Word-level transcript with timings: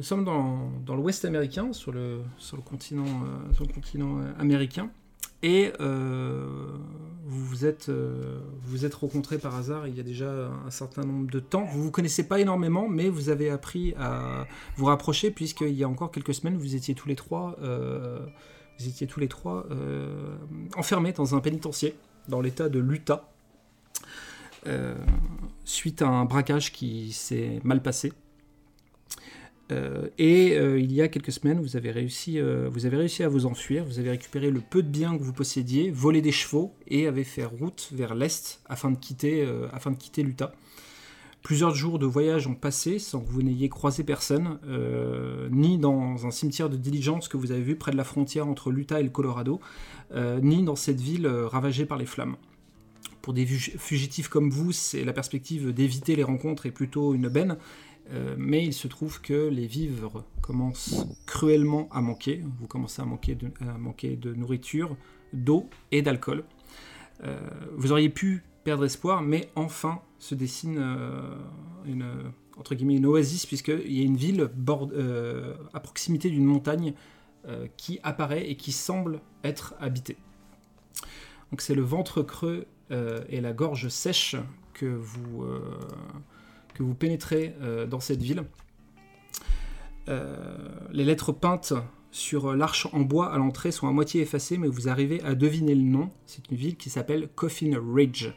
nous 0.00 0.06
sommes 0.06 0.24
dans, 0.24 0.70
dans 0.86 0.96
l'Ouest 0.96 1.26
américain, 1.26 1.74
sur 1.74 1.92
le, 1.92 2.22
sur 2.38 2.56
le 2.56 2.62
continent, 2.62 3.04
euh, 3.04 3.52
sur 3.52 3.66
le 3.66 3.72
continent 3.74 4.18
euh, 4.18 4.32
américain, 4.38 4.88
et 5.42 5.74
euh, 5.78 6.46
vous 7.26 7.44
vous 7.44 7.66
êtes, 7.66 7.90
vous 8.64 8.86
êtes 8.86 8.94
rencontrés 8.94 9.36
par 9.36 9.56
hasard 9.56 9.86
il 9.88 9.94
y 9.94 10.00
a 10.00 10.02
déjà 10.02 10.50
un 10.66 10.70
certain 10.70 11.02
nombre 11.04 11.30
de 11.30 11.38
temps. 11.38 11.64
Vous 11.64 11.82
vous 11.82 11.90
connaissez 11.90 12.26
pas 12.26 12.40
énormément, 12.40 12.88
mais 12.88 13.10
vous 13.10 13.28
avez 13.28 13.50
appris 13.50 13.92
à 13.98 14.46
vous 14.76 14.86
rapprocher 14.86 15.30
puisqu'il 15.30 15.74
y 15.74 15.84
a 15.84 15.88
encore 15.88 16.10
quelques 16.10 16.32
semaines, 16.32 16.56
vous 16.56 16.74
étiez 16.74 16.94
tous 16.94 17.08
les 17.08 17.16
trois, 17.16 17.56
vous 17.58 18.88
étiez 18.88 19.06
tous 19.06 19.20
les 19.20 19.28
trois 19.28 19.66
enfermés 20.76 21.12
dans 21.12 21.34
un 21.34 21.40
pénitencier 21.40 21.94
dans 22.28 22.40
l'État 22.40 22.68
de 22.68 22.78
l'Utah 22.78 23.30
suite 25.64 26.02
à 26.02 26.08
un 26.08 26.24
braquage 26.24 26.72
qui 26.72 27.12
s'est 27.12 27.60
mal 27.64 27.82
passé. 27.82 28.12
Euh, 29.70 30.08
et 30.18 30.56
euh, 30.58 30.80
il 30.80 30.92
y 30.92 31.02
a 31.02 31.08
quelques 31.08 31.32
semaines, 31.32 31.60
vous 31.60 31.76
avez, 31.76 31.90
réussi, 31.90 32.38
euh, 32.38 32.68
vous 32.70 32.86
avez 32.86 32.96
réussi 32.96 33.22
à 33.22 33.28
vous 33.28 33.46
enfuir, 33.46 33.84
vous 33.84 33.98
avez 33.98 34.10
récupéré 34.10 34.50
le 34.50 34.60
peu 34.60 34.82
de 34.82 34.88
biens 34.88 35.16
que 35.16 35.22
vous 35.22 35.32
possédiez, 35.32 35.90
volé 35.90 36.20
des 36.22 36.32
chevaux 36.32 36.74
et 36.88 37.06
avez 37.06 37.24
fait 37.24 37.44
route 37.44 37.90
vers 37.92 38.14
l'est 38.14 38.60
afin 38.68 38.90
de 38.90 38.96
quitter, 38.96 39.46
l'Utah. 40.22 40.52
Plusieurs 41.42 41.74
jours 41.74 41.98
de 41.98 42.04
voyage 42.04 42.46
ont 42.46 42.54
passé 42.54 42.98
sans 42.98 43.20
que 43.20 43.30
vous 43.30 43.42
n'ayez 43.42 43.68
croisé 43.70 44.04
personne, 44.04 44.58
ni 45.50 45.78
dans 45.78 46.26
un 46.26 46.30
cimetière 46.30 46.68
de 46.68 46.76
diligence 46.76 47.28
que 47.28 47.38
vous 47.38 47.50
avez 47.50 47.62
vu 47.62 47.76
près 47.76 47.92
de 47.92 47.96
la 47.96 48.04
frontière 48.04 48.46
entre 48.46 48.70
l'Utah 48.70 49.00
et 49.00 49.04
le 49.04 49.08
Colorado, 49.08 49.58
ni 50.42 50.62
dans 50.64 50.76
cette 50.76 51.00
ville 51.00 51.26
ravagée 51.26 51.86
par 51.86 51.96
les 51.96 52.04
flammes. 52.04 52.36
Pour 53.22 53.32
des 53.32 53.46
fu- 53.46 53.78
fugitifs 53.78 54.28
comme 54.28 54.50
vous, 54.50 54.72
c'est 54.72 55.04
la 55.04 55.12
perspective 55.14 55.72
d'éviter 55.72 56.14
les 56.16 56.24
rencontres 56.24 56.66
est 56.66 56.70
plutôt 56.70 57.14
une 57.14 57.28
benne, 57.28 57.56
euh, 58.12 58.34
mais 58.38 58.64
il 58.64 58.72
se 58.72 58.88
trouve 58.88 59.20
que 59.20 59.48
les 59.48 59.66
vivres 59.66 60.24
commencent 60.40 61.06
cruellement 61.26 61.88
à 61.92 62.00
manquer. 62.00 62.42
Vous 62.60 62.66
commencez 62.66 63.00
à 63.00 63.04
manquer 63.04 63.34
de, 63.34 63.50
manquer 63.78 64.16
de 64.16 64.34
nourriture, 64.34 64.96
d'eau 65.32 65.68
et 65.92 66.02
d'alcool. 66.02 66.44
Euh, 67.22 67.38
vous 67.76 67.92
auriez 67.92 68.08
pu 68.08 68.42
perdre 68.64 68.84
espoir, 68.84 69.22
mais 69.22 69.50
enfin 69.54 70.00
se 70.18 70.34
dessine 70.34 70.78
euh, 70.78 71.36
une, 71.86 72.04
entre 72.58 72.74
guillemets, 72.74 72.96
une 72.96 73.06
oasis, 73.06 73.46
puisqu'il 73.46 73.92
y 73.92 74.00
a 74.00 74.04
une 74.04 74.16
ville 74.16 74.50
à 75.72 75.80
proximité 75.80 76.30
d'une 76.30 76.44
montagne 76.44 76.94
qui 77.78 77.98
apparaît 78.02 78.50
et 78.50 78.56
qui 78.56 78.70
semble 78.70 79.22
être 79.44 79.74
habitée. 79.80 80.18
Donc 81.50 81.62
c'est 81.62 81.74
le 81.74 81.80
ventre 81.80 82.22
creux 82.22 82.66
et 82.90 83.40
la 83.40 83.54
gorge 83.54 83.88
sèche 83.88 84.36
que 84.74 84.84
vous, 84.84 85.46
que 86.80 86.84
vous 86.84 86.94
pénétrez 86.94 87.54
euh, 87.60 87.86
dans 87.86 88.00
cette 88.00 88.22
ville. 88.22 88.44
Euh, 90.08 90.34
les 90.90 91.04
lettres 91.04 91.30
peintes 91.30 91.74
sur 92.10 92.56
l'arche 92.56 92.88
en 92.92 93.00
bois 93.00 93.32
à 93.32 93.36
l'entrée 93.36 93.70
sont 93.70 93.86
à 93.86 93.92
moitié 93.92 94.22
effacées, 94.22 94.56
mais 94.56 94.66
vous 94.66 94.88
arrivez 94.88 95.22
à 95.22 95.34
deviner 95.34 95.74
le 95.74 95.82
nom. 95.82 96.10
C'est 96.24 96.50
une 96.50 96.56
ville 96.56 96.76
qui 96.76 96.88
s'appelle 96.88 97.28
Coffin 97.34 97.78
Ridge. 97.94 98.32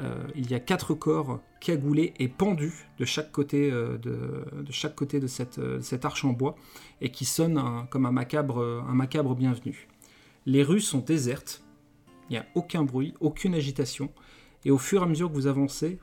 Euh, 0.00 0.22
il 0.34 0.50
y 0.50 0.54
a 0.54 0.60
quatre 0.60 0.92
corps 0.92 1.40
cagoulés 1.60 2.12
et 2.18 2.28
pendus 2.28 2.88
de 2.98 3.06
chaque 3.06 3.32
côté, 3.32 3.70
de, 3.70 4.44
chaque 4.70 4.94
côté 4.94 5.18
de 5.18 5.26
cette, 5.26 6.04
arche 6.04 6.26
en 6.26 6.32
bois 6.32 6.56
et 7.00 7.10
qui 7.10 7.24
sonnent 7.24 7.86
comme 7.88 8.04
un 8.04 8.12
macabre, 8.12 8.84
un 8.86 8.94
macabre 8.94 9.34
bienvenu. 9.34 9.88
Les 10.44 10.62
rues 10.62 10.80
sont 10.80 10.98
désertes, 10.98 11.64
il 12.28 12.32
n'y 12.32 12.38
a 12.38 12.46
aucun 12.54 12.84
bruit, 12.84 13.14
aucune 13.20 13.54
agitation, 13.54 14.10
et 14.64 14.70
au 14.70 14.78
fur 14.78 15.00
et 15.00 15.04
à 15.04 15.06
mesure 15.06 15.28
que 15.28 15.34
vous 15.34 15.46
avancez, 15.46 15.98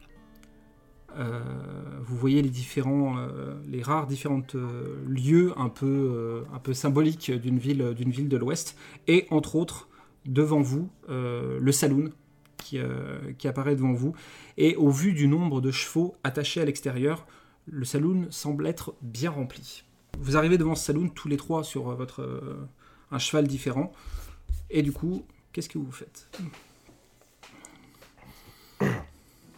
vous 1.17 2.15
voyez 2.15 2.41
les 2.41 2.49
différents, 2.49 3.17
euh, 3.17 3.55
les 3.67 3.81
rares 3.81 4.07
différentes 4.07 4.55
euh, 4.55 5.03
lieux 5.07 5.53
un 5.57 5.69
peu, 5.69 5.85
euh, 5.85 6.41
un 6.53 6.59
peu 6.59 6.73
symboliques 6.73 7.31
d'une 7.31 7.59
ville, 7.59 7.93
d'une 7.93 8.11
ville 8.11 8.29
de 8.29 8.37
l'Ouest, 8.37 8.77
et 9.07 9.27
entre 9.29 9.55
autres 9.55 9.89
devant 10.25 10.61
vous 10.61 10.89
euh, 11.09 11.59
le 11.59 11.71
saloon 11.71 12.09
qui, 12.57 12.77
euh, 12.77 13.19
qui 13.37 13.47
apparaît 13.47 13.75
devant 13.75 13.93
vous, 13.93 14.13
et 14.57 14.75
au 14.75 14.89
vu 14.89 15.13
du 15.13 15.27
nombre 15.27 15.61
de 15.61 15.71
chevaux 15.71 16.15
attachés 16.23 16.61
à 16.61 16.65
l'extérieur, 16.65 17.25
le 17.65 17.85
saloon 17.85 18.27
semble 18.29 18.67
être 18.67 18.95
bien 19.01 19.31
rempli. 19.31 19.83
Vous 20.19 20.37
arrivez 20.37 20.57
devant 20.57 20.75
ce 20.75 20.85
saloon 20.85 21.09
tous 21.09 21.27
les 21.27 21.37
trois 21.37 21.63
sur 21.63 21.89
euh, 21.89 21.95
votre 21.95 22.21
euh, 22.21 22.67
un 23.11 23.19
cheval 23.19 23.47
différent, 23.47 23.91
et 24.69 24.83
du 24.83 24.91
coup, 24.91 25.25
qu'est-ce 25.51 25.69
que 25.69 25.77
vous 25.77 25.91
faites? 25.91 26.29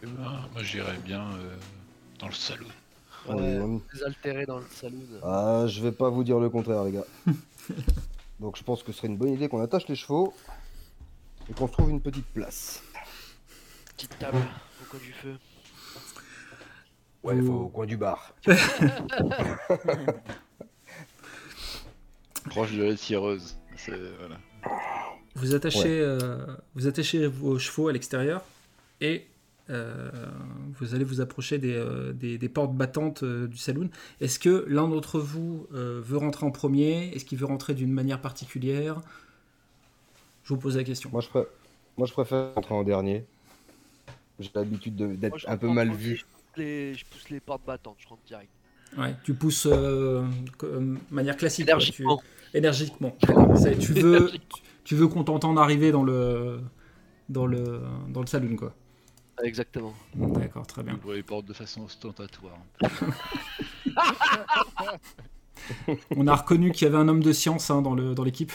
Eh 0.03 0.07
ben, 0.07 0.50
moi 0.53 0.63
j'irais 0.63 0.97
bien 0.97 1.22
euh, 1.22 1.56
dans 2.19 2.28
le 2.28 2.34
salon. 2.34 2.66
Ouais, 3.29 3.59
désaltéré 3.94 4.47
dans 4.47 4.57
le 4.57 4.66
saloon. 4.72 5.00
Ah, 5.22 5.66
je 5.67 5.79
vais 5.81 5.91
pas 5.91 6.09
vous 6.09 6.23
dire 6.23 6.39
le 6.39 6.50
contraire, 6.50 6.84
les 6.84 6.94
gars. 6.94 7.06
Donc 8.40 8.57
je 8.57 8.63
pense 8.63 8.81
que 8.81 8.91
ce 8.91 8.97
serait 8.97 9.09
une 9.09 9.17
bonne 9.17 9.34
idée 9.34 9.47
qu'on 9.47 9.61
attache 9.61 9.88
les 9.88 9.95
chevaux 9.95 10.34
et 11.50 11.53
qu'on 11.53 11.67
se 11.67 11.73
trouve 11.73 11.91
une 11.91 12.01
petite 12.01 12.25
place. 12.25 12.81
Petite 13.95 14.17
table 14.17 14.40
au 14.81 14.85
coin 14.90 15.00
du 15.00 15.13
feu. 15.13 15.38
Ouais, 17.23 17.40
faut 17.40 17.53
au 17.53 17.69
coin 17.69 17.85
du 17.85 17.97
bar. 17.97 18.34
Proche 22.50 22.72
de 22.72 22.84
la 22.84 22.95
tireuse. 22.95 23.56
C'est 23.78 23.94
voilà. 24.19 24.40
Vous 25.35 25.53
attachez, 25.53 26.01
euh, 26.01 26.44
vous 26.73 26.88
attachez 26.88 27.28
vos 27.28 27.59
chevaux 27.59 27.88
à 27.88 27.94
l'extérieur 27.94 28.44
et 29.00 29.28
vous 30.80 30.94
allez 30.96 31.04
vous 31.04 31.22
approcher 31.22 31.58
des, 31.58 31.74
euh, 31.74 32.14
des- 32.14 32.38
des 32.38 32.50
portes 32.50 32.74
battantes 32.74 33.24
euh, 33.24 33.48
du 33.48 33.58
saloon. 33.58 33.90
Est-ce 34.20 34.40
que 34.40 34.66
l'un 34.68 34.88
d'entre 34.88 35.20
vous 35.20 35.68
euh, 35.74 36.02
veut 36.04 36.18
rentrer 36.18 36.46
en 36.46 36.52
premier? 36.52 37.09
Est-ce 37.16 37.26
qu'il 37.26 37.38
veut 37.38 37.46
rentrer 37.46 37.74
d'une 37.74 37.92
manière 37.92 38.20
particulière? 38.22 39.02
Je 40.44 40.54
vous 40.54 40.59
pose 40.59 40.78
la 40.78 40.84
question. 40.84 41.09
Moi 41.12 41.22
je, 41.22 41.30
pré- 41.30 41.48
Moi, 41.98 42.08
je 42.08 42.14
préfère 42.14 42.54
rentrer 42.56 42.74
en 42.74 42.84
dernier. 42.84 43.24
J'ai 44.40 44.50
l'habitude 44.56 44.96
d'être 45.20 45.48
un 45.48 45.58
peu 45.58 45.70
mal 45.70 45.92
vu. 45.92 46.16
Je 46.16 46.22
pousse, 46.24 46.58
les, 46.58 46.94
je 46.96 47.06
pousse 47.06 47.30
les 47.30 47.40
portes 47.40 47.66
battantes, 47.66 47.98
je 48.00 48.08
rentre 48.08 48.24
direct. 48.26 48.50
Ouais, 48.98 49.16
tu 49.24 49.34
pousses 49.34 49.68
euh, 49.72 50.26
de 50.64 50.98
manière 51.12 51.38
classique. 51.38 51.66
quoi, 51.68 51.78
tu- 51.78 52.03
Énergiquement. 52.03 52.22
énergiquement. 52.53 53.16
Tu 53.80 53.94
veux, 53.94 54.32
tu, 54.32 54.40
tu 54.84 54.96
veux 54.96 55.08
qu'on 55.08 55.24
t'entende 55.24 55.58
arriver 55.59 55.92
dans 55.92 56.03
le, 56.03 56.59
dans 57.30 57.46
le, 57.46 57.82
dans 58.09 58.20
le 58.22 58.28
saloon, 58.28 58.56
quoi. 58.58 58.74
Exactement. 59.44 59.94
D'accord, 60.16 60.68
très 60.68 60.84
bien. 60.84 60.94
Ouvre 60.96 61.13
les 61.13 61.24
portes 61.24 61.46
de 61.46 61.53
façon 61.53 61.84
ostentatoire. 61.84 62.57
On 66.16 66.28
a 66.28 66.35
reconnu 66.35 66.72
qu'il 66.72 66.85
y 66.85 66.90
avait 66.90 66.97
un 66.97 67.07
homme 67.07 67.22
de 67.24 67.31
science 67.31 67.69
hein, 67.69 67.81
dans 67.81 67.94
le- 67.94 68.13
dans 68.16 68.24
l'équipe. 68.24 68.52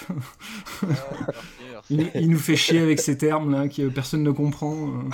Il, 1.88 2.10
il 2.14 2.28
nous 2.30 2.38
fait 2.38 2.56
chier 2.56 2.80
avec 2.82 2.98
ces 2.98 3.16
termes 3.16 3.52
là 3.52 3.68
que 3.68 3.88
personne 3.88 4.22
ne 4.22 4.30
comprend. 4.32 5.04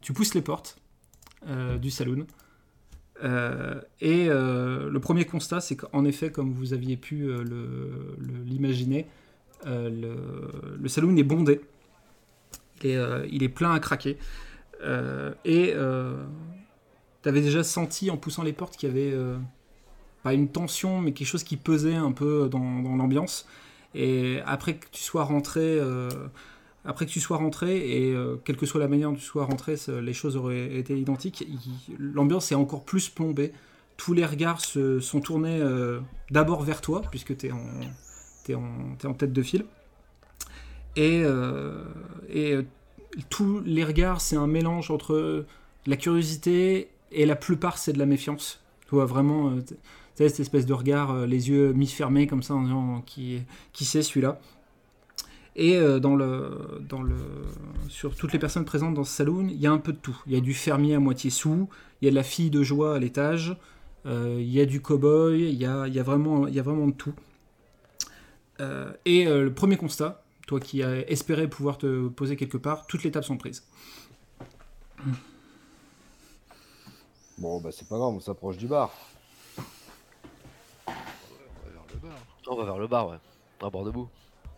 tu 0.00 0.12
pousses 0.12 0.34
les 0.34 0.42
portes 0.42 0.76
euh, 1.48 1.78
du 1.78 1.90
saloon. 1.90 2.26
Euh, 3.24 3.80
et 4.02 4.26
euh, 4.28 4.90
le 4.90 5.00
premier 5.00 5.24
constat, 5.24 5.60
c'est 5.60 5.76
qu'en 5.76 6.04
effet, 6.04 6.30
comme 6.30 6.52
vous 6.52 6.74
aviez 6.74 6.96
pu 6.98 7.22
euh, 7.24 7.42
le- 7.42 8.16
le- 8.18 8.42
l'imaginer, 8.44 9.06
euh, 9.64 9.88
le, 9.88 10.76
le 10.78 10.88
saloon 10.88 11.16
est 11.16 11.22
bondé. 11.22 11.62
Il 12.82 12.90
est, 12.90 12.96
euh, 12.96 13.26
il 13.30 13.42
est 13.42 13.48
plein 13.48 13.72
à 13.72 13.80
craquer. 13.80 14.18
Euh, 14.82 15.32
et 15.44 15.74
tu 17.22 17.28
avais 17.28 17.40
déjà 17.40 17.64
senti 17.64 18.08
en 18.10 18.16
poussant 18.16 18.44
les 18.44 18.52
portes 18.52 18.76
qu'il 18.76 18.88
y 18.88 18.92
avait 18.92 19.10
euh, 19.12 19.36
pas 20.22 20.32
une 20.32 20.48
tension, 20.48 21.00
mais 21.00 21.12
quelque 21.12 21.26
chose 21.26 21.42
qui 21.42 21.56
pesait 21.56 21.96
un 21.96 22.12
peu 22.12 22.48
dans, 22.48 22.60
l'ambiance. 22.96 23.46
Et 23.94 24.40
après 24.46 24.74
que 24.74 24.86
tu 24.92 25.02
sois 25.02 25.24
rentré, 25.24 25.60
euh, 25.62 26.08
après 26.84 27.06
que 27.06 27.10
tu 27.10 27.20
sois 27.20 27.36
rentré, 27.36 27.78
et 27.78 28.12
euh, 28.12 28.36
quelle 28.44 28.56
que 28.56 28.66
soit 28.66 28.80
la 28.80 28.88
manière 28.88 29.10
dont 29.10 29.16
tu 29.16 29.22
sois 29.22 29.44
rentré, 29.44 29.76
les 29.88 30.12
choses 30.12 30.36
auraient 30.36 30.76
été 30.76 30.98
identiques. 30.98 31.46
L'ambiance 31.98 32.52
est 32.52 32.54
encore 32.54 32.84
plus 32.84 33.08
plombée. 33.08 33.52
Tous 33.96 34.14
les 34.14 34.26
regards 34.26 34.60
se 34.60 35.00
sont 35.00 35.20
tournés 35.20 35.60
euh, 35.60 36.00
d'abord 36.30 36.62
vers 36.62 36.80
toi, 36.80 37.02
puisque 37.10 37.36
tu 37.36 37.46
es, 37.46 37.52
en, 37.52 38.60
en 39.04 39.14
tête 39.14 39.32
de 39.32 39.42
file. 39.42 39.64
Et, 40.96 41.22
euh, 41.24 41.84
euh, 42.34 42.62
tous 43.28 43.60
les 43.64 43.84
regards, 43.84 44.20
c'est 44.20 44.36
un 44.36 44.46
mélange 44.46 44.90
entre 44.90 45.44
la 45.86 45.96
curiosité 45.96 46.88
et 47.12 47.26
la 47.26 47.36
plupart, 47.36 47.78
c'est 47.78 47.92
de 47.92 47.98
la 47.98 48.06
méfiance. 48.06 48.60
Tu 48.88 48.94
vois, 48.94 49.04
vraiment, 49.04 49.50
euh, 49.50 49.60
cette 50.14 50.40
espèce 50.40 50.66
de 50.66 50.72
regard, 50.72 51.26
les 51.26 51.50
yeux 51.50 51.72
mi-fermés 51.72 52.26
comme 52.26 52.42
ça, 52.42 52.54
en 52.54 52.62
disant 52.62 53.02
qui, 53.04 53.42
qui 53.72 53.84
c'est 53.84 54.02
celui-là. 54.02 54.40
Et 55.58 55.78
dans 56.00 56.16
le, 56.16 56.82
dans 56.86 57.02
le, 57.02 57.16
sur 57.88 58.14
toutes 58.14 58.34
les 58.34 58.38
personnes 58.38 58.66
présentes 58.66 58.92
dans 58.92 59.04
ce 59.04 59.12
saloon, 59.12 59.48
il 59.48 59.58
y 59.58 59.66
a 59.66 59.72
un 59.72 59.78
peu 59.78 59.92
de 59.92 59.98
tout. 59.98 60.16
Il 60.26 60.34
y 60.34 60.36
a 60.36 60.40
du 60.40 60.52
fermier 60.52 60.94
à 60.94 61.00
moitié 61.00 61.30
sous, 61.30 61.68
il 62.00 62.04
y 62.04 62.08
a 62.08 62.10
de 62.10 62.14
la 62.14 62.22
fille 62.22 62.50
de 62.50 62.62
joie 62.62 62.96
à 62.96 62.98
l'étage, 62.98 63.56
il 64.04 64.50
y 64.50 64.60
a 64.60 64.66
du 64.66 64.80
cow-boy, 64.80 65.38
il 65.38 65.54
y 65.54 65.64
a, 65.64 65.86
y, 65.88 65.98
a 65.98 66.02
vraiment- 66.02 66.46
y 66.46 66.58
a 66.58 66.62
vraiment 66.62 66.86
de 66.86 66.92
tout. 66.92 67.14
Et 69.06 69.24
le 69.24 69.50
premier 69.50 69.78
constat, 69.78 70.25
toi 70.46 70.60
qui 70.60 70.82
as 70.82 71.08
espéré 71.10 71.48
pouvoir 71.48 71.76
te 71.76 72.08
poser 72.08 72.36
quelque 72.36 72.56
part, 72.56 72.86
toutes 72.86 73.02
les 73.02 73.10
tables 73.10 73.24
sont 73.24 73.36
prises. 73.36 73.64
Bon, 77.38 77.60
bah 77.60 77.70
c'est 77.72 77.86
pas 77.88 77.98
grave, 77.98 78.14
on 78.14 78.20
s'approche 78.20 78.56
du 78.56 78.66
bar. 78.66 78.90
On 80.86 80.92
va 80.92 81.72
vers 81.72 81.84
le 81.92 81.98
bar. 81.98 82.18
On 82.46 82.56
va 82.56 82.64
vers 82.64 82.78
le 82.78 82.86
bar, 82.86 83.08
ouais. 83.08 83.16
À 83.62 83.68
bord 83.68 83.84
debout. 83.84 84.08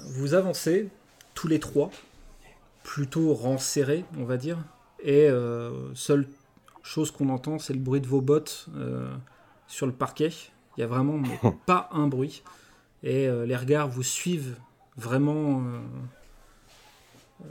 Vous 0.01 0.35
avancez, 0.35 0.89
tous 1.35 1.49
les 1.49 1.59
trois, 1.59 1.91
plutôt 2.83 3.35
rang 3.35 3.59
serré, 3.59 4.05
on 4.17 4.25
va 4.25 4.37
dire. 4.37 4.59
Et 5.03 5.29
euh, 5.29 5.93
seule 5.95 6.29
chose 6.83 7.11
qu'on 7.11 7.31
entend, 7.31 7.59
c'est 7.59 7.73
le 7.73 7.81
bruit 7.81 8.01
de 8.01 8.07
vos 8.07 8.21
bottes 8.21 8.67
euh, 8.77 9.13
sur 9.67 9.87
le 9.87 9.93
parquet. 9.93 10.31
Il 10.77 10.81
y 10.81 10.85
a 10.85 10.87
vraiment 10.87 11.19
mais 11.19 11.39
pas 11.67 11.89
un 11.93 12.07
bruit. 12.07 12.43
Et 13.03 13.27
euh, 13.27 13.47
les 13.47 13.57
regards 13.57 13.89
vous 13.89 14.03
suivent 14.03 14.57
vraiment 14.99 15.63
euh, 17.41 17.47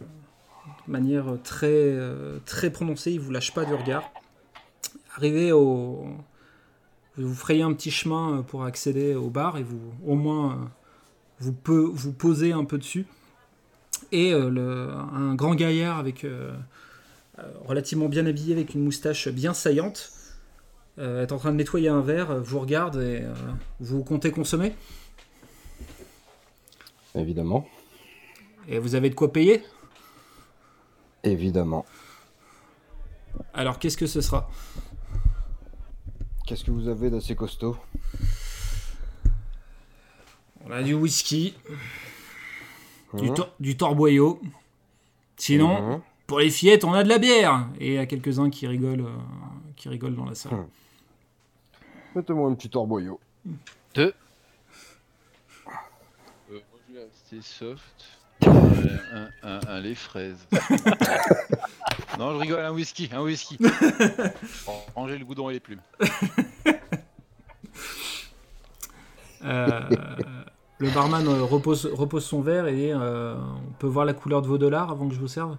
de 0.85 0.91
manière 0.91 1.25
très, 1.43 1.67
euh, 1.71 2.37
très 2.45 2.69
prononcée. 2.69 3.13
Ils 3.13 3.19
vous 3.19 3.31
lâchent 3.31 3.53
pas 3.53 3.65
du 3.65 3.73
regard. 3.73 4.11
Arrivé 5.15 5.51
au. 5.51 6.05
Vous 7.17 7.33
frayez 7.33 7.63
un 7.63 7.73
petit 7.73 7.89
chemin 7.89 8.37
euh, 8.37 8.41
pour 8.43 8.63
accéder 8.63 9.15
au 9.15 9.29
bar 9.29 9.57
et 9.57 9.63
vous, 9.63 9.79
au 10.05 10.15
moins, 10.15 10.69
vous, 11.39 11.53
peut, 11.53 11.89
vous 11.91 12.13
posez 12.13 12.51
un 12.51 12.65
peu 12.65 12.77
dessus. 12.77 13.07
Et 14.11 14.31
un 14.31 15.33
grand 15.33 15.55
gaillard 15.55 15.97
avec 15.97 16.25
relativement 17.65 18.07
bien 18.07 18.25
habillé 18.27 18.53
avec 18.53 18.75
une 18.75 18.83
moustache 18.83 19.27
bien 19.27 19.53
saillante 19.53 20.11
est 20.99 21.31
en 21.31 21.37
train 21.37 21.51
de 21.51 21.57
nettoyer 21.57 21.89
un 21.89 22.01
verre, 22.01 22.39
vous 22.39 22.59
regarde 22.59 23.01
et 23.01 23.23
vous 23.79 24.03
comptez 24.03 24.29
consommer. 24.29 24.75
Évidemment. 27.17 27.67
Et 28.67 28.79
vous 28.79 28.95
avez 28.95 29.09
de 29.09 29.15
quoi 29.15 29.31
payer? 29.31 29.63
Évidemment. 31.23 31.85
Alors 33.53 33.79
qu'est-ce 33.79 33.97
que 33.97 34.07
ce 34.07 34.21
sera? 34.21 34.49
Qu'est-ce 36.45 36.63
que 36.63 36.71
vous 36.71 36.87
avez 36.87 37.09
d'assez 37.09 37.35
costaud? 37.35 37.75
On 40.65 40.71
a 40.71 40.83
du 40.83 40.93
whisky, 40.93 41.55
du, 43.13 43.29
Hein 43.29 43.33
tor- 43.33 43.53
du 43.59 43.77
torboyau. 43.77 44.41
Sinon, 45.37 45.81
Mhm. 45.95 46.01
pour 46.25 46.39
les 46.39 46.49
fillettes, 46.49 46.83
on 46.83 46.93
a 46.93 47.03
de 47.03 47.09
la 47.09 47.19
bière. 47.19 47.67
Et 47.79 47.87
il 47.89 47.93
y 47.93 47.97
a 47.97 48.05
quelques-uns 48.05 48.49
qui 48.49 48.67
rigolent, 48.67 49.05
euh, 49.05 49.15
qui 49.75 49.87
rigolent 49.89 50.15
dans 50.15 50.25
la 50.25 50.35
salle. 50.35 50.53
Hum. 50.53 50.67
Mettez-moi 52.15 52.49
un 52.49 52.55
petit 52.55 52.69
torboyau. 52.69 53.19
Deux. 53.93 54.13
Euh, 56.51 56.59
moi, 56.89 57.01
rester 57.31 57.41
soft. 57.41 58.05
Euh, 58.45 58.97
un, 59.13 59.29
un, 59.43 59.59
un 59.67 59.79
lait 59.79 59.95
fraise. 59.95 60.37
non, 62.19 62.33
je 62.33 62.37
rigole, 62.39 62.59
un 62.61 62.71
whisky, 62.71 63.09
un 63.11 63.21
whisky. 63.21 63.57
Ranger 64.95 65.17
le 65.17 65.25
goudron 65.25 65.49
et 65.49 65.53
les 65.53 65.59
plumes. 65.59 65.81
Euh, 69.43 69.81
le 70.79 70.89
barman 70.91 71.27
euh, 71.27 71.43
repose, 71.43 71.85
repose 71.87 72.25
son 72.25 72.41
verre 72.41 72.67
et 72.67 72.91
euh, 72.93 73.35
on 73.35 73.71
peut 73.73 73.87
voir 73.87 74.05
la 74.05 74.13
couleur 74.13 74.41
de 74.41 74.47
vos 74.47 74.57
dollars 74.57 74.91
avant 74.91 75.07
que 75.07 75.13
je 75.15 75.19
vous 75.19 75.27
serve. 75.27 75.57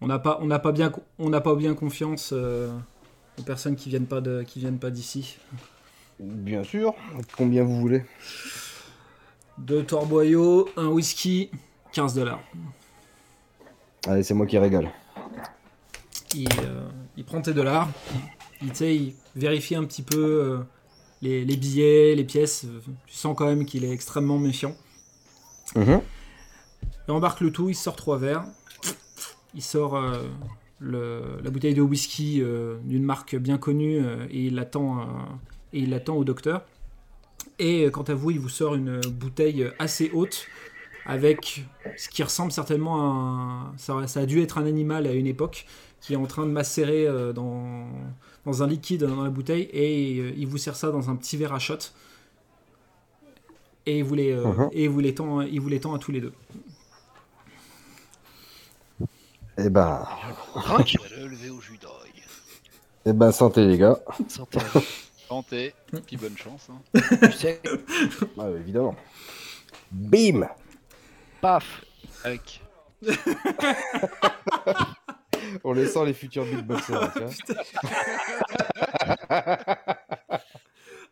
On 0.00 0.06
n'a 0.06 0.18
pas, 0.18 0.38
on 0.42 0.46
n'a 0.46 0.58
pas 0.58 0.72
bien, 0.72 0.90
co- 0.90 1.02
on 1.18 1.30
n'a 1.30 1.40
pas 1.40 1.54
bien 1.54 1.74
confiance 1.74 2.30
euh, 2.32 2.70
aux 3.38 3.42
personnes 3.42 3.76
qui 3.76 3.88
viennent 3.88 4.06
pas 4.06 4.20
de, 4.20 4.42
qui 4.42 4.58
viennent 4.58 4.78
pas 4.78 4.90
d'ici. 4.90 5.38
Bien 6.20 6.62
sûr. 6.64 6.94
Combien 7.36 7.64
vous 7.64 7.80
voulez 7.80 8.04
Deux 9.58 9.84
torboyaux, 9.84 10.68
un 10.76 10.88
whisky, 10.88 11.50
15 11.92 12.14
dollars. 12.14 12.40
Allez, 14.06 14.22
c'est 14.22 14.34
moi 14.34 14.46
qui 14.46 14.58
régale. 14.58 14.90
Il, 16.34 16.48
euh, 16.64 16.88
il 17.16 17.24
prend 17.24 17.40
tes 17.40 17.54
dollars, 17.54 17.88
il, 18.60 19.14
vérifie 19.36 19.76
un 19.76 19.84
petit 19.84 20.02
peu 20.02 20.18
euh, 20.18 20.58
les, 21.22 21.44
les 21.44 21.56
billets, 21.56 22.14
les 22.16 22.24
pièces. 22.24 22.66
Tu 23.06 23.14
sens 23.14 23.36
quand 23.36 23.46
même 23.46 23.64
qu'il 23.64 23.84
est 23.84 23.90
extrêmement 23.92 24.38
méfiant. 24.38 24.74
Mhm. 25.76 26.00
Il 27.06 27.12
embarque 27.12 27.40
le 27.40 27.52
tout, 27.52 27.68
il 27.68 27.74
sort 27.76 27.94
trois 27.96 28.18
verres. 28.18 28.44
Il 29.54 29.62
sort 29.62 29.96
euh, 29.96 30.24
le- 30.80 31.38
la 31.42 31.50
bouteille 31.50 31.74
de 31.74 31.82
whisky 31.82 32.42
d'une 32.82 33.04
marque 33.04 33.36
bien 33.36 33.58
connue 33.58 34.02
et 34.30 34.46
il 34.46 34.56
l'attend 34.56 35.06
et 35.72 35.78
il 35.80 35.90
l'attend 35.90 36.16
au 36.16 36.24
docteur. 36.24 36.64
Et 37.58 37.84
euh, 37.86 37.90
quant 37.90 38.02
à 38.02 38.14
vous, 38.14 38.30
il 38.30 38.40
vous 38.40 38.48
sort 38.48 38.74
une 38.74 39.00
bouteille 39.00 39.70
assez 39.78 40.10
haute 40.12 40.46
avec 41.06 41.64
ce 41.96 42.08
qui 42.08 42.22
ressemble 42.22 42.50
certainement 42.52 42.96
à 42.96 43.04
un, 43.74 43.78
ça, 43.78 44.06
ça 44.06 44.20
a 44.20 44.26
dû 44.26 44.40
être 44.42 44.58
un 44.58 44.66
animal 44.66 45.06
à 45.06 45.12
une 45.12 45.26
époque 45.26 45.66
qui 46.00 46.14
est 46.14 46.16
en 46.16 46.26
train 46.26 46.44
de 46.46 46.50
macérer 46.50 47.06
euh, 47.06 47.32
dans, 47.32 47.86
dans 48.44 48.62
un 48.62 48.66
liquide 48.66 49.04
dans 49.04 49.22
la 49.22 49.30
bouteille 49.30 49.68
et 49.72 50.18
euh, 50.20 50.32
il 50.36 50.46
vous 50.46 50.58
sert 50.58 50.76
ça 50.76 50.90
dans 50.90 51.10
un 51.10 51.16
petit 51.16 51.36
verre 51.36 51.52
à 51.52 51.58
shot. 51.58 51.78
Et 53.86 53.98
il 53.98 54.04
vous 54.04 54.14
les, 54.14 54.32
euh, 54.32 54.44
Mhm. 54.44 54.68
et 54.72 54.84
il 54.84 54.90
vous 54.90 55.00
les 55.00 55.14
tend, 55.14 55.42
il 55.42 55.60
vous 55.60 55.68
les 55.68 55.80
tend 55.80 55.94
à 55.94 55.98
tous 55.98 56.10
les 56.12 56.20
deux. 56.20 56.32
Eh 59.56 59.70
ben. 59.70 60.06
Le 61.16 61.26
lever 61.28 61.50
au 61.50 61.60
jus 61.60 61.78
d'oeil. 61.78 62.24
eh 63.06 63.12
ben, 63.12 63.30
santé 63.30 63.66
les 63.66 63.78
gars. 63.78 63.98
Santé. 64.28 64.58
Santé, 65.28 65.74
puis 66.06 66.16
bonne 66.16 66.36
chance. 66.36 66.68
hein. 66.70 66.80
Ah, 68.38 68.50
évidemment. 68.58 68.94
Bim 69.90 70.48
paf. 71.40 71.84
Avec. 72.24 72.60
On 75.62 75.72
les 75.72 75.86
sent 75.86 76.06
les 76.06 76.14
futurs 76.14 76.44
beatboxers, 76.46 77.10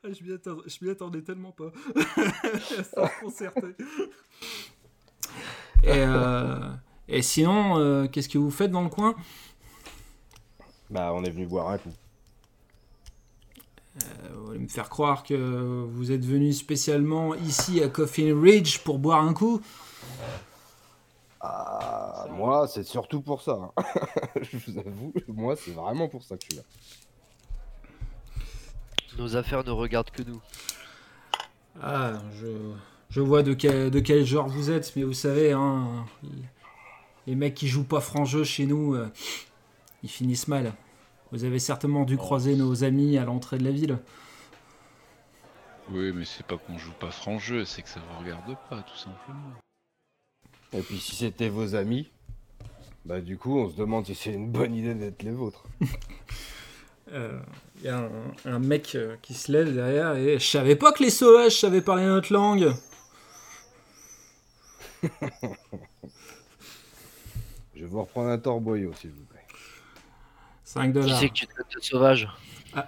je 0.05 0.85
m'y 0.85 0.91
attendais, 0.91 1.23
tellement 1.23 1.53
pas. 1.53 1.71
Ça 2.95 3.03
me 3.03 3.21
concertait. 3.21 3.77
Et, 5.85 5.91
euh, 5.99 6.71
et 7.09 7.23
sinon, 7.23 7.79
euh, 7.79 8.07
qu'est-ce 8.09 8.29
que 8.29 8.39
vous 8.39 8.51
faites 8.51 8.71
dans 8.71 8.83
le 8.83 8.89
coin? 8.89 9.15
Bah, 10.91 11.13
on 11.15 11.23
est 11.25 11.31
venu 11.31 11.47
boire 11.47 11.69
un 11.71 11.79
coup. 11.79 11.93
Euh, 13.97 14.29
Vous 14.37 14.51
allez 14.51 14.59
me 14.61 14.69
faire 14.69 14.89
croire 14.89 15.23
que 15.23 15.35
vous 15.89 16.13
êtes 16.13 16.25
venu 16.25 16.53
spécialement 16.53 17.35
ici 17.35 17.83
à 17.83 17.89
Coffin 17.89 18.39
Ridge 18.41 18.79
pour 18.79 18.99
boire 18.99 19.23
un 19.23 19.35
coup 19.35 19.61
Ah, 21.41 22.27
moi, 22.31 22.69
c'est 22.69 22.85
surtout 22.85 23.21
pour 23.21 23.43
ça. 23.43 23.59
hein. 23.77 23.85
Je 24.43 24.57
vous 24.59 24.79
avoue, 24.79 25.13
moi, 25.29 25.57
c'est 25.57 25.73
vraiment 25.73 26.09
pour 26.09 26.23
ça 26.23 26.37
que 26.37 26.45
je 26.49 26.55
suis 26.55 26.57
là. 26.57 26.65
Nos 29.19 29.37
affaires 29.37 29.63
ne 29.65 29.71
regardent 29.73 30.11
que 30.11 30.23
nous. 30.23 30.41
Ah, 31.83 32.15
je, 32.41 32.47
je 33.11 33.21
vois 33.21 33.43
de 33.43 33.53
quel, 33.55 33.91
de 33.91 34.01
quel 34.01 34.25
genre 34.25 34.49
vous 34.49 34.71
êtes, 34.71 34.95
mais 34.97 35.03
vous 35.03 35.13
savez, 35.13 35.53
hein, 35.53 36.07
les 37.27 37.35
mecs 37.35 37.55
qui 37.55 37.69
jouent 37.69 37.85
pas 37.85 38.01
franc 38.01 38.25
jeu 38.25 38.45
chez 38.45 38.65
nous, 38.67 38.95
euh, 38.95 39.11
ils 40.03 40.09
finissent 40.09 40.49
mal. 40.49 40.73
Vous 41.33 41.45
avez 41.45 41.59
certainement 41.59 42.05
dû 42.05 42.17
Oh. 42.17 42.19
croiser 42.19 42.55
nos 42.57 42.85
amis 42.85 43.19
à 43.19 43.25
l'entrée 43.25 43.59
de 43.59 43.65
la 43.65 43.71
ville. 43.73 43.99
Oui, 45.91 46.13
mais 46.15 46.25
c'est 46.25 46.47
pas 46.47 46.57
qu'on 46.59 46.79
joue 46.79 46.93
pas 46.93 47.11
franc 47.11 47.39
jeu, 47.39 47.65
c'est 47.65 47.83
que 47.83 47.89
ça 47.89 48.01
vous 48.01 48.19
regarde 48.21 48.57
pas, 48.71 48.83
tout 48.83 48.97
simplement. 48.97 49.53
Et 50.73 50.81
puis, 50.83 50.99
si 50.99 51.17
c'était 51.17 51.49
vos 51.49 51.75
amis, 51.75 52.11
bah, 53.05 53.21
du 53.21 53.37
coup, 53.37 53.59
on 53.59 53.69
se 53.71 53.77
demande 53.77 54.07
si 54.07 54.15
c'est 54.15 54.33
une 54.33 54.51
bonne 54.51 54.75
idée 54.75 54.95
d'être 54.95 55.23
les 55.23 55.33
vôtres. 55.33 55.65
Il 57.11 57.19
y 57.85 57.89
a 57.89 57.99
un, 57.99 58.11
un 58.45 58.59
mec 58.59 58.95
euh, 58.95 59.17
qui 59.23 59.35
se 59.35 59.51
lève 59.53 59.75
derrière 59.75 60.15
et 60.17 60.39
je 60.39 60.47
savais 60.47 60.77
pas 60.77 60.93
que 60.93 61.03
les 61.03 61.11
sauvages 61.11 61.59
savaient 61.59 61.83
parler 61.83 62.05
notre 62.05 62.33
langue. 62.33 62.73
Je 67.75 67.81
vais 67.81 67.87
vous 67.87 68.03
reprendre 68.03 68.29
un 68.29 68.39
torboyau, 68.39 68.93
s'il 68.95 69.11
vous 69.11 69.25
plaît. 69.25 69.32
5 70.73 70.87
Qui 70.87 70.93
dollars. 71.01 71.21
c'est 71.21 71.29
que 71.29 71.35
tu 71.35 71.47
te 71.47 71.53
de 71.79 71.83
sauvage 71.85 72.29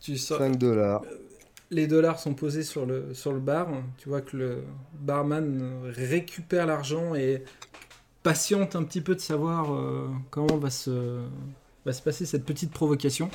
Tu 0.00 0.16
sors- 0.16 0.38
5 0.38 0.56
dollars. 0.56 1.02
les 1.70 1.86
dollars 1.86 2.18
sont 2.18 2.34
posés 2.34 2.62
sur 2.62 2.86
le, 2.86 3.12
sur 3.14 3.32
le 3.32 3.40
bar. 3.40 3.68
Tu 3.98 4.08
vois 4.08 4.20
que 4.22 4.36
le 4.36 4.64
barman 4.94 5.82
récupère 5.84 6.66
l'argent 6.66 7.14
et 7.14 7.44
patiente 8.22 8.76
un 8.76 8.82
petit 8.84 9.00
peu 9.00 9.14
de 9.14 9.20
savoir 9.20 9.72
euh, 9.74 10.08
comment 10.30 10.56
va 10.56 10.70
se, 10.70 11.20
va 11.84 11.92
se 11.92 12.02
passer 12.02 12.26
cette 12.26 12.44
petite 12.44 12.72
provocation. 12.72 13.30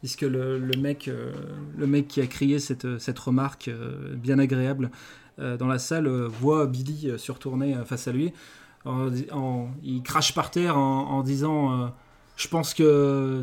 Puisque 0.00 0.22
le, 0.22 0.58
le 0.58 0.76
mec, 0.80 1.08
euh, 1.08 1.32
le 1.76 1.86
mec 1.86 2.06
qui 2.08 2.20
a 2.20 2.26
crié 2.26 2.60
cette, 2.60 2.98
cette 2.98 3.18
remarque 3.18 3.66
euh, 3.68 4.14
bien 4.14 4.38
agréable 4.38 4.90
euh, 5.40 5.56
dans 5.56 5.66
la 5.66 5.78
salle 5.80 6.06
euh, 6.06 6.28
voit 6.28 6.66
Billy 6.66 7.10
euh, 7.10 7.18
se 7.18 7.32
retourner 7.32 7.74
euh, 7.76 7.84
face 7.84 8.06
à 8.06 8.12
lui. 8.12 8.32
En- 8.88 9.10
en- 9.32 9.68
il 9.82 10.02
crache 10.02 10.34
par 10.34 10.50
terre 10.50 10.76
en, 10.78 11.10
en 11.10 11.22
disant 11.22 11.72
euh, 11.82 11.88
Je 12.36 12.48
pense 12.48 12.74
que 12.74 13.42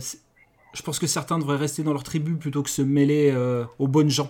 je 0.74 0.82
pense 0.82 1.00
que 1.00 1.08
certains 1.08 1.38
devraient 1.40 1.56
rester 1.58 1.84
dans 1.84 1.94
leur 1.94 2.04
tribu 2.04 2.36
plutôt 2.36 2.64
que 2.64 2.70
se 2.70 2.82
mêler 2.82 3.32
euh, 3.34 3.64
aux 3.80 3.88
bonnes 3.88 4.10
gens. 4.10 4.30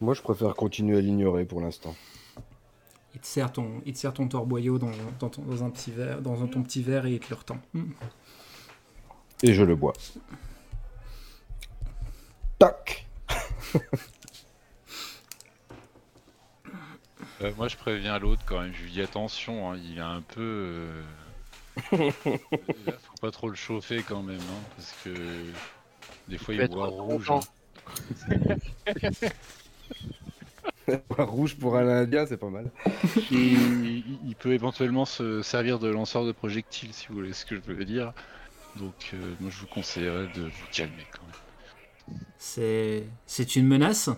Moi, 0.00 0.14
je 0.14 0.22
préfère 0.22 0.54
continuer 0.54 0.98
à 0.98 1.00
l'ignorer 1.00 1.44
pour 1.44 1.60
l'instant. 1.60 1.94
Il 3.14 3.20
te 3.20 3.26
sert 3.26 3.52
ton, 3.52 3.82
il 3.86 3.92
te 3.92 3.98
sert 3.98 4.12
ton 4.14 4.26
torboyau 4.26 4.78
dans, 4.78 4.90
dans, 5.20 5.28
ton, 5.28 5.42
dans 5.42 5.62
un 5.64 5.70
petit 5.70 5.90
verre, 5.90 6.20
dans 6.22 6.42
un- 6.42 6.46
ton 6.48 6.62
petit 6.62 6.82
verre 6.82 7.06
et 7.06 7.12
il 7.12 7.20
te 7.20 7.28
le 7.30 7.36
retend. 7.36 7.58
Mm. 7.74 7.82
Et 9.44 9.52
je 9.54 9.62
le 9.64 9.76
bois. 9.76 9.92
Tac 12.58 13.06
Euh, 17.42 17.52
moi, 17.56 17.68
je 17.68 17.76
préviens 17.76 18.18
l'autre 18.18 18.42
quand 18.46 18.60
même. 18.60 18.72
Je 18.72 18.82
lui 18.84 18.92
dis 18.92 19.02
attention, 19.02 19.70
hein, 19.72 19.76
il 19.76 19.98
est 19.98 20.00
un 20.00 20.22
peu. 20.22 20.40
euh, 20.40 21.02
Là, 22.74 22.98
faut 23.02 23.16
pas 23.16 23.30
trop 23.30 23.48
le 23.48 23.54
chauffer 23.56 24.02
quand 24.04 24.22
même, 24.22 24.48
hein, 24.50 24.66
parce 24.76 24.94
que 24.94 25.52
des 26.28 26.38
fois 26.38 26.54
peut 26.54 26.62
il 26.62 26.62
être 26.62 26.76
content. 26.76 27.04
rouge. 27.04 27.30
hein. 27.32 27.46
Rouge 31.18 31.56
pour 31.56 31.76
un 31.76 31.88
indien, 31.88 32.26
c'est 32.26 32.36
pas 32.36 32.50
mal. 32.50 32.72
Et 33.30 33.52
il, 33.52 34.20
il 34.24 34.36
peut 34.36 34.52
éventuellement 34.52 35.04
se 35.06 35.42
servir 35.42 35.78
de 35.78 35.88
lanceur 35.88 36.24
de 36.26 36.32
projectiles, 36.32 36.92
si 36.94 37.08
vous 37.08 37.14
voulez 37.16 37.32
ce 37.32 37.46
que 37.46 37.56
je 37.56 37.72
veux 37.72 37.84
dire. 37.84 38.12
Donc, 38.76 39.10
euh, 39.14 39.36
moi, 39.40 39.50
je 39.50 39.58
vous 39.60 39.68
conseillerais 39.68 40.28
de 40.28 40.42
vous 40.44 40.66
calmer 40.72 41.08
quand 41.12 41.24
même. 41.26 41.36
C'est, 42.38 43.06
c'est 43.26 43.56
une 43.56 43.66
menace? 43.66 44.10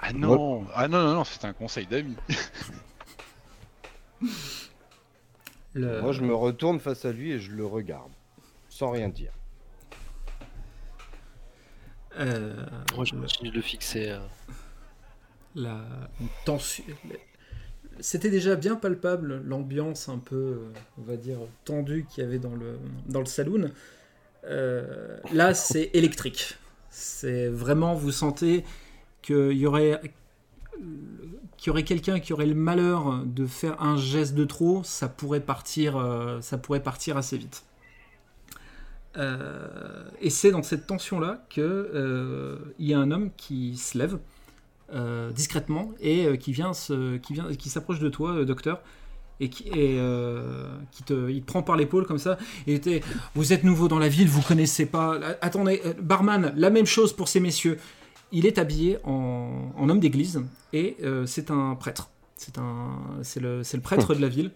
Ah 0.00 0.12
non, 0.12 0.66
ah 0.74 0.88
non, 0.88 1.02
non, 1.04 1.14
non, 1.14 1.24
c'est 1.24 1.44
un 1.44 1.52
conseil 1.52 1.86
d'amis. 1.86 2.16
Le- 5.74 6.00
Moi, 6.00 6.12
je 6.12 6.22
me 6.22 6.34
retourne 6.34 6.80
face 6.80 7.04
à 7.04 7.12
lui 7.12 7.32
et 7.32 7.38
je 7.38 7.50
le 7.52 7.66
regarde. 7.66 8.10
Sans 8.68 8.90
rien 8.90 9.08
dire. 9.08 9.32
euh, 12.18 12.54
Moi, 12.94 13.04
je 13.04 13.14
le- 13.14 13.20
continue 13.22 13.50
de 13.50 13.56
le 13.56 13.62
fixer. 13.62 14.10
euh. 14.10 14.18
la 15.54 15.80
tension. 16.44 16.84
C'était 18.00 18.30
déjà 18.30 18.56
bien 18.56 18.76
palpable 18.76 19.42
l'ambiance 19.46 20.08
un 20.10 20.18
peu, 20.18 20.36
euh, 20.36 20.72
on 20.98 21.02
va 21.02 21.16
dire, 21.16 21.38
tendue 21.64 22.06
qu'il 22.08 22.22
y 22.22 22.26
avait 22.26 22.38
dans 22.38 22.54
le, 22.54 22.78
dans 23.06 23.20
le 23.20 23.26
saloon. 23.26 23.70
Euh, 24.44 25.18
là, 25.32 25.54
c'est 25.54 25.90
électrique. 25.94 26.56
C'est 26.90 27.48
vraiment, 27.48 27.94
vous 27.94 28.12
sentez 28.12 28.64
qu'il 29.26 29.58
y 29.58 29.66
aurait, 29.66 30.00
qu'il 31.56 31.70
aurait 31.70 31.82
quelqu'un 31.82 32.20
qui 32.20 32.32
aurait 32.32 32.46
le 32.46 32.54
malheur 32.54 33.22
de 33.24 33.46
faire 33.46 33.82
un 33.82 33.96
geste 33.96 34.34
de 34.34 34.44
trop, 34.44 34.82
ça 34.84 35.08
pourrait 35.08 35.40
partir, 35.40 35.96
euh, 35.96 36.40
ça 36.40 36.58
pourrait 36.58 36.82
partir 36.82 37.16
assez 37.16 37.36
vite. 37.36 37.64
Euh, 39.16 40.08
et 40.20 40.30
c'est 40.30 40.50
dans 40.50 40.62
cette 40.62 40.86
tension-là 40.86 41.44
que 41.48 41.60
euh, 41.60 42.58
y 42.78 42.92
a 42.92 42.98
un 42.98 43.10
homme 43.10 43.30
qui 43.36 43.76
se 43.76 43.98
lève 43.98 44.18
discrètement 45.34 45.90
et 45.98 46.38
qui 46.38 46.52
vient 46.52 46.72
se, 46.72 47.16
qui 47.16 47.32
vient, 47.32 47.52
qui 47.54 47.68
s'approche 47.70 47.98
de 47.98 48.08
toi, 48.08 48.44
docteur, 48.44 48.80
et 49.40 49.50
qui, 49.50 49.64
qui 49.64 51.02
te, 51.02 51.28
il 51.28 51.40
te 51.40 51.44
prend 51.44 51.64
par 51.64 51.76
l'épaule 51.76 52.06
comme 52.06 52.20
ça. 52.20 52.38
Et 52.68 52.80
vous 53.34 53.52
êtes 53.52 53.64
nouveau 53.64 53.88
dans 53.88 53.98
la 53.98 54.08
ville, 54.08 54.28
vous 54.28 54.42
connaissez 54.42 54.86
pas. 54.86 55.18
Attendez, 55.40 55.82
barman, 56.00 56.52
la 56.54 56.70
même 56.70 56.86
chose 56.86 57.12
pour 57.12 57.26
ces 57.26 57.40
messieurs. 57.40 57.78
Il 58.32 58.46
est 58.46 58.58
habillé 58.58 58.98
en, 59.04 59.70
en 59.76 59.88
homme 59.88 60.00
d'église 60.00 60.42
et 60.72 60.96
euh, 61.02 61.26
c'est 61.26 61.50
un 61.50 61.74
prêtre. 61.74 62.10
C'est 62.36 62.58
un, 62.58 62.98
c'est 63.22 63.40
le, 63.40 63.62
prêtre 63.82 64.14
de 64.14 64.20
la 64.20 64.28
ville. 64.28 64.50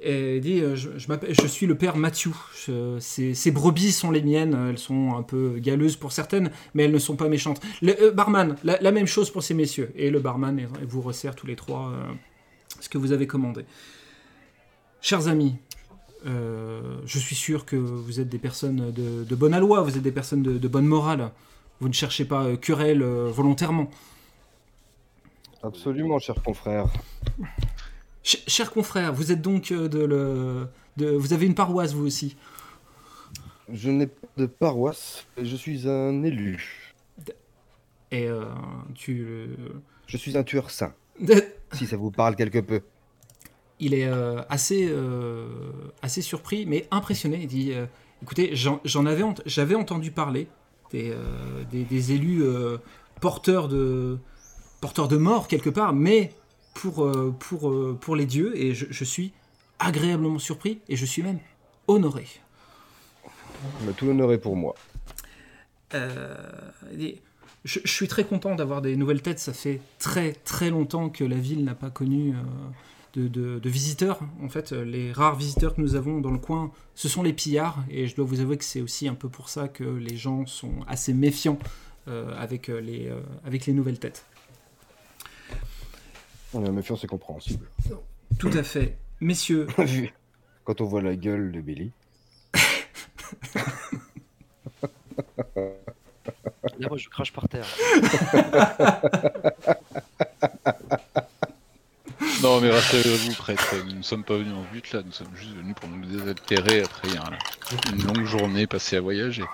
Et 0.00 0.36
il 0.36 0.40
dit, 0.40 0.60
euh, 0.60 0.76
je, 0.76 0.90
je 0.96 1.08
m'appelle- 1.08 1.34
je 1.34 1.46
suis 1.46 1.66
le 1.66 1.74
père 1.76 1.96
Mathieu. 1.96 2.30
Je- 2.64 2.96
ces, 3.00 3.34
ces 3.34 3.50
brebis 3.50 3.90
sont 3.92 4.12
les 4.12 4.22
miennes. 4.22 4.56
Elles 4.70 4.78
sont 4.78 5.14
un 5.16 5.22
peu 5.24 5.58
galeuses 5.58 5.96
pour 5.96 6.12
certaines, 6.12 6.52
mais 6.74 6.84
elles 6.84 6.92
ne 6.92 6.98
sont 7.00 7.16
pas 7.16 7.28
méchantes. 7.28 7.60
Le 7.82 8.00
euh, 8.00 8.10
barman, 8.12 8.54
la, 8.62 8.78
la 8.80 8.92
même 8.92 9.06
chose 9.06 9.30
pour 9.30 9.42
ces 9.42 9.54
messieurs. 9.54 9.90
Et 9.96 10.10
le 10.10 10.20
barman 10.20 10.68
vous 10.88 11.00
resserre 11.00 11.34
tous 11.34 11.48
les 11.48 11.56
trois 11.56 11.90
euh, 11.90 12.12
ce 12.80 12.88
que 12.88 12.96
vous 12.98 13.10
avez 13.10 13.26
commandé. 13.26 13.64
Chers 15.00 15.26
amis, 15.28 15.56
euh, 16.26 16.80
je 17.04 17.18
suis 17.18 17.36
sûr 17.36 17.64
que 17.66 17.76
vous 17.76 18.20
êtes 18.20 18.28
des 18.28 18.38
personnes 18.38 18.92
de, 18.92 19.24
de 19.24 19.34
bonne 19.34 19.54
aloi, 19.54 19.82
vous 19.82 19.96
êtes 19.96 20.02
des 20.02 20.12
personnes 20.12 20.42
de, 20.42 20.58
de 20.58 20.68
bonne 20.68 20.86
morale. 20.86 21.30
Vous 21.80 21.88
ne 21.88 21.92
cherchez 21.94 22.24
pas 22.24 22.44
euh, 22.44 22.56
querelle 22.56 23.02
euh, 23.02 23.30
volontairement. 23.30 23.88
Absolument, 25.62 26.18
cher 26.18 26.36
confrère. 26.42 26.86
Ch- 28.22 28.42
Chers 28.46 28.70
confrères, 28.72 29.12
vous 29.12 29.32
êtes 29.32 29.42
donc 29.42 29.72
euh, 29.72 29.88
de 29.88 30.00
le... 30.04 30.68
De, 30.96 31.10
vous 31.10 31.32
avez 31.32 31.46
une 31.46 31.54
paroisse, 31.54 31.92
vous 31.92 32.06
aussi. 32.06 32.36
Je 33.72 33.90
n'ai 33.90 34.06
pas 34.08 34.26
de 34.36 34.46
paroisse, 34.46 35.26
je 35.40 35.54
suis 35.56 35.88
un 35.88 36.22
élu. 36.24 36.94
Et 38.10 38.26
euh, 38.26 38.44
tu... 38.94 39.50
Je 40.06 40.16
suis 40.16 40.36
un 40.38 40.42
tueur 40.42 40.70
saint, 40.70 40.94
si 41.72 41.86
ça 41.86 41.96
vous 41.96 42.10
parle 42.10 42.34
quelque 42.34 42.58
peu. 42.60 42.80
il 43.78 43.92
est 43.94 44.06
euh, 44.06 44.40
assez, 44.48 44.88
euh, 44.88 45.46
assez 46.02 46.22
surpris, 46.22 46.64
mais 46.66 46.86
impressionné. 46.90 47.40
Il 47.42 47.46
dit 47.46 47.72
Écoutez, 48.22 48.50
j'en 48.54 49.06
avais, 49.06 49.22
j'avais 49.44 49.74
entendu 49.74 50.10
parler 50.10 50.48
des, 50.90 51.10
euh, 51.10 51.64
des, 51.70 51.84
des 51.84 52.12
élus 52.12 52.42
euh, 52.42 52.78
porteurs, 53.20 53.68
de, 53.68 54.18
porteurs 54.80 55.08
de 55.08 55.16
mort 55.16 55.48
quelque 55.48 55.70
part, 55.70 55.92
mais 55.92 56.32
pour, 56.74 57.04
euh, 57.04 57.34
pour, 57.38 57.74
pour 57.98 58.16
les 58.16 58.26
dieux, 58.26 58.56
et 58.56 58.74
je, 58.74 58.86
je 58.90 59.04
suis 59.04 59.32
agréablement 59.78 60.38
surpris, 60.38 60.80
et 60.88 60.96
je 60.96 61.04
suis 61.04 61.22
même 61.22 61.38
honoré. 61.86 62.26
Mais 63.84 63.92
tout 63.92 64.06
l'honneur 64.06 64.32
est 64.32 64.38
pour 64.38 64.56
moi. 64.56 64.74
Euh, 65.94 66.34
je, 67.64 67.80
je 67.84 67.92
suis 67.92 68.08
très 68.08 68.24
content 68.24 68.54
d'avoir 68.54 68.82
des 68.82 68.96
nouvelles 68.96 69.22
têtes. 69.22 69.38
Ça 69.38 69.52
fait 69.52 69.80
très 69.98 70.32
très 70.32 70.70
longtemps 70.70 71.08
que 71.08 71.24
la 71.24 71.36
ville 71.36 71.64
n'a 71.64 71.74
pas 71.74 71.90
connu 71.90 72.30
euh, 72.30 72.34
de, 73.18 73.28
de- 73.28 73.58
de 73.58 73.68
visiteurs. 73.68 74.20
En 74.42 74.48
fait, 74.48 74.72
les 74.72 75.12
rares 75.12 75.36
visiteurs 75.36 75.74
que 75.74 75.80
nous 75.80 75.94
avons 75.94 76.20
dans 76.20 76.30
le 76.30 76.38
coin, 76.38 76.70
ce 76.94 77.08
sont 77.08 77.22
les 77.22 77.32
pillards. 77.32 77.84
Et 77.90 78.06
je 78.06 78.16
dois 78.16 78.24
vous 78.24 78.40
avouer 78.40 78.56
que 78.56 78.64
c'est 78.64 78.80
aussi 78.80 79.08
un 79.08 79.14
peu 79.14 79.28
pour 79.28 79.48
ça 79.48 79.68
que 79.68 79.84
les 79.84 80.16
gens 80.16 80.46
sont 80.46 80.74
assez 80.86 81.12
méfiants 81.12 81.58
euh, 82.08 82.34
avec, 82.38 82.68
euh, 82.68 82.80
les, 82.80 83.08
euh, 83.08 83.20
avec 83.44 83.66
les 83.66 83.72
nouvelles 83.72 83.98
têtes. 83.98 84.24
La 86.54 86.70
méfiance 86.70 87.04
est 87.04 87.08
compréhensible. 87.08 87.66
Tout 88.38 88.50
à 88.54 88.62
fait. 88.62 88.96
Messieurs, 89.20 89.66
Quand 90.64 90.80
on 90.80 90.84
voit 90.84 91.02
la 91.02 91.16
gueule 91.16 91.52
de 91.52 91.60
Billy. 91.60 91.90
Là, 96.78 96.86
moi, 96.88 96.96
je 96.96 97.08
crache 97.08 97.32
par 97.32 97.48
terre. 97.48 97.66
Non, 102.48 102.60
mais 102.62 102.70
rassurez-vous, 102.70 103.34
prêtre, 103.34 103.74
nous 103.86 103.96
ne 103.96 104.02
sommes 104.02 104.24
pas 104.24 104.36
venus 104.38 104.54
en 104.54 104.64
but 104.72 104.90
là, 104.92 105.02
nous 105.04 105.12
sommes 105.12 105.28
juste 105.36 105.54
venus 105.54 105.74
pour 105.74 105.88
nous 105.90 106.04
désaltérer 106.06 106.80
après 106.82 107.10
un- 107.16 107.92
une 107.94 108.02
longue 108.06 108.24
journée 108.24 108.66
passée 108.66 108.96
à 108.96 109.02
voyager. 109.02 109.44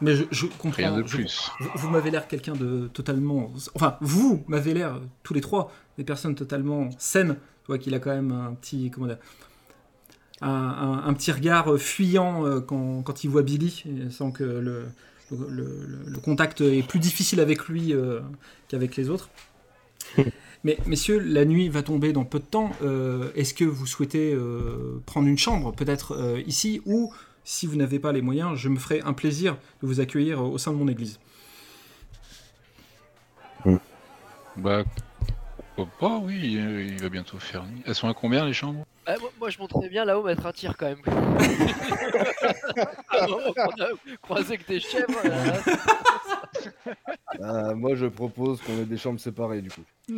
mais 0.00 0.16
je, 0.16 0.24
je 0.30 0.46
comprends. 0.46 0.78
Rien 0.78 0.96
de 0.96 1.06
je- 1.06 1.16
plus. 1.16 1.50
Vous, 1.60 1.68
vous 1.74 1.90
m'avez 1.90 2.10
l'air 2.10 2.26
quelqu'un 2.28 2.54
de 2.54 2.88
totalement. 2.94 3.52
Enfin, 3.74 3.98
vous 4.00 4.42
m'avez 4.48 4.72
l'air, 4.72 4.98
tous 5.22 5.34
les 5.34 5.42
trois, 5.42 5.70
des 5.98 6.04
personnes 6.04 6.34
totalement 6.34 6.88
saines. 6.98 7.34
Tu 7.34 7.66
vois 7.66 7.76
qu'il 7.78 7.94
a 7.94 7.98
quand 7.98 8.10
même 8.14 8.32
un 8.32 8.54
petit. 8.54 8.90
Comment 8.90 9.06
dire 9.08 9.18
un, 10.40 10.48
un- 10.48 11.04
un 11.06 11.12
petit 11.12 11.32
regard 11.32 11.70
euh, 11.70 11.76
fuyant 11.76 12.46
euh, 12.46 12.60
quand, 12.60 13.02
quand 13.02 13.22
il 13.24 13.28
voit 13.28 13.42
Billy, 13.42 13.84
sans 14.10 14.30
que 14.30 14.42
le, 14.44 14.86
le, 15.30 15.36
le- 15.50 15.98
le 16.06 16.18
contact 16.18 16.62
est 16.62 16.82
plus 16.88 16.98
difficile 17.00 17.40
avec 17.40 17.68
lui 17.68 17.92
euh, 17.92 18.20
qu'avec 18.68 18.96
les 18.96 19.10
autres. 19.10 19.28
Mais 20.62 20.78
messieurs, 20.86 21.18
la 21.18 21.44
nuit 21.44 21.68
va 21.68 21.82
tomber 21.82 22.12
dans 22.12 22.24
peu 22.24 22.38
de 22.38 22.44
temps. 22.44 22.70
Euh, 22.82 23.30
Est-ce 23.34 23.54
que 23.54 23.64
vous 23.64 23.86
souhaitez 23.86 24.34
euh, 24.34 25.00
prendre 25.06 25.26
une 25.26 25.38
chambre, 25.38 25.72
peut-être 25.72 26.12
euh, 26.12 26.42
ici, 26.46 26.82
ou 26.84 27.12
si 27.44 27.66
vous 27.66 27.76
n'avez 27.76 27.98
pas 27.98 28.12
les 28.12 28.20
moyens, 28.20 28.56
je 28.56 28.68
me 28.68 28.78
ferai 28.78 29.00
un 29.00 29.14
plaisir 29.14 29.56
de 29.82 29.86
vous 29.86 30.00
accueillir 30.00 30.42
au 30.42 30.58
sein 30.58 30.72
de 30.72 30.76
mon 30.76 30.88
église? 30.88 31.18
Bah, 34.56 34.84
pas, 35.98 36.18
oui, 36.18 36.38
il 36.42 37.00
va 37.00 37.08
bientôt 37.08 37.38
faire 37.38 37.64
nuit. 37.64 37.82
Elles 37.86 37.94
sont 37.94 38.08
à 38.08 38.14
combien 38.14 38.44
les 38.44 38.52
chambres? 38.52 38.84
Ah, 39.12 39.16
moi, 39.20 39.30
moi, 39.40 39.50
je 39.50 39.58
monterais 39.58 39.88
bien 39.88 40.04
là-haut 40.04 40.22
mettre 40.22 40.46
un 40.46 40.52
tir 40.52 40.76
quand 40.76 40.86
même. 40.86 41.00
À 43.08 43.24
un 43.24 43.26
moment 43.26 43.52
qu'on 43.52 43.82
a 43.82 43.88
croisé 44.22 44.56
que 44.56 44.66
des 44.68 44.78
chèvres. 44.78 45.08
là, 45.24 45.30
là, 45.44 46.94
Ah, 47.42 47.74
moi, 47.74 47.94
je 47.96 48.06
propose 48.06 48.60
qu'on 48.60 48.74
ait 48.78 48.84
des 48.84 48.96
chambres 48.96 49.18
séparées, 49.18 49.62
du 49.62 49.70
coup. 49.70 49.82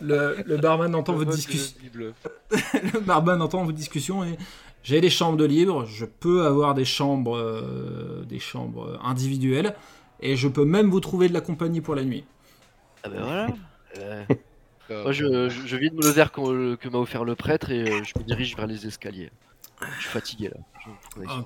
Le, 0.00 0.42
le 0.44 0.56
barman 0.58 0.94
entend 0.94 1.12
votre 1.14 1.26
Bonne 1.30 1.36
discussion. 1.36 1.76
Bible. 1.80 2.12
Le 2.92 3.00
barman 3.00 3.40
entend 3.40 3.64
votre 3.64 3.76
discussion 3.76 4.24
et 4.24 4.36
j'ai 4.82 5.00
des 5.00 5.10
chambres 5.10 5.36
de 5.38 5.44
libre. 5.44 5.86
Je 5.86 6.04
peux 6.04 6.44
avoir 6.44 6.74
des 6.74 6.84
chambres, 6.84 7.36
euh, 7.36 8.24
des 8.28 8.38
chambres 8.40 9.00
individuelles 9.04 9.74
et 10.20 10.36
je 10.36 10.48
peux 10.48 10.64
même 10.64 10.90
vous 10.90 11.00
trouver 11.00 11.28
de 11.28 11.34
la 11.34 11.40
compagnie 11.40 11.80
pour 11.80 11.94
la 11.94 12.04
nuit. 12.04 12.24
Ah 13.04 13.08
ben 13.08 13.22
voilà. 13.22 13.46
Euh, 13.98 14.24
Moi, 15.02 15.12
je, 15.12 15.48
je, 15.48 15.66
je 15.66 15.76
vide 15.76 15.94
le 16.02 16.08
verre 16.10 16.32
que 16.32 16.88
m'a 16.88 16.98
offert 16.98 17.24
le 17.24 17.34
prêtre 17.34 17.70
et 17.70 17.82
euh, 17.90 18.02
je 18.04 18.18
me 18.18 18.24
dirige 18.24 18.56
vers 18.56 18.66
les 18.66 18.86
escaliers. 18.86 19.30
Je 19.96 20.02
suis 20.02 20.10
fatigué 20.10 20.48
là. 20.48 20.56
Je 20.84 21.22
Ah. 21.28 21.44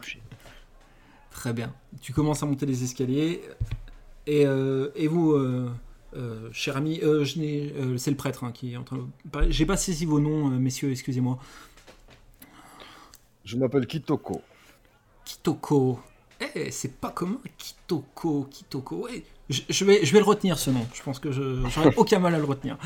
Très 1.30 1.52
bien. 1.52 1.72
Tu 2.00 2.12
commences 2.12 2.42
à 2.42 2.46
monter 2.46 2.66
les 2.66 2.82
escaliers 2.82 3.42
et, 4.26 4.46
euh, 4.46 4.90
et 4.94 5.06
vous, 5.06 5.32
euh, 5.32 5.70
euh, 6.16 6.48
cher 6.52 6.76
ami, 6.76 7.00
euh, 7.02 7.24
je 7.24 7.38
n'ai- 7.38 7.72
euh, 7.76 7.98
c'est 7.98 8.10
le 8.10 8.16
prêtre 8.16 8.44
hein, 8.44 8.52
qui 8.52 8.72
est 8.72 8.76
en 8.76 8.84
train 8.84 8.96
de 8.96 9.04
parler. 9.30 9.52
J'ai 9.52 9.66
pas 9.66 9.76
saisi 9.76 10.06
vos 10.06 10.18
noms, 10.20 10.48
messieurs, 10.48 10.90
excusez-moi. 10.90 11.38
Je 13.44 13.56
m'appelle 13.56 13.86
Kitoko. 13.86 14.42
Kitoko. 15.24 16.00
Eh, 16.54 16.70
c'est 16.70 17.00
pas 17.00 17.10
commun, 17.10 17.38
Kitoko, 17.56 18.44
Kitoko. 18.50 19.04
Ouais, 19.04 19.24
je, 19.48 19.62
je 19.68 19.84
vais, 19.84 20.04
je 20.04 20.12
vais 20.12 20.18
le 20.18 20.24
retenir 20.24 20.58
ce 20.58 20.70
nom. 20.70 20.86
Je 20.92 21.02
pense 21.02 21.18
que 21.18 21.32
je 21.32 21.62
j'aurai 21.68 21.94
aucun 21.96 22.18
mal 22.18 22.34
à 22.34 22.38
le 22.38 22.44
retenir. 22.44 22.76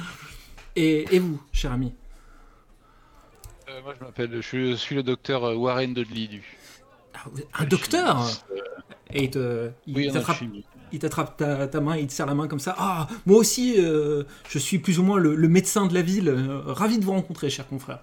Et, 0.76 1.14
et 1.14 1.18
vous, 1.18 1.40
cher 1.52 1.72
ami 1.72 1.92
Euh, 3.68 3.82
moi, 3.82 3.94
je 3.98 4.04
m'appelle, 4.04 4.40
je 4.40 4.74
suis 4.74 4.94
le 4.94 5.02
docteur 5.02 5.44
euh, 5.44 5.54
Warren 5.54 5.94
Dudley 5.94 6.26
du. 6.28 6.42
Ah, 7.14 7.24
Un 7.60 7.64
docteur 7.64 8.22
Euh, 8.50 8.56
Et 9.12 9.24
il 9.24 9.30
te- 9.30 9.70
il 9.86 9.96
Oui, 9.96 10.12
t'attrape 10.12 10.38
il 10.92 10.98
t'attrape 10.98 11.36
ta, 11.36 11.68
ta 11.68 11.80
main, 11.80 11.96
il 11.96 12.08
te 12.08 12.12
serre 12.12 12.26
la 12.26 12.34
main 12.34 12.48
comme 12.48 12.58
ça. 12.58 12.74
Ah, 12.76 13.06
moi 13.26 13.38
aussi, 13.38 13.76
euh, 13.78 14.24
je 14.48 14.58
suis 14.58 14.78
plus 14.80 14.98
ou 14.98 15.04
moins 15.04 15.18
le, 15.18 15.36
le 15.36 15.48
médecin 15.48 15.86
de 15.86 15.94
la 15.94 16.02
ville. 16.02 16.30
Ravi 16.66 16.98
de 16.98 17.04
vous 17.04 17.12
rencontrer, 17.12 17.48
cher 17.48 17.68
confrère. 17.68 18.00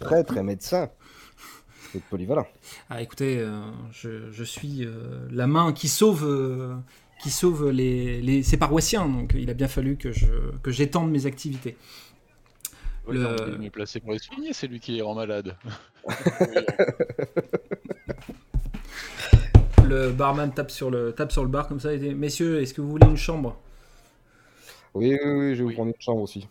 Prêtre 0.00 0.36
et 0.36 0.42
médecin. 0.42 0.88
C'est 1.92 2.02
polyvalent. 2.04 2.46
Ah, 2.88 3.02
écoutez, 3.02 3.38
euh, 3.38 3.60
je, 3.92 4.30
je 4.30 4.44
suis 4.44 4.84
euh, 4.84 5.26
la 5.30 5.46
main 5.46 5.72
qui 5.72 5.88
sauve, 5.88 6.24
euh, 6.24 6.74
qui 7.20 7.30
sauve 7.30 7.70
les, 7.70 8.20
les- 8.22 8.42
ses 8.42 8.56
paroissiens, 8.56 9.08
donc 9.08 9.32
il 9.36 9.50
a 9.50 9.54
bien 9.54 9.68
fallu 9.68 9.96
que 9.96 10.12
je 10.12 10.26
que 10.62 10.70
j'étende 10.70 11.10
mes 11.10 11.26
activités. 11.26 11.76
Le- 13.08 13.18
non, 13.18 13.34
Il 13.46 13.54
est 13.54 13.58
mieux 13.58 13.70
placé 13.70 14.00
pour 14.00 14.12
les 14.12 14.18
souligner, 14.18 14.52
c'est 14.52 14.66
lui 14.66 14.80
qui 14.80 14.92
les 14.92 15.02
rend 15.02 15.14
malades. 15.14 15.56
Le 19.84 20.10
barman 20.12 20.52
tape 20.52 20.70
sur 20.70 20.90
le 20.90 21.12
tape 21.12 21.32
sur 21.32 21.42
le 21.42 21.48
bar 21.48 21.66
comme 21.68 21.80
ça 21.80 21.92
et 21.92 21.98
dit 21.98 22.14
Messieurs, 22.14 22.60
est-ce 22.62 22.72
que 22.74 22.80
vous 22.80 22.90
voulez 22.90 23.06
une 23.06 23.16
chambre? 23.16 23.56
Oui, 24.94 25.18
oui, 25.24 25.30
oui, 25.32 25.54
je 25.54 25.58
vais 25.58 25.64
vous 25.64 25.70
Oui. 25.70 25.74
prendre 25.74 25.88
une 25.90 26.00
chambre 26.00 26.22
aussi. 26.22 26.48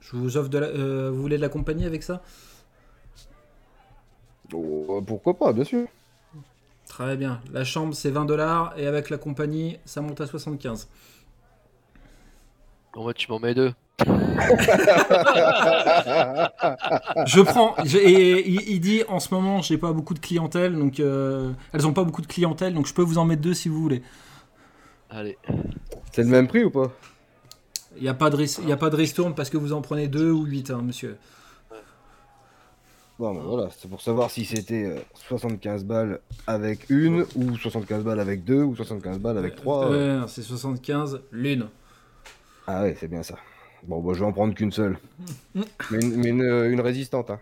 Je 0.00 0.16
vous 0.16 0.36
offre 0.36 0.48
de 0.48 0.58
la, 0.58 0.66
euh, 0.68 1.10
vous 1.12 1.20
voulez 1.20 1.36
de 1.36 1.42
la 1.42 1.48
compagnie 1.48 1.84
avec 1.84 2.02
ça? 2.02 2.22
Oh, 4.52 5.02
pourquoi 5.06 5.38
pas, 5.38 5.52
bien 5.54 5.64
sûr. 5.64 5.86
Très 6.98 7.16
bien. 7.16 7.40
La 7.52 7.62
chambre 7.64 7.94
c'est 7.94 8.10
20 8.10 8.24
dollars 8.24 8.74
et 8.76 8.86
avec 8.86 9.08
la 9.08 9.18
compagnie 9.18 9.78
ça 9.84 10.00
monte 10.00 10.20
à 10.20 10.26
75. 10.26 10.88
Bon, 12.94 13.02
moi, 13.02 13.14
tu 13.14 13.30
m'en 13.30 13.38
mets 13.38 13.54
deux. 13.54 13.72
Je 17.26 17.40
prends. 17.42 17.74
je- 17.84 17.98
et 17.98 18.48
il, 18.48 18.68
il 18.68 18.80
dit 18.80 19.02
en 19.08 19.20
ce 19.20 19.32
moment, 19.34 19.62
j'ai 19.62 19.78
pas 19.78 19.92
beaucoup 19.92 20.14
de 20.14 20.18
clientèle, 20.18 20.76
donc 20.76 20.98
euh, 21.00 21.52
elles 21.72 21.86
ont 21.86 21.92
pas 21.92 22.02
beaucoup 22.04 22.22
de 22.22 22.26
clientèle, 22.26 22.74
donc 22.74 22.86
je 22.86 22.94
peux 22.94 23.02
vous 23.02 23.18
en 23.18 23.24
mettre 23.24 23.42
deux 23.42 23.54
si 23.54 23.68
vous 23.68 23.80
voulez. 23.80 24.02
Allez. 25.10 25.38
C'est 26.12 26.22
le 26.22 26.28
même 26.28 26.48
prix 26.48 26.64
ou 26.64 26.70
pas? 26.70 26.90
Il 27.96 28.02
n'y 28.02 28.08
a 28.08 28.14
pas 28.14 28.30
de 28.30 28.36
ris- 28.36 28.58
il 28.62 28.68
y 28.68 28.72
a 28.72 28.76
pas 28.76 28.90
de 28.90 28.96
ristourne 28.96 29.34
parce 29.34 29.50
que 29.50 29.56
vous 29.56 29.72
en 29.72 29.82
prenez 29.82 30.08
deux 30.08 30.30
ou 30.30 30.44
huit, 30.44 30.70
hein, 30.70 30.80
monsieur. 30.82 31.16
Bon, 33.18 33.34
ben 33.34 33.42
voilà, 33.42 33.68
c'est 33.76 33.88
pour 33.88 34.00
savoir 34.00 34.30
si 34.30 34.44
c'était 34.44 34.84
euh, 34.84 35.00
75 35.14 35.84
balles 35.84 36.20
avec 36.46 36.88
une, 36.88 37.26
ou 37.34 37.56
75 37.56 38.04
balles 38.04 38.20
avec 38.20 38.44
deux, 38.44 38.62
ou 38.62 38.76
75 38.76 39.18
balles 39.18 39.38
avec 39.38 39.56
trois. 39.56 39.90
Euh, 39.90 40.24
c'est 40.28 40.42
75 40.42 41.22
l'une. 41.32 41.68
Ah 42.68 42.82
ouais, 42.82 42.96
c'est 42.98 43.08
bien 43.08 43.24
ça. 43.24 43.36
Bon, 43.82 44.00
bah, 44.00 44.12
je 44.14 44.20
vais 44.20 44.26
en 44.26 44.32
prendre 44.32 44.54
qu'une 44.54 44.70
seule. 44.70 44.98
Mais 45.54 45.98
une, 46.00 46.16
mais 46.16 46.28
une, 46.28 46.42
euh, 46.42 46.70
une 46.70 46.80
résistante, 46.80 47.30
hein. 47.30 47.40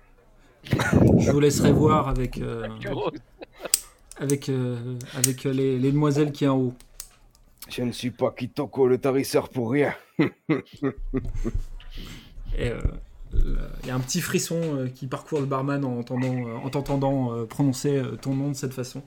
Je 1.18 1.30
vous 1.30 1.40
laisserai 1.40 1.72
voir 1.72 2.08
avec 2.08 2.38
euh, 2.38 2.66
avec 4.18 4.48
euh, 4.48 4.96
avec 5.14 5.44
les, 5.44 5.78
les 5.78 5.92
demoiselles 5.92 6.32
qui 6.32 6.44
est 6.44 6.48
en 6.48 6.58
haut. 6.58 6.74
Je 7.68 7.82
ne 7.82 7.92
suis 7.92 8.10
pas 8.10 8.30
Kitoko 8.30 8.86
le 8.88 8.98
tarisseur 8.98 9.48
pour 9.48 9.70
rien. 9.72 9.92
Et, 12.58 12.70
euh, 12.70 12.80
Il 13.34 13.88
y 13.88 13.90
a 13.90 13.94
un 13.94 14.00
petit 14.00 14.20
frisson 14.20 14.60
euh, 14.62 14.88
qui 14.88 15.06
parcourt 15.06 15.40
le 15.40 15.46
barman 15.46 15.84
en 15.84 15.98
entendant, 15.98 16.46
euh, 16.48 16.56
en 16.64 16.70
t'entendant 16.70 17.32
euh, 17.32 17.44
prononcer 17.44 17.96
euh, 17.98 18.16
ton 18.16 18.34
nom 18.34 18.48
de 18.48 18.54
cette 18.56 18.74
façon. 18.74 19.02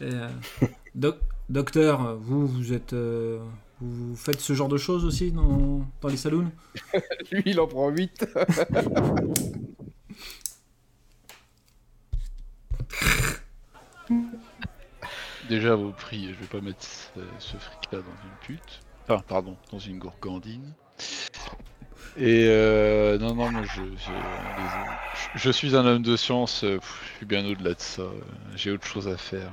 Et, 0.00 0.04
euh, 0.12 0.28
doc- 0.94 1.20
docteur, 1.48 2.16
vous, 2.16 2.46
vous 2.46 2.72
êtes, 2.72 2.92
euh, 2.92 3.38
vous 3.80 4.14
faites 4.16 4.40
ce 4.40 4.52
genre 4.54 4.68
de 4.68 4.78
choses 4.78 5.04
aussi 5.04 5.32
dans, 5.32 5.86
dans 6.00 6.08
les 6.08 6.16
saloons? 6.16 6.50
Lui, 7.32 7.42
il 7.46 7.60
en 7.60 7.66
prend 7.66 7.88
8. 7.90 8.26
Déjà, 15.48 15.76
vos 15.76 15.92
prix, 15.92 16.28
je 16.34 16.40
vais 16.40 16.46
pas 16.46 16.60
mettre 16.60 16.82
ce, 16.82 17.20
ce 17.38 17.56
fric-là 17.56 18.00
dans 18.00 18.22
une 18.24 18.36
pute. 18.42 18.80
Enfin, 19.04 19.22
pardon, 19.26 19.56
dans 19.70 19.78
une 19.78 19.98
gourgandine. 19.98 20.72
Et 22.18 22.46
euh, 22.48 23.18
non, 23.18 23.34
non, 23.34 23.50
moi 23.52 23.62
je, 23.64 23.82
je, 25.34 25.50
suis 25.50 25.76
un 25.76 25.84
homme 25.84 26.02
de 26.02 26.16
science, 26.16 26.64
euh, 26.64 26.78
pff, 26.78 27.10
je 27.12 27.16
suis 27.18 27.26
bien 27.26 27.44
au-delà 27.44 27.74
de 27.74 27.80
ça. 27.80 28.04
J'ai 28.54 28.70
autre 28.70 28.86
chose 28.86 29.06
à 29.06 29.18
faire. 29.18 29.52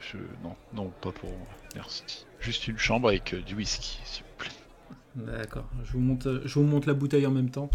Je, 0.00 0.18
non, 0.42 0.54
non, 0.74 0.92
pas 1.00 1.12
pour 1.12 1.30
moi. 1.30 1.46
Merci. 1.74 2.26
Juste 2.40 2.68
une 2.68 2.78
chambre 2.78 3.08
avec 3.08 3.32
euh, 3.32 3.40
du 3.40 3.54
whisky, 3.54 4.00
s'il 4.04 4.24
vous 4.24 4.36
plaît. 4.36 5.32
D'accord. 5.32 5.64
Je 5.84 5.92
vous 5.92 6.00
monte, 6.00 6.28
je 6.44 6.54
vous 6.54 6.64
monte 6.64 6.84
la 6.84 6.94
bouteille 6.94 7.26
en 7.26 7.30
même 7.30 7.50
temps. 7.50 7.70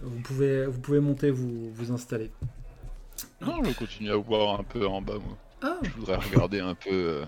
Vous 0.00 0.20
pouvez, 0.20 0.66
vous 0.66 0.80
pouvez 0.80 1.00
monter, 1.00 1.30
vous, 1.30 1.72
vous 1.72 1.92
installer. 1.92 2.30
Non, 3.40 3.62
je 3.64 3.72
continue 3.72 4.10
à 4.10 4.16
boire 4.16 4.60
un 4.60 4.64
peu 4.64 4.86
en 4.86 5.02
bas, 5.02 5.14
moi. 5.14 5.36
Ah, 5.62 5.78
Je 5.82 5.90
voudrais 5.90 6.16
regarder 6.16 6.60
un 6.60 6.74
peu, 6.74 6.90
euh, 6.92 7.24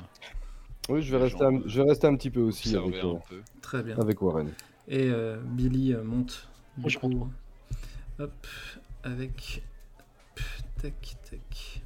Oui, 0.88 1.02
je 1.02 1.10
vais, 1.16 1.22
rester 1.22 1.44
un, 1.44 1.62
je 1.66 1.80
vais 1.80 1.88
rester 1.88 2.06
un 2.06 2.16
petit 2.16 2.30
peu 2.30 2.40
aussi 2.40 2.76
avec, 2.76 2.96
euh, 2.96 3.14
peu. 3.28 3.40
très 3.60 3.82
bien. 3.82 3.96
avec 3.98 4.20
Warren. 4.20 4.52
Et 4.88 5.08
euh, 5.10 5.36
Billy 5.42 5.92
euh, 5.92 6.02
monte. 6.02 6.48
Du 6.76 6.90
Je 6.90 6.98
coup, 6.98 7.28
hop, 8.18 8.46
avec. 9.02 9.62
Tac, 10.82 11.16
tac. 11.30 11.82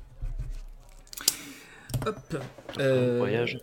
Hop. 2.06 2.42
euh, 2.78 3.18
Voyage. 3.18 3.58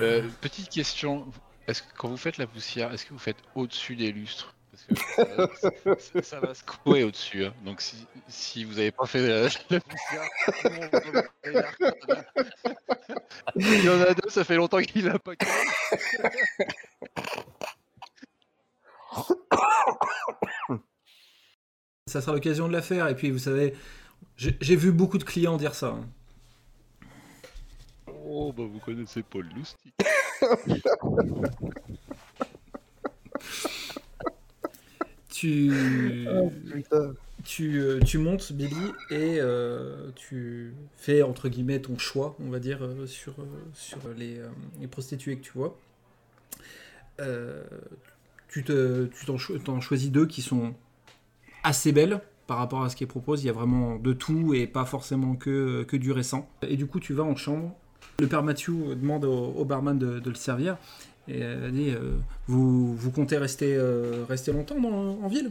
Euh, 0.00 0.28
petite 0.40 0.68
question, 0.68 1.26
est-ce 1.66 1.82
que 1.82 1.88
quand 1.96 2.08
vous 2.08 2.16
faites 2.16 2.36
la 2.38 2.46
poussière, 2.46 2.92
est-ce 2.92 3.06
que 3.06 3.12
vous 3.12 3.18
faites 3.18 3.38
au-dessus 3.54 3.96
des 3.96 4.12
lustres? 4.12 4.54
Parce 4.70 4.84
que 4.84 4.94
ça, 5.16 5.24
va- 5.24 5.48
ça- 5.98 6.22
ça 6.22 6.40
va 6.40 6.54
secouer 6.54 7.04
au-dessus. 7.04 7.44
hein. 7.46 7.54
Donc 7.64 7.80
si, 7.80 8.06
si 8.28 8.64
vous 8.64 8.74
n'avez 8.74 8.90
pas 8.92 9.06
fait 9.06 9.26
la, 9.26 9.42
la 9.70 9.80
poussière, 9.80 10.28
il 13.56 13.84
y 13.84 13.88
en 13.88 14.00
a 14.00 14.14
deux, 14.14 14.28
ça 14.28 14.44
fait 14.44 14.56
longtemps 14.56 14.80
qu'il 14.82 15.08
a 15.08 15.18
pas. 15.18 15.32
Ça 22.06 22.20
sera 22.22 22.32
l'occasion 22.32 22.66
de 22.68 22.72
la 22.72 22.80
faire. 22.82 23.08
Et 23.08 23.14
puis, 23.14 23.30
vous 23.30 23.38
savez, 23.38 23.74
j'ai 24.36 24.76
vu 24.76 24.92
beaucoup 24.92 25.18
de 25.18 25.24
clients 25.24 25.56
dire 25.58 25.74
ça. 25.74 25.88
hein. 25.88 26.08
Oh 28.24 28.52
bah 28.52 28.64
vous 28.64 28.80
connaissez 28.80 29.22
Paul 29.22 29.46
Loustic. 29.54 29.94
Tu, 35.28 35.72
tu, 37.44 37.80
euh, 37.80 38.00
tu 38.00 38.18
montes, 38.18 38.52
Billy, 38.52 38.92
et 39.10 39.38
euh, 39.40 40.10
tu 40.14 40.74
fais, 40.96 41.22
entre 41.22 41.48
guillemets, 41.48 41.80
ton 41.80 41.98
choix, 41.98 42.36
on 42.40 42.50
va 42.50 42.60
dire, 42.60 42.82
euh, 42.84 43.06
sur, 43.06 43.34
sur 43.74 43.98
les, 44.16 44.40
les 44.80 44.86
prostituées 44.86 45.36
que 45.36 45.42
tu 45.42 45.52
vois. 45.52 45.76
Euh, 47.20 47.62
tu 48.54 48.62
te- 48.62 49.06
tu 49.06 49.26
t'en 49.26 49.36
cho- 49.36 49.58
t'en 49.58 49.80
choisis 49.80 50.12
deux 50.12 50.26
qui 50.26 50.40
sont 50.40 50.74
assez 51.64 51.90
belles 51.90 52.20
par 52.46 52.58
rapport 52.58 52.84
à 52.84 52.88
ce 52.88 52.94
qu'ils 52.94 53.08
proposent. 53.08 53.42
Il 53.42 53.48
y 53.48 53.50
a 53.50 53.52
vraiment 53.52 53.96
de 53.96 54.12
tout 54.12 54.54
et 54.54 54.68
pas 54.68 54.84
forcément 54.84 55.34
que, 55.34 55.84
du 55.96 56.12
récent. 56.12 56.48
Et 56.62 56.76
du 56.76 56.86
coup, 56.86 57.00
tu 57.00 57.14
vas 57.14 57.24
en 57.24 57.34
chambre. 57.34 57.74
Le 58.20 58.28
père 58.28 58.44
Mathieu 58.44 58.94
demande 58.94 59.24
au, 59.24 59.64
barman 59.64 59.98
de, 59.98 60.22
le 60.24 60.34
servir. 60.36 60.76
Et 61.26 61.40
elle 61.40 61.72
dit 61.72 61.90
euh, 61.90 62.16
vous, 62.46 62.96
comptez 63.12 63.38
rester, 63.38 63.74
euh, 63.74 64.24
longtemps 64.52 64.76
en 64.76 65.26
ville? 65.26 65.50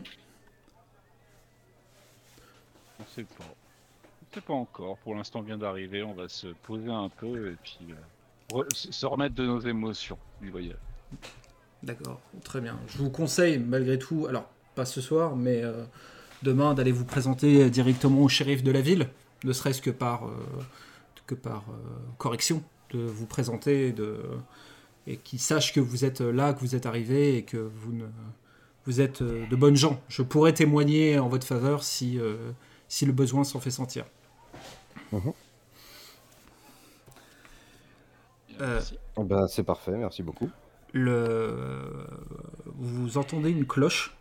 On 3.02 3.04
sait 3.14 3.24
pas. 3.24 3.44
On 3.44 4.34
sait 4.34 4.42
pas 4.42 4.54
encore. 4.54 4.98
Pour 5.00 5.14
l'instant, 5.16 5.42
vient 5.42 5.58
d'arriver. 5.58 6.04
On 6.04 6.14
va 6.14 6.30
se 6.30 6.48
poser 6.48 6.90
un 6.90 7.10
peu 7.10 7.52
et 7.52 7.56
puis 7.62 7.80
euh, 7.90 8.64
se 8.74 9.06
remettre 9.06 9.36
de 9.36 9.46
nos 9.46 9.60
émotions. 9.60 10.18
D'accord, 11.84 12.22
très 12.44 12.62
bien. 12.62 12.80
Je 12.88 12.98
vous 12.98 13.10
conseille 13.10 13.60
malgré 13.60 14.00
tout, 14.00 14.26
alors 14.28 14.50
pas 14.76 14.86
ce 14.86 15.02
soir, 15.02 15.36
mais 15.36 15.62
euh, 15.64 15.84
demain 16.42 16.74
d'aller 16.74 16.92
vous 16.92 17.06
présenter 17.06 17.70
directement 17.70 18.22
au 18.22 18.30
shérif 18.30 18.64
de 18.64 18.72
la 18.72 18.82
ville, 18.82 19.10
ne 19.44 19.54
serait-ce 19.54 19.82
que 19.82 19.92
par, 19.92 20.28
euh, 20.28 20.34
que 21.28 21.36
par 21.36 21.66
euh, 21.70 21.74
correction, 22.18 22.64
de 22.92 23.00
vous 23.00 23.26
présenter 23.26 23.92
de, 23.92 24.18
et 25.08 25.18
qu'il 25.18 25.40
sache 25.40 25.74
que 25.74 25.80
vous 25.80 26.06
êtes 26.06 26.22
là, 26.22 26.54
que 26.54 26.60
vous 26.60 26.76
êtes 26.76 26.86
arrivé 26.86 27.38
et 27.38 27.44
que 27.44 27.58
vous, 27.58 27.92
ne, 27.92 28.06
vous 28.86 29.02
êtes 29.02 29.22
euh, 29.22 29.46
de 29.48 29.56
bonnes 29.56 29.76
gens. 29.76 30.00
Je 30.08 30.22
pourrais 30.22 30.54
témoigner 30.54 31.20
en 31.20 31.28
votre 31.28 31.46
faveur 31.46 31.84
si, 31.84 32.20
euh, 32.20 32.52
si 32.88 33.06
le 33.06 33.12
besoin 33.12 33.44
s'en 33.44 33.60
fait 33.60 33.72
sentir. 33.72 34.06
Euh, 38.62 38.82
ben, 39.18 39.48
c'est 39.48 39.64
parfait, 39.64 39.92
merci 39.92 40.24
beaucoup. 40.24 40.50
Vous 40.94 42.08
entendez 43.18 43.50
une 43.50 43.66
cloche 43.66 44.16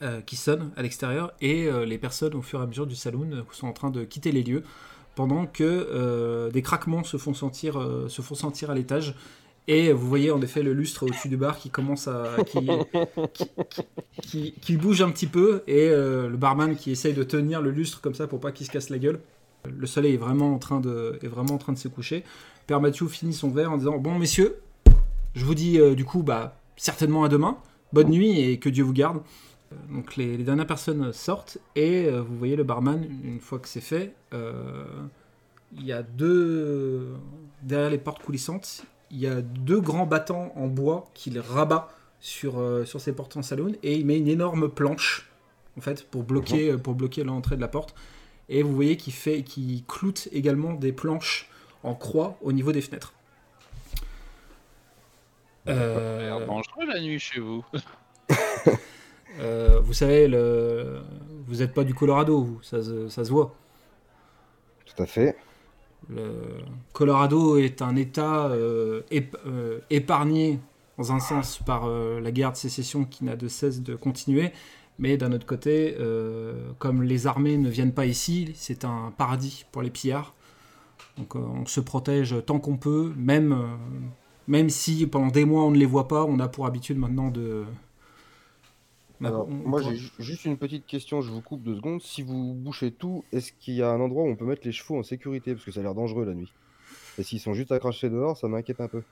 euh, 0.00 0.20
qui 0.20 0.36
sonne 0.36 0.70
à 0.76 0.82
l'extérieur 0.82 1.32
et 1.40 1.66
euh, 1.66 1.84
les 1.84 1.98
personnes 1.98 2.36
au 2.36 2.40
fur 2.40 2.60
et 2.60 2.62
à 2.62 2.66
mesure 2.66 2.86
du 2.86 2.94
saloon 2.94 3.32
euh, 3.32 3.42
sont 3.50 3.66
en 3.66 3.72
train 3.72 3.90
de 3.90 4.04
quitter 4.04 4.30
les 4.30 4.44
lieux 4.44 4.62
pendant 5.16 5.46
que 5.46 6.48
des 6.52 6.62
craquements 6.62 7.02
se 7.02 7.16
font 7.16 7.34
sentir, 7.34 7.84
se 8.06 8.22
font 8.22 8.36
sentir 8.36 8.70
à 8.70 8.76
l'étage 8.76 9.16
et 9.66 9.92
vous 9.92 10.06
voyez 10.06 10.30
en 10.30 10.40
effet 10.40 10.62
le 10.62 10.72
lustre 10.72 11.06
au-dessus 11.06 11.28
du 11.28 11.36
bar 11.36 11.58
qui 11.58 11.70
commence 11.70 12.06
à 12.06 12.36
qui, 14.22 14.54
qui, 14.60 14.76
bouge 14.76 15.02
un 15.02 15.10
petit 15.10 15.26
peu 15.26 15.64
et 15.66 15.88
le 15.88 16.36
barman 16.36 16.76
qui 16.76 16.92
essaye 16.92 17.14
de 17.14 17.24
tenir 17.24 17.60
le 17.60 17.72
lustre 17.72 18.00
comme 18.00 18.14
ça 18.14 18.28
pour 18.28 18.38
pas 18.38 18.52
qu'il 18.52 18.64
se 18.64 18.70
casse 18.70 18.90
la 18.90 19.00
gueule. 19.00 19.18
Le 19.68 19.88
soleil 19.88 20.14
est 20.14 20.18
vraiment 20.18 20.54
en 20.54 20.58
train 20.58 20.78
de, 20.78 21.18
est 21.20 21.26
vraiment 21.26 21.54
en 21.54 21.58
train 21.58 21.72
de 21.72 21.78
se 21.78 21.88
coucher. 21.88 22.22
Père 22.68 22.80
Mathieu 22.80 23.08
finit 23.08 23.32
son 23.32 23.50
verre 23.50 23.72
en 23.72 23.78
disant 23.78 23.98
bon 23.98 24.16
messieurs 24.16 24.60
je 25.38 25.44
vous 25.44 25.54
dis 25.54 25.78
euh, 25.78 25.94
du 25.94 26.04
coup, 26.04 26.22
bah, 26.22 26.58
certainement 26.76 27.22
à 27.24 27.28
demain. 27.28 27.56
Bonne 27.92 28.10
nuit 28.10 28.40
et 28.40 28.58
que 28.58 28.68
Dieu 28.68 28.84
vous 28.84 28.92
garde. 28.92 29.18
Euh, 29.72 29.76
Donc 29.94 30.16
les, 30.16 30.36
les 30.36 30.44
dernières 30.44 30.66
personnes 30.66 31.12
sortent 31.12 31.58
et 31.76 32.06
euh, 32.06 32.20
vous 32.20 32.36
voyez 32.36 32.56
le 32.56 32.64
barman, 32.64 33.06
une 33.24 33.40
fois 33.40 33.58
que 33.58 33.68
c'est 33.68 33.80
fait, 33.80 34.14
euh, 34.34 34.84
il 35.76 35.84
y 35.86 35.92
a 35.92 36.02
deux... 36.02 37.14
Derrière 37.62 37.90
les 37.90 37.98
portes 37.98 38.22
coulissantes, 38.22 38.84
il 39.10 39.18
y 39.20 39.26
a 39.26 39.40
deux 39.40 39.80
grands 39.80 40.06
battants 40.06 40.52
en 40.56 40.66
bois 40.66 41.08
qu'il 41.14 41.38
rabat 41.38 41.88
sur, 42.20 42.58
euh, 42.58 42.84
sur 42.84 43.00
ses 43.00 43.12
portes 43.12 43.36
en 43.36 43.42
saloon 43.42 43.72
et 43.82 43.94
il 43.94 44.06
met 44.06 44.18
une 44.18 44.28
énorme 44.28 44.68
planche, 44.68 45.30
en 45.76 45.80
fait, 45.80 46.04
pour 46.10 46.24
bloquer, 46.24 46.76
pour 46.76 46.94
bloquer 46.94 47.22
l'entrée 47.24 47.56
de 47.56 47.60
la 47.60 47.68
porte. 47.68 47.94
Et 48.48 48.62
vous 48.62 48.74
voyez 48.74 48.96
qu'il 48.96 49.12
fait, 49.12 49.42
qu'il 49.42 49.84
cloute 49.84 50.28
également 50.32 50.72
des 50.72 50.92
planches 50.92 51.48
en 51.82 51.94
croix 51.94 52.38
au 52.42 52.52
niveau 52.52 52.72
des 52.72 52.80
fenêtres. 52.80 53.12
Euh, 55.68 56.46
dangereux 56.46 56.86
la 56.86 57.00
nuit 57.00 57.18
chez 57.18 57.40
vous. 57.40 57.64
euh, 59.40 59.80
vous 59.80 59.92
savez, 59.92 60.28
le... 60.28 61.00
vous 61.46 61.56
n'êtes 61.56 61.74
pas 61.74 61.84
du 61.84 61.94
Colorado, 61.94 62.40
vous, 62.42 62.62
ça, 62.62 62.82
se- 62.82 63.08
ça 63.08 63.24
se 63.24 63.30
voit. 63.30 63.54
Tout 64.86 65.02
à 65.02 65.06
fait. 65.06 65.36
Le 66.10 66.32
Colorado 66.92 67.56
est 67.58 67.82
un 67.82 67.96
État 67.96 68.46
euh, 68.46 69.02
ép- 69.10 69.36
euh, 69.46 69.80
épargné, 69.90 70.58
dans 70.96 71.12
un 71.12 71.20
sens, 71.20 71.58
par 71.64 71.84
euh, 71.86 72.20
la 72.20 72.30
guerre 72.32 72.52
de 72.52 72.56
sécession 72.56 73.04
qui 73.04 73.24
n'a 73.24 73.36
de 73.36 73.48
cesse 73.48 73.82
de 73.82 73.94
continuer. 73.94 74.52
Mais 74.98 75.16
d'un 75.16 75.30
autre 75.32 75.46
côté, 75.46 75.96
euh, 76.00 76.70
comme 76.78 77.02
les 77.04 77.26
armées 77.28 77.56
ne 77.56 77.68
viennent 77.68 77.92
pas 77.94 78.06
ici, 78.06 78.52
c'est 78.56 78.84
un 78.84 79.12
paradis 79.16 79.64
pour 79.70 79.82
les 79.82 79.90
pillards. 79.90 80.34
Donc 81.18 81.36
euh, 81.36 81.38
on 81.38 81.66
se 81.66 81.80
protège 81.80 82.34
tant 82.46 82.58
qu'on 82.58 82.76
peut, 82.76 83.12
même, 83.16 83.52
euh, 83.52 83.66
même 84.48 84.70
si 84.70 85.06
pendant 85.06 85.28
des 85.28 85.44
mois 85.44 85.62
on 85.64 85.70
ne 85.70 85.78
les 85.78 85.86
voit 85.86 86.08
pas, 86.08 86.24
on 86.24 86.40
a 86.40 86.48
pour 86.48 86.66
habitude 86.66 86.98
maintenant 86.98 87.30
de... 87.30 87.64
Alors, 89.22 89.48
on- 89.48 89.52
moi, 89.68 89.82
j'ai 89.82 89.96
ju- 89.96 90.10
juste 90.18 90.44
une 90.44 90.56
petite 90.56 90.86
question, 90.86 91.20
je 91.22 91.30
vous 91.30 91.40
coupe 91.40 91.62
deux 91.62 91.76
secondes. 91.76 92.00
Si 92.02 92.22
vous 92.22 92.54
bouchez 92.54 92.92
tout, 92.92 93.24
est-ce 93.32 93.52
qu'il 93.52 93.74
y 93.74 93.82
a 93.82 93.90
un 93.90 94.00
endroit 94.00 94.24
où 94.24 94.28
on 94.28 94.36
peut 94.36 94.44
mettre 94.44 94.62
les 94.64 94.72
chevaux 94.72 94.98
en 94.98 95.02
sécurité? 95.02 95.54
Parce 95.54 95.64
que 95.64 95.72
ça 95.72 95.80
a 95.80 95.82
l'air 95.82 95.94
dangereux 95.94 96.24
la 96.24 96.34
nuit. 96.34 96.52
Et 97.18 97.24
s'ils 97.24 97.40
sont 97.40 97.52
juste 97.54 97.72
à 97.72 97.78
cracher 97.80 98.10
dehors, 98.10 98.36
ça 98.36 98.46
m'inquiète 98.48 98.80
un 98.80 98.88
peu. 98.88 99.02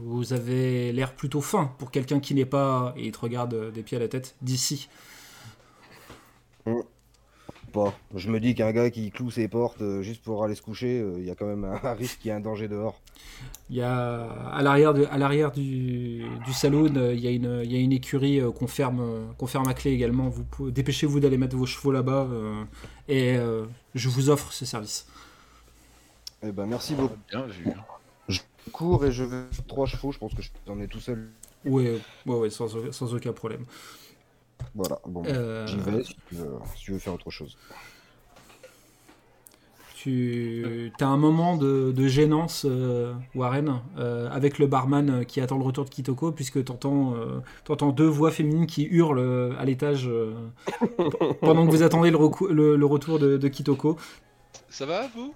Vous 0.00 0.32
avez 0.32 0.92
l'air 0.92 1.14
plutôt 1.14 1.42
fin 1.42 1.74
pour 1.78 1.90
quelqu'un 1.90 2.20
qui 2.20 2.34
n'est 2.34 2.46
pas, 2.46 2.94
et 2.96 3.06
il 3.06 3.12
te 3.12 3.18
regarde 3.18 3.52
euh, 3.54 3.70
des 3.70 3.82
pieds 3.82 3.98
à 3.98 4.00
la 4.00 4.08
tête, 4.08 4.34
d'ici. 4.40 4.88
Pas. 7.72 7.94
Je 8.14 8.30
me 8.30 8.40
dis 8.40 8.54
qu'un 8.54 8.72
gars 8.72 8.90
qui 8.90 9.10
cloue 9.10 9.30
ses 9.30 9.46
portes 9.48 9.80
euh, 9.82 10.02
juste 10.02 10.22
pour 10.22 10.42
aller 10.44 10.54
se 10.54 10.62
coucher, 10.62 11.00
euh, 11.00 11.14
il 11.18 11.24
y 11.24 11.30
a 11.30 11.34
quand 11.34 11.46
même 11.46 11.64
un, 11.64 11.92
risque 11.94 12.18
qu'il 12.20 12.28
y 12.28 12.32
ait 12.32 12.36
un 12.36 12.40
danger 12.40 12.68
dehors. 12.68 13.00
Il 13.70 13.76
y 13.76 13.82
a 13.82 14.24
à 14.52 14.62
l'arrière 14.62 14.92
de- 14.94 15.06
à 15.10 15.16
l'arrière 15.18 15.52
du, 15.52 16.24
du 16.44 16.52
saloon, 16.52 16.94
euh, 16.96 17.14
il 17.14 17.20
y 17.20 17.26
a 17.28 17.30
une, 17.30 17.60
il 17.64 17.72
y 17.72 17.76
a 17.76 17.78
une 17.80 17.92
écurie 17.92 18.40
euh, 18.40 18.50
qu'on 18.50 18.66
ferme, 18.66 19.32
qu'on 19.38 19.46
ferme 19.46 19.68
à 19.68 19.74
clé 19.74 19.92
également. 19.92 20.28
Vous 20.28 20.44
pouvez- 20.44 20.72
dépêchez-vous 20.72 21.20
d'aller 21.20 21.38
mettre 21.38 21.56
vos 21.56 21.66
chevaux 21.66 21.92
là-bas 21.92 22.26
euh, 22.30 22.64
et 23.08 23.36
euh, 23.36 23.64
je 23.94 24.08
vous 24.08 24.30
offre 24.30 24.52
ce 24.52 24.64
service. 24.64 25.06
Eh 26.42 26.52
ben, 26.52 26.66
merci 26.66 26.94
beaucoup. 26.94 27.16
Bien 27.30 27.46
vu. 27.46 27.66
hein. 27.68 27.74
Je 28.28 28.40
cours 28.72 29.04
et 29.04 29.12
je 29.12 29.24
vais 29.24 29.42
trois 29.68 29.86
chevaux, 29.86 30.12
je 30.12 30.18
pense 30.18 30.34
que 30.34 30.42
j'en 30.66 30.80
ai 30.80 30.88
tout 30.88 31.00
seul. 31.00 31.28
Ouais, 31.64 32.00
ouais, 32.26 32.36
ouais, 32.36 32.50
sans, 32.50 32.68
sans 32.92 33.14
aucun 33.14 33.32
problème. 33.32 33.64
Voilà, 34.74 34.98
bon, 35.06 35.22
Euh, 35.26 35.66
j'y 35.66 35.78
vais 35.78 36.02
si 36.04 36.14
tu, 36.28 36.34
veux, 36.36 36.50
si 36.76 36.84
tu 36.84 36.92
veux 36.92 36.98
faire 36.98 37.14
autre 37.14 37.30
chose. 37.30 37.56
Tu 39.96 40.90
as 40.98 41.06
un 41.06 41.18
moment 41.18 41.58
de, 41.58 41.92
de 41.92 42.06
gênance, 42.06 42.64
euh, 42.66 43.12
Warren, 43.34 43.80
euh, 43.98 44.30
avec 44.30 44.58
le 44.58 44.66
barman 44.66 45.26
qui 45.26 45.42
attend 45.42 45.58
le 45.58 45.64
retour 45.64 45.84
de 45.84 45.90
Kitoko, 45.90 46.32
puisque 46.32 46.64
tu 46.64 46.72
entends, 46.72 47.12
deux 47.92 48.06
voix 48.06 48.30
féminines 48.30 48.66
qui 48.66 48.84
hurlent 48.84 49.54
à 49.58 49.64
l'étage 49.66 50.08
euh, 50.08 50.32
pendant 51.42 51.66
que 51.66 51.70
vous 51.70 51.82
attendez 51.82 52.10
le, 52.10 52.18
le- 52.50 52.76
le 52.76 52.86
retour 52.86 53.18
de, 53.18 53.36
de 53.36 53.48
Kitoko. 53.48 53.98
Ça 54.70 54.86
va 54.86 55.02
vous? 55.14 55.34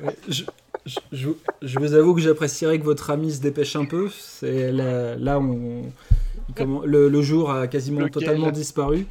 Ouais, 0.00 0.16
Je, 0.28 0.44
je- 0.86 0.98
je- 1.12 1.28
je 1.62 1.78
vous 1.78 1.94
avoue 1.94 2.14
que 2.14 2.20
j'apprécierais 2.20 2.78
que 2.78 2.84
votre 2.84 3.10
ami 3.10 3.32
se 3.32 3.40
dépêche 3.40 3.74
un 3.74 3.84
peu. 3.86 4.08
C'est 4.10 4.70
là, 4.70 5.16
là 5.16 5.40
on, 5.40 5.82
comment- 6.56 6.84
le, 6.84 7.08
le 7.08 7.22
jour 7.22 7.50
a 7.50 7.66
quasiment 7.68 8.00
Lequel 8.00 8.12
totalement 8.12 8.50
disparu. 8.50 9.06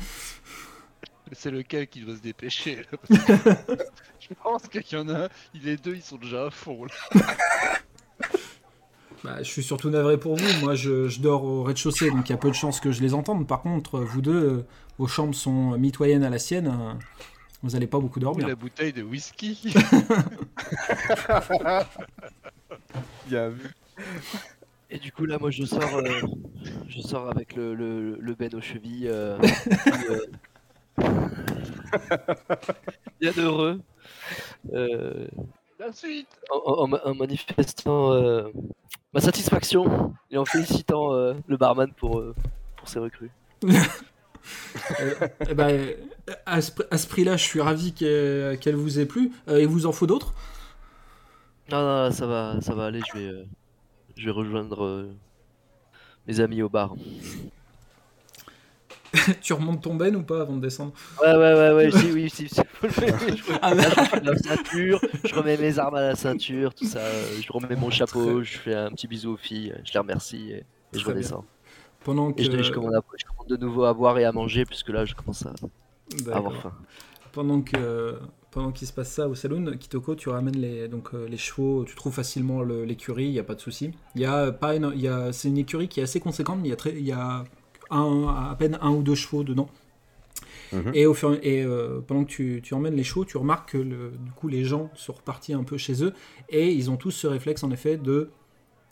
C'est 1.31 1.51
lequel 1.51 1.87
qui 1.87 2.01
doit 2.01 2.15
se 2.15 2.21
dépêcher 2.21 2.85
là 3.09 3.09
Je 4.19 4.29
pense 4.41 4.63
qu'il 4.69 4.83
y 4.91 4.95
en 4.95 5.09
a, 5.09 5.27
les 5.63 5.75
deux 5.77 5.95
ils 5.95 6.01
sont 6.01 6.17
déjà 6.17 6.45
à 6.45 6.49
fond 6.51 6.85
là. 6.85 6.91
Bah, 9.23 9.37
je 9.39 9.43
suis 9.49 9.63
surtout 9.63 9.89
navré 9.89 10.19
pour 10.19 10.35
vous. 10.35 10.59
Moi, 10.61 10.75
je, 10.75 11.07
je 11.07 11.21
dors 11.21 11.43
au 11.45 11.63
rez-de-chaussée, 11.63 12.11
donc 12.11 12.27
il 12.27 12.33
y 12.33 12.35
a 12.35 12.37
peu 12.37 12.49
de 12.49 12.55
chances 12.55 12.81
que 12.81 12.91
je 12.91 13.01
les 13.01 13.13
entende. 13.13 13.47
Par 13.47 13.61
contre, 13.61 14.01
vous 14.01 14.21
deux, 14.21 14.33
euh, 14.33 14.65
vos 14.97 15.07
chambres 15.07 15.33
sont 15.33 15.77
mitoyennes 15.77 16.23
à 16.25 16.29
la 16.29 16.39
sienne. 16.39 16.67
euh, 16.67 16.93
Vous 17.63 17.69
n'allez 17.71 17.87
pas 17.87 17.99
beaucoup 17.99 18.19
dormir. 18.19 18.45
La 18.47 18.55
bouteille 18.55 18.91
de 18.91 19.01
whisky. 19.01 19.73
Bien 23.27 23.49
vu. 23.49 23.69
Et 24.93 24.99
du 24.99 25.11
coup, 25.11 25.25
là, 25.25 25.37
moi, 25.39 25.49
je 25.51 25.65
sors, 25.65 25.95
euh, 25.97 26.21
je 26.87 27.01
sors 27.01 27.29
avec 27.29 27.55
le, 27.55 27.73
le, 27.73 28.15
le 28.19 28.35
Ben 28.35 28.53
aux 28.55 28.61
chevilles. 28.61 29.07
euh, 29.09 29.37
puis, 29.85 29.93
euh, 30.09 30.25
bien 33.21 33.31
heureux. 33.37 33.81
euh, 34.73 35.27
La 35.79 35.93
suite 35.93 36.27
en, 36.51 36.91
en- 36.93 37.11
en 37.11 37.15
manifestant 37.15 38.13
euh, 38.13 38.49
ma 39.13 39.21
satisfaction 39.21 40.13
et 40.31 40.37
en 40.37 40.45
félicitant 40.45 41.13
euh, 41.13 41.33
le 41.47 41.57
barman 41.57 41.91
pour, 41.93 42.19
euh, 42.19 42.35
pour 42.77 42.87
ses 42.89 42.99
recrues. 42.99 43.31
Euh, 44.99 45.13
eh 45.49 45.53
ben, 45.53 45.69
euh, 45.69 45.93
à 46.45 46.61
ce, 46.61 46.71
ce 46.95 47.07
prix-là, 47.07 47.37
je 47.37 47.43
suis 47.43 47.61
ravi 47.61 47.93
qu'elle 47.93 48.75
vous 48.75 48.99
ait 48.99 49.05
plu. 49.05 49.31
Euh, 49.47 49.61
il 49.61 49.67
vous 49.67 49.85
en 49.85 49.91
faut 49.91 50.07
d'autres? 50.07 50.33
Non, 51.69 51.81
non, 51.81 52.11
ça 52.11 52.27
va, 52.27 52.61
ça 52.61 52.75
va 52.75 52.85
aller. 52.85 53.03
Je 53.03 53.13
vais, 53.13 53.27
euh, 53.27 53.45
je 54.17 54.25
vais 54.25 54.31
rejoindre 54.31 54.83
euh, 54.83 55.13
mes 56.27 56.39
amis 56.39 56.61
au 56.61 56.69
bar. 56.69 56.95
Tu 59.41 59.53
remontes 59.53 59.83
ton 59.83 59.95
ben 59.95 60.15
ou 60.15 60.23
pas 60.23 60.41
avant 60.41 60.55
de 60.55 60.61
descendre? 60.61 60.93
Ouais, 61.21 61.33
ouais, 61.35 61.53
ouais, 61.53 61.73
ouais, 61.73 61.91
si, 61.91 62.11
oui, 62.11 62.29
si, 62.29 62.49
si. 62.49 62.55
je, 62.83 63.53
Ah, 63.61 63.73
là, 63.75 63.83
je 63.89 63.99
refais 63.99 64.21
la 64.21 64.35
ceinture, 64.37 64.99
je 65.23 65.35
remets 65.35 65.57
mes 65.57 65.77
armes 65.77 65.95
à 65.95 66.01
la 66.01 66.15
ceinture, 66.15 66.73
tout 66.73 66.85
ça. 66.85 66.99
euh, 66.99 67.39
Je 67.39 67.51
remets 67.51 67.75
mon 67.75 67.91
chapeau, 67.91 68.41
je 68.43 68.57
fais 68.57 68.73
un 68.73 68.89
petit 68.91 69.07
bisou 69.07 69.33
aux 69.33 69.37
filles, 69.37 69.73
je 69.85 69.93
les 69.93 69.99
remercie 69.99 70.51
et, 70.51 70.55
et 70.55 70.65
je 70.93 70.97
bien. 70.99 71.13
redescends. 71.13 71.45
Pendant 72.03 72.33
que. 72.33 72.41
Et 72.41 72.45
je, 72.45 72.61
je 72.63 72.71
commande 72.71 72.95
à- 72.95 73.01
je 73.17 73.25
commande 73.25 73.47
de 73.49 73.57
nouveau 73.57 73.83
à 73.83 73.93
boire 73.93 74.17
et 74.17 74.25
à 74.25 74.31
manger, 74.31 74.65
puisque 74.65 74.89
là, 74.89 75.05
je 75.05 75.13
commence 75.13 75.45
à, 75.45 75.53
avoir 76.35 76.55
faim. 76.55 76.73
Pendant 77.31 77.61
que 77.61 78.17
pendant 78.53 78.71
qu'il 78.71 78.87
se 78.87 78.93
passe 78.93 79.11
ça 79.11 79.27
au 79.27 79.35
saloon, 79.35 79.77
Kitoko, 79.77 80.15
tu 80.15 80.29
ramènes 80.29 80.57
les 80.57 80.87
donc 80.87 81.09
euh, 81.13 81.27
les 81.27 81.37
chevaux, 81.37 81.83
tu 81.85 81.95
trouves 81.95 82.13
facilement 82.13 82.61
le- 82.61 82.85
l'écurie, 82.85 83.25
il 83.25 83.31
y 83.33 83.39
a 83.39 83.43
pas 83.43 83.55
de 83.55 83.61
souci. 83.61 83.91
Il 84.15 84.21
y 84.21 84.25
a 84.25 84.51
pas 84.51 84.75
une- 84.75 84.91
il 84.95 85.01
y 85.01 85.07
a 85.07 85.31
c'est 85.33 85.47
une 85.49 85.57
écurie 85.57 85.87
qui 85.87 85.99
est 85.99 86.03
assez 86.03 86.19
conséquente, 86.19 86.59
mais 86.61 86.67
il 86.67 86.71
y 86.71 86.73
a 86.73 86.77
très 86.77 86.93
y 87.01 87.11
a 87.11 87.43
un, 87.89 88.27
à 88.51 88.55
peine 88.57 88.77
un 88.81 88.91
ou 88.91 89.01
deux 89.03 89.15
chevaux 89.15 89.43
dedans. 89.43 89.69
Mhm. 90.71 90.91
Et 90.95 91.05
au 91.05 91.13
fur 91.13 91.37
et 91.43 91.63
euh, 91.63 91.99
pendant 92.05 92.23
que 92.23 92.29
tu, 92.29 92.59
tu 92.63 92.73
emmènes 92.73 92.95
les 92.95 93.03
chevaux, 93.03 93.25
tu 93.25 93.37
remarques 93.37 93.71
que 93.73 93.77
le- 93.77 94.11
du 94.25 94.31
coup 94.31 94.47
les 94.47 94.63
gens 94.63 94.89
sont 94.95 95.13
repartis 95.13 95.53
un 95.53 95.63
peu 95.63 95.77
chez 95.77 96.03
eux 96.03 96.13
et 96.49 96.71
ils 96.71 96.89
ont 96.89 96.97
tous 96.97 97.11
ce 97.11 97.27
réflexe 97.27 97.63
en 97.63 97.71
effet 97.71 97.97
de 97.97 98.29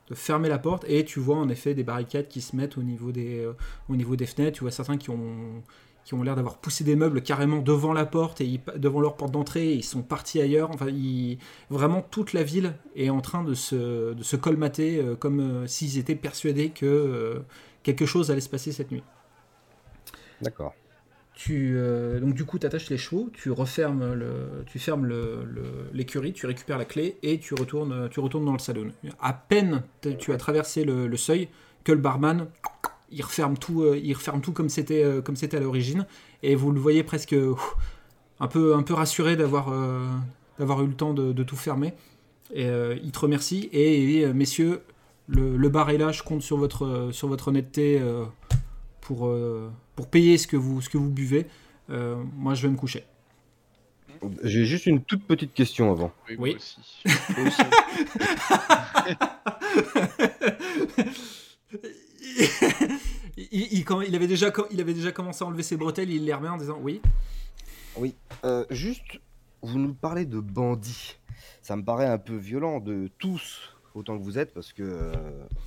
de 0.10 0.16
fermer 0.16 0.50
la 0.50 0.60
porte 0.60 0.84
et 0.90 1.06
tu 1.06 1.20
vois 1.22 1.38
en 1.38 1.48
effet 1.48 1.74
des 1.74 1.84
barricades 1.84 2.28
qui 2.28 2.42
se 2.42 2.54
mettent 2.56 2.78
au 2.78 2.84
niveau 2.84 3.14
des, 3.14 3.40
euh, 3.40 3.54
au 3.88 3.96
niveau 3.96 4.18
des 4.18 4.26
fenêtres. 4.26 4.58
Tu 4.58 4.64
vois 4.66 4.72
certains 4.72 4.98
qui 4.98 5.10
ont, 5.10 5.64
qui 6.04 6.14
ont 6.16 6.24
l'air 6.24 6.36
d'avoir 6.36 6.58
poussé 6.58 6.84
des 6.84 6.96
meubles 6.96 7.22
carrément 7.22 7.60
devant 7.60 7.94
la 7.94 8.06
porte 8.06 8.42
et 8.42 8.46
ils- 8.46 8.62
devant 8.78 9.02
leur 9.02 9.16
porte 9.16 9.32
d'entrée 9.32 9.70
et 9.70 9.76
ils 9.76 9.84
sont 9.84 10.02
partis 10.02 10.42
ailleurs. 10.42 10.72
Enfin, 10.72 10.88
ils- 10.90 11.38
vraiment 11.70 12.02
toute 12.02 12.34
la 12.34 12.44
ville 12.44 12.74
est 12.96 13.10
en 13.10 13.22
train 13.22 13.44
de 13.44 13.54
se, 13.54 14.14
de 14.14 14.24
se 14.24 14.36
colmater 14.36 15.00
euh, 15.00 15.16
comme 15.16 15.40
euh, 15.40 15.68
s'ils 15.68 15.98
étaient 16.00 16.16
persuadés 16.16 16.70
que 16.70 16.86
euh, 16.86 17.40
quelque 17.84 18.06
chose 18.06 18.32
allait 18.32 18.42
se 18.42 18.50
passer 18.50 18.72
cette 18.72 18.92
nuit. 18.92 19.04
D'accord. 20.42 20.74
Tu, 21.34 21.76
donc 22.20 22.34
du 22.36 22.46
coup, 22.46 22.60
tu 22.60 22.68
attaches 22.68 22.90
les 22.90 22.98
chevaux, 22.98 23.30
tu 23.34 23.50
refermes 23.52 24.14
le, 24.14 24.64
tu 24.68 24.78
fermes 24.78 25.06
le- 25.06 25.44
le- 25.46 25.90
l'écurie, 25.92 26.34
tu 26.34 26.46
récupères 26.46 26.78
la 26.78 26.86
clé 26.86 27.18
et 27.24 27.40
tu 27.40 27.56
retournes, 27.56 28.10
tu 28.10 28.20
retournes 28.20 28.46
dans 28.46 28.52
le 28.54 28.60
salon. 28.60 28.92
À 29.20 29.34
peine 29.34 29.82
tu 30.20 30.34
as 30.34 30.38
traversé 30.38 30.84
le, 30.84 31.08
le 31.08 31.18
seuil 31.18 31.48
que 31.84 31.92
le 31.94 31.98
barman, 31.98 32.48
il 33.12 33.22
referme 33.24 33.58
tout, 33.58 33.82
euh, 33.84 33.98
il 34.02 34.14
referme 34.14 34.42
tout 34.42 34.52
comme 34.54 34.70
c'était, 34.70 35.04
euh, 35.04 35.22
comme 35.22 35.36
c'était 35.36 35.58
à 35.58 35.60
l'origine, 35.60 36.06
et 36.44 36.56
vous 36.56 36.72
le 36.72 36.80
voyez 36.80 37.04
presque 37.04 37.34
euh, 37.34 37.56
un 38.40 38.48
peu, 38.48 38.76
un 38.76 38.84
peu 38.84 38.94
rassuré 38.94 39.36
d'avoir, 39.36 39.70
euh, 39.72 40.06
d'avoir 40.60 40.82
eu 40.84 40.88
le 40.88 40.94
temps 40.94 41.14
de, 41.14 41.32
de 41.34 41.44
tout 41.44 41.56
fermer. 41.56 41.94
Et 42.54 42.66
euh, 42.66 42.98
il 43.04 43.12
te 43.12 43.20
remercie 43.20 43.70
et 43.72 44.26
messieurs, 44.34 44.82
le, 45.28 45.56
le 45.56 45.70
bar 45.70 45.90
est 45.90 45.98
là, 45.98 46.12
je 46.12 46.24
compte 46.24 46.42
sur 46.42 46.58
votre, 46.58 47.10
sur 47.12 47.28
votre 47.30 47.48
honnêteté 47.48 47.98
euh, 48.02 48.26
pour, 49.00 49.28
euh, 49.28 49.70
pour 49.96 50.08
payer 50.08 50.38
ce 50.38 50.48
que 50.48 50.58
vous, 50.58 50.82
ce 50.82 50.90
que 50.90 50.98
vous 50.98 51.10
buvez. 51.10 51.46
Euh, 51.90 52.16
moi, 52.36 52.54
je 52.54 52.64
vais 52.64 52.72
me 52.74 52.78
coucher. 52.78 53.06
J'ai 54.44 54.66
juste 54.66 54.86
une 54.86 55.02
toute 55.02 55.24
petite 55.24 55.54
question 55.54 55.92
avant. 55.92 56.12
Oui, 56.30 56.36
Oui. 56.38 56.50
moi 56.52 56.58
aussi. 56.58 56.78
Moi 57.38 57.48
aussi. 57.48 57.62
il, 63.52 64.16
avait 64.16 64.28
déjà, 64.28 64.52
commencé 65.12 65.44
à 65.44 65.48
enlever 65.48 65.64
ses 65.64 65.78
bretelles, 65.78 66.10
il 66.10 66.26
les 66.26 66.34
remet 66.34 66.50
en 66.50 66.58
disant 66.58 66.80
oui. 66.82 67.02
Euh, 68.46 68.66
juste, 68.70 69.20
vous 69.62 69.78
nous 69.78 69.94
parlez 69.94 70.26
de 70.26 70.40
bandits. 70.40 71.18
Ça 71.62 71.76
me 71.76 71.84
paraît 71.84 72.08
un 72.08 72.18
peu 72.18 72.36
violent 72.36 72.80
de 72.80 73.10
tous, 73.20 73.76
autant 73.94 74.18
que 74.18 74.24
vous 74.24 74.40
êtes, 74.40 74.54
parce 74.54 74.72
que, 74.74 74.84
euh, 74.84 75.14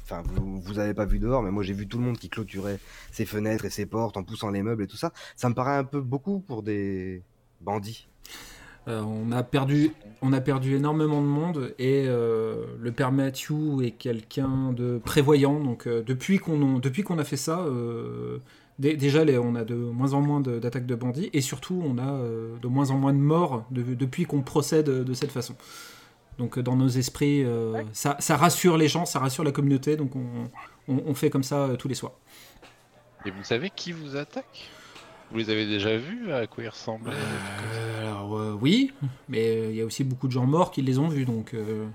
enfin, 0.02 0.22
vous, 0.24 0.60
vous 0.60 0.78
avez 0.78 0.94
pas 0.94 1.04
vu 1.04 1.18
dehors, 1.18 1.42
mais 1.42 1.50
moi 1.50 1.62
j'ai 1.62 1.74
vu 1.74 1.86
tout 1.86 1.98
le 1.98 2.04
monde 2.04 2.18
qui 2.18 2.30
clôturait 2.30 2.80
ses 3.12 3.26
fenêtres 3.26 3.66
et 3.66 3.70
ses 3.70 3.86
portes 3.86 4.16
en 4.16 4.24
poussant 4.24 4.50
les 4.50 4.62
meubles 4.62 4.82
et 4.82 4.86
tout 4.86 4.96
ça. 4.96 5.12
Ça 5.36 5.48
me 5.48 5.54
paraît 5.54 5.76
un 5.76 5.84
peu 5.84 6.00
beaucoup 6.00 6.40
pour 6.40 6.62
des 6.62 7.22
bandits. 7.60 8.08
Euh, 8.86 9.00
on, 9.00 9.32
a 9.32 9.42
perdu, 9.42 9.92
on 10.20 10.32
a 10.34 10.40
perdu 10.42 10.76
énormément 10.76 11.22
de 11.22 11.26
monde 11.26 11.74
et 11.78 12.04
euh, 12.06 12.66
le 12.78 12.92
père 12.92 13.12
Matthew 13.12 13.82
est 13.82 13.92
quelqu'un 13.92 14.72
de 14.72 14.98
prévoyant. 15.02 15.58
Donc 15.58 15.86
euh, 15.86 16.02
depuis 16.02 16.38
qu'on 16.38 17.18
a 17.18 17.24
fait 17.24 17.38
ça, 17.38 17.60
euh, 17.60 18.38
dé- 18.78 18.96
déjà 18.96 19.24
les- 19.24 19.38
on 19.38 19.54
a 19.54 19.64
de 19.64 19.74
moins 19.74 20.12
en 20.12 20.20
moins 20.20 20.40
d'attaques 20.40 20.84
de 20.84 20.94
bandits 20.94 21.30
et 21.32 21.40
surtout 21.40 21.82
on 21.82 21.96
a 21.96 22.12
euh, 22.12 22.56
de 22.60 22.68
moins 22.68 22.90
en 22.90 22.98
moins 22.98 23.14
de 23.14 23.18
morts 23.18 23.64
de- 23.70 23.94
depuis 23.94 24.24
qu'on 24.26 24.42
procède 24.42 24.86
de 24.90 25.14
cette 25.14 25.32
façon. 25.32 25.54
Donc 26.36 26.58
dans 26.58 26.76
nos 26.76 26.88
esprits, 26.88 27.42
euh, 27.42 27.82
ça, 27.94 28.16
ça 28.18 28.36
rassure 28.36 28.76
les 28.76 28.88
gens, 28.88 29.06
ça 29.06 29.18
rassure 29.18 29.44
la 29.44 29.52
communauté. 29.52 29.96
Donc 29.96 30.14
on, 30.14 30.50
on- 30.92 31.02
on 31.06 31.14
fait 31.14 31.30
comme 31.30 31.44
ça 31.44 31.60
euh, 31.68 31.76
tous 31.76 31.88
les 31.88 31.94
soirs. 31.94 32.12
Et 33.24 33.30
vous 33.30 33.44
savez 33.44 33.70
qui 33.74 33.92
vous 33.92 34.16
attaque? 34.16 34.68
Vous 35.34 35.40
les 35.40 35.50
avez 35.50 35.66
déjà 35.66 35.96
vus 35.96 36.32
À 36.32 36.46
quoi 36.46 36.62
ils 36.62 36.68
ressemblaient 36.68 37.12
Euh, 37.12 38.00
alors 38.08 38.38
euh, 38.38 38.56
oui, 38.60 38.92
mais 39.28 39.56
euh, 39.56 39.70
il 39.70 39.76
y 39.76 39.80
a 39.80 39.84
aussi 39.84 40.04
beaucoup 40.04 40.28
de 40.28 40.32
gens 40.32 40.46
morts 40.46 40.70
qui 40.70 40.80
les 40.80 41.00
ont 41.00 41.08
vus. 41.08 41.24
Donc 41.24 41.54
euh, 41.54 41.86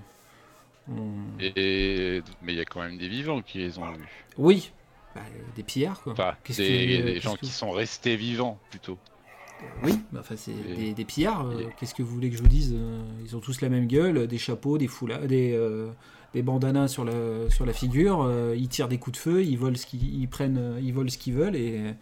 on- 0.91 1.13
Et... 1.39 2.21
Mais 2.41 2.51
il 2.51 2.57
y 2.57 2.61
a 2.61 2.65
quand 2.65 2.81
même 2.81 2.97
des 2.97 3.07
vivants 3.07 3.41
qui 3.41 3.59
les 3.59 3.79
ont 3.79 3.89
vus. 3.91 4.25
Oui, 4.37 4.71
Bah, 5.15 5.21
des 5.55 5.63
pillards 5.63 6.01
quoi. 6.01 6.11
Enfin, 6.11 6.33
des, 6.47 6.53
que- 6.53 6.57
des 6.57 7.13
qu'est-ce 7.13 7.19
gens 7.21 7.35
que- 7.35 7.39
qui 7.39 7.47
sont 7.51 7.71
restés 7.71 8.17
vivants 8.17 8.59
plutôt. 8.71 8.97
Oui, 9.83 9.93
bah, 10.11 10.19
enfin 10.21 10.35
c'est 10.37 10.51
Et- 10.51 10.75
des, 10.75 10.93
des 10.93 11.05
pillards. 11.05 11.49
et- 11.59 11.67
Qu'est-ce 11.79 11.95
que 11.95 12.03
vous 12.03 12.13
voulez 12.13 12.29
que 12.29 12.35
je 12.35 12.41
vous 12.41 12.47
dise 12.49 12.75
Ils 13.23 13.37
ont 13.37 13.39
tous 13.39 13.61
la 13.61 13.69
même 13.69 13.87
gueule, 13.87 14.27
des 14.27 14.37
chapeaux, 14.37 14.77
des 14.77 14.87
foulards, 14.87 15.21
des, 15.27 15.57
des 16.33 16.41
bandanas 16.41 16.89
sur 16.89 17.05
la 17.05 17.49
sur 17.49 17.65
la 17.65 17.71
figure. 17.73 18.21
euh, 18.21 18.53
ils 18.57 18.67
tirent 18.67 18.89
des 18.89 18.97
coups 18.97 19.17
de 19.17 19.21
feu, 19.21 19.43
ils 19.45 19.57
volent 19.57 19.75
ce 19.77 19.85
qu'ils 19.85 20.21
ils 20.21 20.27
prennent, 20.27 20.77
ils 20.81 20.93
volent 20.93 21.09
ce 21.09 21.17
qu'ils 21.17 21.35
veulent 21.35 21.55
et 21.55 21.93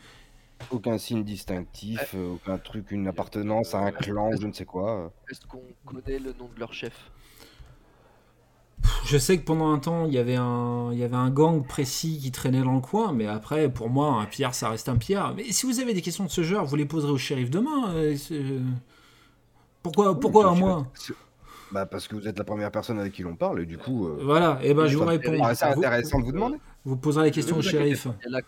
Aucun 0.72 0.98
signe 0.98 1.24
distinctif, 1.24 2.14
euh, 2.16 2.34
aucun 2.36 2.58
truc, 2.58 2.92
une 2.92 3.08
appartenance 3.08 3.74
à 3.76 3.80
un 3.80 3.92
clan, 3.92 4.32
je 4.40 4.48
ne 4.48 4.54
sais 4.54 4.66
quoi. 4.66 5.12
Est-ce 5.30 5.42
qu'on 5.46 5.62
connaît 5.86 6.20
le 6.20 6.34
nom 6.34 6.50
de 6.54 6.60
leur 6.60 6.74
chef? 6.74 7.12
Je 9.06 9.18
sais 9.18 9.38
que 9.38 9.44
pendant 9.44 9.72
un 9.72 9.80
temps 9.80 10.06
il 10.06 10.14
y 10.14 10.18
avait 10.18 10.36
un 10.36 10.90
il 10.92 11.00
y 11.00 11.04
avait 11.04 11.16
un 11.16 11.30
gang 11.30 11.66
précis 11.66 12.20
qui 12.22 12.32
traînait 12.32 12.62
dans 12.62 12.76
le 12.76 12.82
coin, 12.82 13.12
mais 13.14 13.26
après 13.26 13.70
pour 13.70 13.90
moi 13.90 14.14
un 14.22 14.26
pillard 14.26 14.54
ça 14.54 14.70
reste 14.70 14.90
un 14.90 14.98
pillard. 14.98 15.34
Mais 15.36 15.44
si 15.52 15.66
vous 15.66 15.80
avez 15.80 15.94
des 15.94 16.02
questions 16.02 16.26
de 16.26 16.30
ce 16.30 16.44
genre, 16.44 16.66
vous 16.66 16.76
les 16.76 16.86
poserez 16.86 17.12
au 17.12 17.18
shérif 17.18 17.50
demain. 17.50 17.92
euh, 17.94 18.16
c'est- 18.16 18.42
pourquoi 19.82 20.20
pourquoi 20.20 20.50
à 20.50 20.54
Oui, 20.54 20.60
moi? 20.60 20.88
C'est- 20.94 21.14
Bah 21.72 21.86
parce 21.86 22.08
que 22.08 22.16
vous 22.16 22.28
êtes 22.28 22.38
la 22.38 22.44
première 22.44 22.72
personne 22.72 23.00
avec 23.00 23.14
qui 23.14 23.24
l'on 23.24 23.36
parle 23.36 23.62
et 23.62 23.66
du 23.66 23.78
coup, 23.78 24.08
euh, 24.08 24.20
Voilà, 24.22 24.60
et 24.64 24.74
ben 24.74 24.88
je 24.88 24.98
vous 24.98 25.06
réponds. 25.06 25.32
Vous- 25.36 25.44
intéressant 25.66 26.20
de 26.20 26.26
vous 26.26 26.32
demander. 26.32 26.58
Vous 26.86 26.96
poserez 26.98 27.26
la 27.26 27.32
question 27.32 27.56
au 27.58 27.62
vous 27.62 27.68
shérif. 27.68 28.08
Il 28.26 28.32
y, 28.32 28.36
a 28.36 28.40
la... 28.40 28.42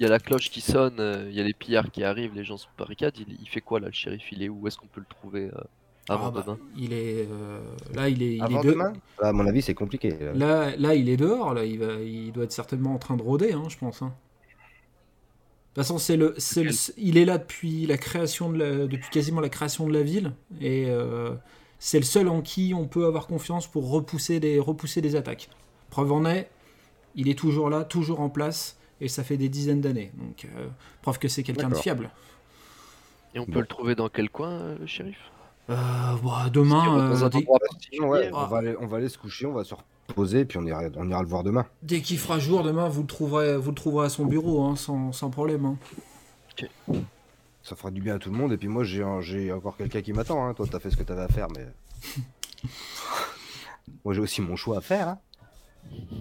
il 0.00 0.04
y 0.04 0.06
a 0.06 0.08
la 0.08 0.18
cloche 0.18 0.50
qui 0.50 0.60
sonne, 0.62 0.98
euh, 0.98 1.26
il 1.30 1.36
y 1.36 1.40
a 1.40 1.44
les 1.44 1.52
pillards 1.54 1.90
qui 1.92 2.02
arrivent, 2.02 2.34
les 2.34 2.42
gens 2.44 2.56
se 2.56 2.66
barricadent. 2.78 3.18
Il, 3.18 3.36
il 3.40 3.48
fait 3.48 3.60
quoi 3.60 3.78
là, 3.80 3.86
le 3.88 3.92
shérif 3.92 4.22
Il 4.32 4.42
est 4.42 4.48
où? 4.48 4.66
Est-ce 4.66 4.78
qu'on 4.78 4.86
peut 4.86 5.00
le 5.00 5.06
trouver 5.08 5.50
euh, 5.54 5.60
avant 6.08 6.28
Ah 6.28 6.30
bah, 6.30 6.42
demain 6.46 6.58
il 6.76 6.92
est 6.92 7.28
euh, 7.30 7.60
là, 7.94 8.08
il 8.08 8.22
est, 8.22 8.36
il 8.36 8.42
Avant 8.42 8.60
est 8.62 8.64
de- 8.64 8.70
demain 8.72 8.92
Là, 9.20 9.28
À 9.28 9.32
mon 9.32 9.46
avis, 9.46 9.62
c'est 9.62 9.74
compliqué. 9.74 10.10
là. 10.18 10.32
là, 10.32 10.76
là, 10.76 10.94
il 10.94 11.08
est 11.10 11.16
dehors. 11.18 11.52
Là, 11.54 11.64
il 11.64 11.78
va, 11.78 11.92
il 12.00 12.32
doit 12.32 12.44
être 12.44 12.52
certainement 12.52 12.94
en 12.94 12.98
train 12.98 13.16
de 13.16 13.22
rôder, 13.22 13.52
hein, 13.52 13.64
je 13.68 13.76
pense. 13.76 14.00
hein. 14.02 14.14
De 15.74 15.74
toute 15.74 15.84
façon, 15.84 15.98
c'est 15.98 16.16
le, 16.16 16.34
c'est 16.38 16.64
le- 16.64 16.72
il 16.96 17.16
est 17.16 17.24
là 17.24 17.38
depuis 17.38 17.86
la 17.86 17.96
création 17.96 18.50
de 18.50 18.58
la- 18.58 18.86
depuis 18.88 19.08
quasiment 19.10 19.40
la 19.40 19.48
création 19.50 19.86
de 19.86 19.92
la 19.92 20.02
ville, 20.02 20.32
et 20.60 20.86
euh, 20.88 21.34
c'est 21.78 21.98
le 21.98 22.04
seul 22.04 22.26
en 22.28 22.40
qui 22.42 22.72
on 22.74 22.86
peut 22.88 23.06
avoir 23.06 23.28
confiance 23.28 23.68
pour 23.68 23.88
repousser 23.90 24.40
des, 24.40 24.58
repousser 24.58 25.00
des 25.00 25.14
attaques. 25.14 25.48
Preuve 25.90 26.10
en 26.10 26.24
est, 26.24 26.50
il 27.14 27.28
est 27.28 27.38
toujours 27.38 27.70
là, 27.70 27.84
toujours 27.84 28.18
en 28.20 28.30
place, 28.30 28.79
et 29.00 29.08
ça 29.08 29.24
fait 29.24 29.36
des 29.36 29.48
dizaines 29.48 29.80
d'années. 29.80 30.12
Donc, 30.14 30.46
euh, 30.56 30.66
preuve 31.02 31.18
que 31.18 31.28
c'est 31.28 31.42
quelqu'un 31.42 31.68
de 31.68 31.74
fiable. 31.74 32.10
Et 33.34 33.38
on 33.38 33.46
peut 33.46 33.52
Bon. 33.52 33.60
le 33.60 33.66
trouver 33.66 33.94
dans 33.94 34.08
quel 34.08 34.28
coin, 34.30 34.50
euh, 34.50 34.76
le 34.80 34.86
shérif? 34.86 35.18
Euh, 35.68 35.74
bah, 36.24 36.48
demain, 36.52 37.12
euh, 37.12 37.16
Sinon, 37.16 37.26
ouais, 37.28 37.58
particulier 37.60 38.00
on, 38.32 38.46
va 38.46 38.58
aller, 38.58 38.74
on 38.80 38.86
va 38.86 38.96
aller 38.96 39.08
se 39.08 39.18
coucher, 39.18 39.46
on 39.46 39.52
va 39.52 39.62
se 39.62 39.74
reposer, 40.08 40.44
puis 40.44 40.58
on 40.58 40.66
ira, 40.66 40.82
on 40.96 41.08
ira 41.08 41.22
le 41.22 41.28
voir 41.28 41.44
demain. 41.44 41.64
Dès 41.82 42.00
qu'il 42.00 42.18
fera 42.18 42.40
jour 42.40 42.64
demain, 42.64 42.88
vous 42.88 43.02
le 43.02 43.06
trouverez, 43.06 43.56
vous 43.56 43.70
le 43.70 43.76
trouverez 43.76 44.06
à 44.06 44.08
son 44.08 44.24
bureau, 44.26 44.64
hein, 44.64 44.74
sans, 44.74 45.12
sans 45.12 45.30
problème. 45.30 45.64
hein. 45.66 45.76
Ça 47.62 47.76
fera 47.76 47.90
du 47.92 48.00
bien 48.00 48.16
à 48.16 48.18
tout 48.18 48.30
le 48.30 48.36
monde, 48.36 48.52
et 48.52 48.56
puis 48.56 48.66
moi, 48.68 48.82
j'ai 48.82 49.52
encore 49.52 49.76
quelqu'un 49.76 50.02
qui 50.02 50.12
m'attend. 50.12 50.44
Hein. 50.44 50.54
Toi, 50.54 50.66
t'as 50.68 50.80
fait 50.80 50.90
ce 50.90 50.96
que 50.96 51.04
t'avais 51.04 51.22
à 51.22 51.28
faire, 51.28 51.46
mais. 51.54 51.66
moi, 54.04 54.14
j'ai 54.14 54.20
aussi 54.20 54.40
mon 54.40 54.56
choix 54.56 54.78
à 54.78 54.80
faire. 54.80 55.08
Hein. 55.08 55.18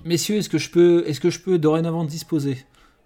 Messieurs, 0.06 0.38
est-ce 0.38 0.50
que 0.50 0.58
je 0.58 0.70
peux, 0.70 1.04
est-ce 1.08 1.20
que 1.20 1.30
je 1.30 1.40
peux 1.40 1.58
dorénavant 1.60 2.04
disposer 2.04 2.66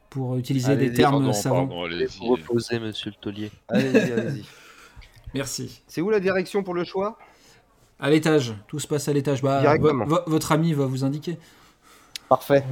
pour 0.09 0.37
utiliser 0.37 0.75
des 0.75 0.93
termes 0.93 1.13
Pardon, 1.13 1.33
savants 1.33 1.67
pardon, 1.67 1.83
Allez 1.85 2.05
vous 2.05 2.37
monsieur 2.79 3.09
le 3.09 3.15
taulier. 3.19 3.51
Allez-y, 3.67 4.11
allez-y. 4.11 4.45
Merci. 5.33 5.81
C'est 5.87 6.01
où 6.01 6.09
la 6.09 6.19
direction 6.19 6.63
pour 6.63 6.73
le 6.73 6.83
choix? 6.83 7.17
À 7.99 8.09
l'étage, 8.09 8.53
tout 8.67 8.79
se 8.79 8.87
passe 8.87 9.07
à 9.07 9.13
l'étage. 9.13 9.41
Bah, 9.41 9.75
votre 10.27 10.51
ami 10.51 10.73
va 10.73 10.85
vous 10.85 11.03
indiquer. 11.03 11.37
Parfait. 12.29 12.63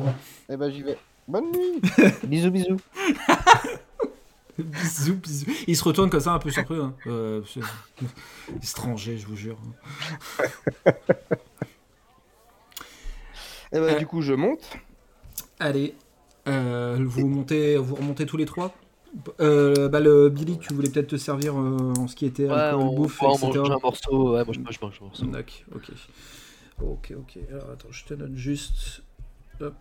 Eh 0.49 0.57
ben, 0.57 0.71
j'y 0.71 0.83
vais. 0.83 0.97
Bonne 1.27 1.51
nuit 1.51 1.81
Bisous, 2.23 2.51
bisous 2.51 2.77
bisous, 4.57 5.15
bisous. 5.15 5.45
Il 5.67 5.77
se 5.77 5.83
retourne 5.83 6.09
comme 6.09 6.19
ça, 6.19 6.33
un 6.33 6.39
peu 6.39 6.49
surpris. 6.51 6.75
hein. 6.75 6.93
Euh, 7.07 7.41
étranger, 8.61 9.17
je 9.17 9.27
vous 9.27 9.35
jure. 9.35 9.57
Eh 13.73 13.79
ben, 13.79 13.83
Euh. 13.95 13.99
du 13.99 14.05
coup, 14.07 14.21
je 14.21 14.33
monte. 14.33 14.77
Allez, 15.59 15.93
euh, 16.47 16.97
vous 17.05 17.27
montez, 17.27 17.77
vous 17.77 17.95
remontez 17.95 18.25
tous 18.25 18.37
les 18.37 18.45
trois. 18.45 18.73
Euh, 19.41 19.89
bah, 19.89 19.99
le 19.99 20.29
Billy, 20.29 20.57
tu 20.57 20.73
voulais 20.73 20.89
peut-être 20.89 21.07
te 21.07 21.17
servir 21.17 21.53
euh, 21.57 21.93
en 21.97 22.07
ce 22.07 22.15
qui 22.15 22.25
était 22.25 22.45
Ouais, 22.47 22.51
alcool, 22.53 22.81
on, 22.81 22.95
bouffe, 22.95 23.21
ouais, 23.21 23.27
on 23.29 23.33
etc. 23.35 23.59
mange 23.59 23.71
un 23.71 23.77
morceau. 23.83 24.33
Ouais, 24.35 24.45
moi 24.45 24.53
je 24.53 24.59
mange, 24.59 24.73
je 24.79 24.85
mange 24.85 24.97
un 25.01 25.05
morceau. 25.05 25.25
D'accord, 25.25 25.55
ok. 25.75 25.91
Ok, 26.81 27.13
ok. 27.17 27.37
Alors 27.51 27.69
attends, 27.71 27.91
je 27.91 28.05
te 28.05 28.13
note 28.13 28.35
juste. 28.35 29.03
Hop. 29.59 29.75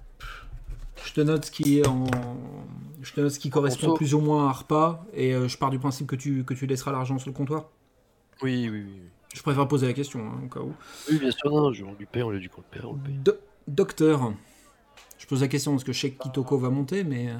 Je 1.04 1.12
te 1.14 1.20
note 1.22 1.46
ce 1.46 1.50
qui 1.50 1.78
est 1.78 1.86
en. 1.88 2.04
Je 3.00 3.12
te 3.12 3.20
note 3.20 3.30
ce 3.30 3.38
qui 3.38 3.48
correspond 3.48 3.86
Morceau. 3.86 3.96
plus 3.96 4.14
ou 4.14 4.20
moins 4.20 4.46
à 4.46 4.50
un 4.50 4.52
repas 4.52 5.06
et 5.14 5.34
euh, 5.34 5.48
je 5.48 5.56
pars 5.56 5.70
du 5.70 5.78
principe 5.78 6.06
que 6.06 6.16
tu, 6.16 6.44
que 6.44 6.52
tu 6.52 6.66
laisseras 6.66 6.92
l'argent 6.92 7.18
sur 7.18 7.30
le 7.30 7.34
comptoir. 7.34 7.70
Oui, 8.42 8.68
oui, 8.70 8.82
oui. 8.82 8.84
oui. 8.84 9.00
Je 9.34 9.40
préfère 9.42 9.66
poser 9.68 9.86
la 9.86 9.92
question 9.94 10.20
hein, 10.20 10.40
au 10.44 10.48
cas 10.48 10.60
où. 10.60 10.74
Oui, 11.10 11.18
bien 11.18 11.30
sûr, 11.30 11.50
non, 11.50 11.72
je, 11.72 11.84
on 11.84 11.94
lui 11.94 12.04
paye, 12.04 12.22
on 12.22 12.30
lui 12.30 12.40
dit 12.40 12.48
qu'on 12.48 12.60
le 12.62 12.66
paye, 12.70 12.82
on 12.84 12.92
le 12.94 12.98
paye. 12.98 13.14
Do- 13.14 13.32
docteur. 13.74 14.32
Je 15.18 15.26
pose 15.26 15.42
la 15.42 15.48
question 15.48 15.72
parce 15.72 15.84
que 15.84 15.92
je 15.92 16.00
sais 16.00 16.12
que 16.12 16.18
Kitoko 16.22 16.58
va 16.58 16.70
monter, 16.70 17.04
mais. 17.04 17.30
euh, 17.30 17.38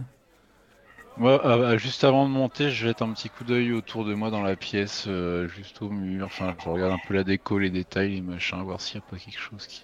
Moi, 1.17 1.45
euh, 1.47 1.79
juste 1.79 2.03
avant 2.05 2.27
de 2.27 2.33
monter, 2.33 2.71
je 2.71 2.87
jette 2.87 3.01
un 3.03 3.13
petit 3.13 3.31
coup 3.31 3.45
d'œil 3.45 3.73
autour 3.73 4.05
de 4.05 4.15
moi 4.15 4.31
dans 4.31 4.43
la 4.43 4.57
pièce, 4.57 5.05
euh, 5.07 5.47
juste 5.49 5.83
au 5.83 5.91
mur. 5.91 6.27
Enfin, 6.27 6.57
je 6.59 6.69
regarde 6.69 6.93
un 6.93 6.99
peu 6.99 7.15
la 7.15 7.23
déco, 7.25 7.59
les 7.59 7.71
détails, 7.71 8.11
les 8.15 8.21
machins, 8.23 8.63
voir 8.63 8.81
s'il 8.81 8.99
n'y 9.01 9.05
a 9.07 9.11
pas 9.11 9.17
quelque 9.19 9.39
chose 9.39 9.67
qui, 9.67 9.83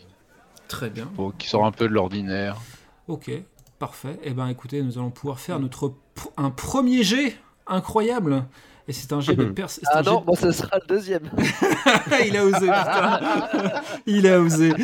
Très 0.69 0.91
bien. 0.91 1.13
qui 1.39 1.49
sort 1.49 1.65
un 1.67 1.73
peu 1.73 1.89
de 1.89 1.93
l'ordinaire. 1.95 2.67
Ok, 3.09 3.31
parfait. 3.79 4.19
Eh 4.23 4.33
ben 4.35 4.49
écoutez, 4.49 4.83
nous 4.83 4.99
allons 4.99 5.11
pouvoir 5.11 5.39
faire 5.41 5.61
notre 5.61 5.95
un 6.37 6.51
premier 6.51 7.03
jet 7.03 7.37
incroyable. 7.67 8.45
Et 8.89 8.93
c'est 8.93 9.13
un 9.13 9.21
jet 9.21 9.35
de 9.35 9.45
pers- 9.47 9.69
c'est 9.71 9.81
Ah 9.87 9.99
un 9.99 10.03
non, 10.03 10.23
moi 10.27 10.37
ça 10.37 10.53
sera 10.53 10.79
le 10.79 10.87
deuxième. 10.87 11.29
Il 12.27 12.37
a 12.37 12.45
osé, 12.45 12.61
putain. 12.61 13.21
Il 14.07 14.27
a 14.29 14.41
osé. 14.41 14.69
Donc 14.71 14.81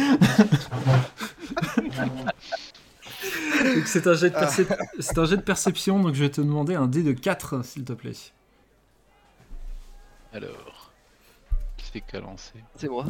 c'est 3.87 4.07
un, 4.07 4.15
jet 4.15 4.31
de 4.31 4.35
percep- 4.35 4.77
c'est 4.99 5.19
un 5.19 5.25
jet 5.25 5.37
de 5.37 5.43
perception, 5.43 6.01
donc 6.01 6.15
je 6.15 6.21
vais 6.25 6.31
te 6.31 6.41
demander 6.41 6.75
un 6.75 6.87
dé 6.87 7.03
de 7.03 7.13
4, 7.13 7.65
s'il 7.65 7.85
te 7.85 7.93
plaît. 7.93 8.13
Alors, 10.35 10.91
qui 11.77 11.87
c'est 11.93 12.01
qui 12.01 12.17
a 12.17 12.21
lancé? 12.21 12.53
C'est 12.77 12.89
moi. 12.89 13.05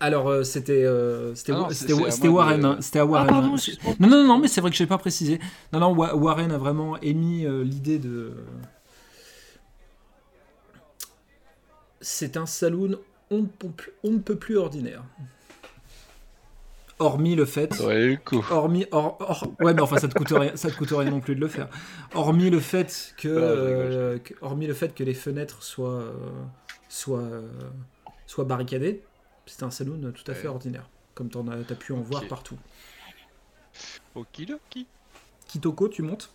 Alors, 0.00 0.28
euh, 0.28 0.42
c'était 0.42 0.84
euh, 0.84 1.34
c'était 1.34 1.52
Ah 1.52 1.68
c'était 1.70 1.94
de- 1.94 2.28
Warren. 2.28 2.64
hein, 2.64 2.76
C'était 2.80 2.98
à 2.98 3.02
Ah, 3.02 3.06
Warren. 3.06 3.28
pardon, 3.28 3.54
hein. 3.56 3.94
Non, 4.00 4.08
non, 4.08 4.24
non, 4.26 4.38
mais 4.38 4.48
c'est 4.48 4.60
vrai 4.60 4.70
que 4.70 4.76
je 4.76 4.82
n'ai 4.82 4.86
pas 4.88 4.98
précisé. 4.98 5.38
Non, 5.72 5.80
non, 5.80 5.94
Wa- 5.94 6.14
Warren 6.14 6.52
a 6.52 6.58
vraiment 6.58 6.98
émis 7.00 7.46
euh, 7.46 7.62
l'idée 7.64 7.98
de. 7.98 8.34
C'est 12.08 12.36
un 12.36 12.46
saloon 12.46 13.00
on 13.30 13.38
ne 13.38 14.18
peut 14.20 14.36
plus- 14.36 14.56
ordinaire. 14.56 15.02
Hormis 17.00 17.34
le 17.34 17.44
fait. 17.44 17.80
Ouais, 17.80 18.06
le 18.10 18.16
coup. 18.16 18.46
Hormis, 18.48 18.86
hor- 18.92 19.16
hor- 19.18 19.52
ouais, 19.58 19.74
mais 19.74 19.82
enfin, 19.82 19.98
ça 19.98 20.06
te 20.06 20.14
coûte 20.14 20.30
rien, 20.30 20.54
ça 20.54 20.70
te 20.70 20.76
coûte 20.76 20.90
rien 20.92 21.10
non 21.10 21.18
plus 21.18 21.34
de 21.34 21.40
le 21.40 21.48
faire. 21.48 21.68
Hormis 22.14 22.48
le 22.48 22.60
fait 22.60 23.12
que, 23.18 23.26
Ah, 23.26 23.40
euh, 23.40 24.18
que- 24.20 24.34
hormis 24.40 24.68
le 24.68 24.74
fait 24.74 24.94
que 24.94 25.02
les 25.02 25.14
fenêtres 25.14 25.64
soient, 25.64 25.90
euh, 26.00 26.12
soient, 26.88 27.18
euh, 27.18 27.42
soient 28.26 28.44
barricadées, 28.44 29.02
c'est 29.46 29.64
un 29.64 29.72
saloon 29.72 30.12
tout 30.12 30.30
à 30.30 30.34
fait 30.34 30.42
Ouais. 30.46 30.54
ordinaire, 30.54 30.88
comme 31.16 31.28
tu 31.28 31.38
as, 31.38 31.74
pu 31.74 31.92
en 31.92 32.00
voir 32.02 32.22
Ok. 32.22 32.28
partout. 32.28 32.58
Okidoki. 34.14 34.86
Kitoko, 35.48 35.88
tu 35.88 36.02
montes. 36.02 36.30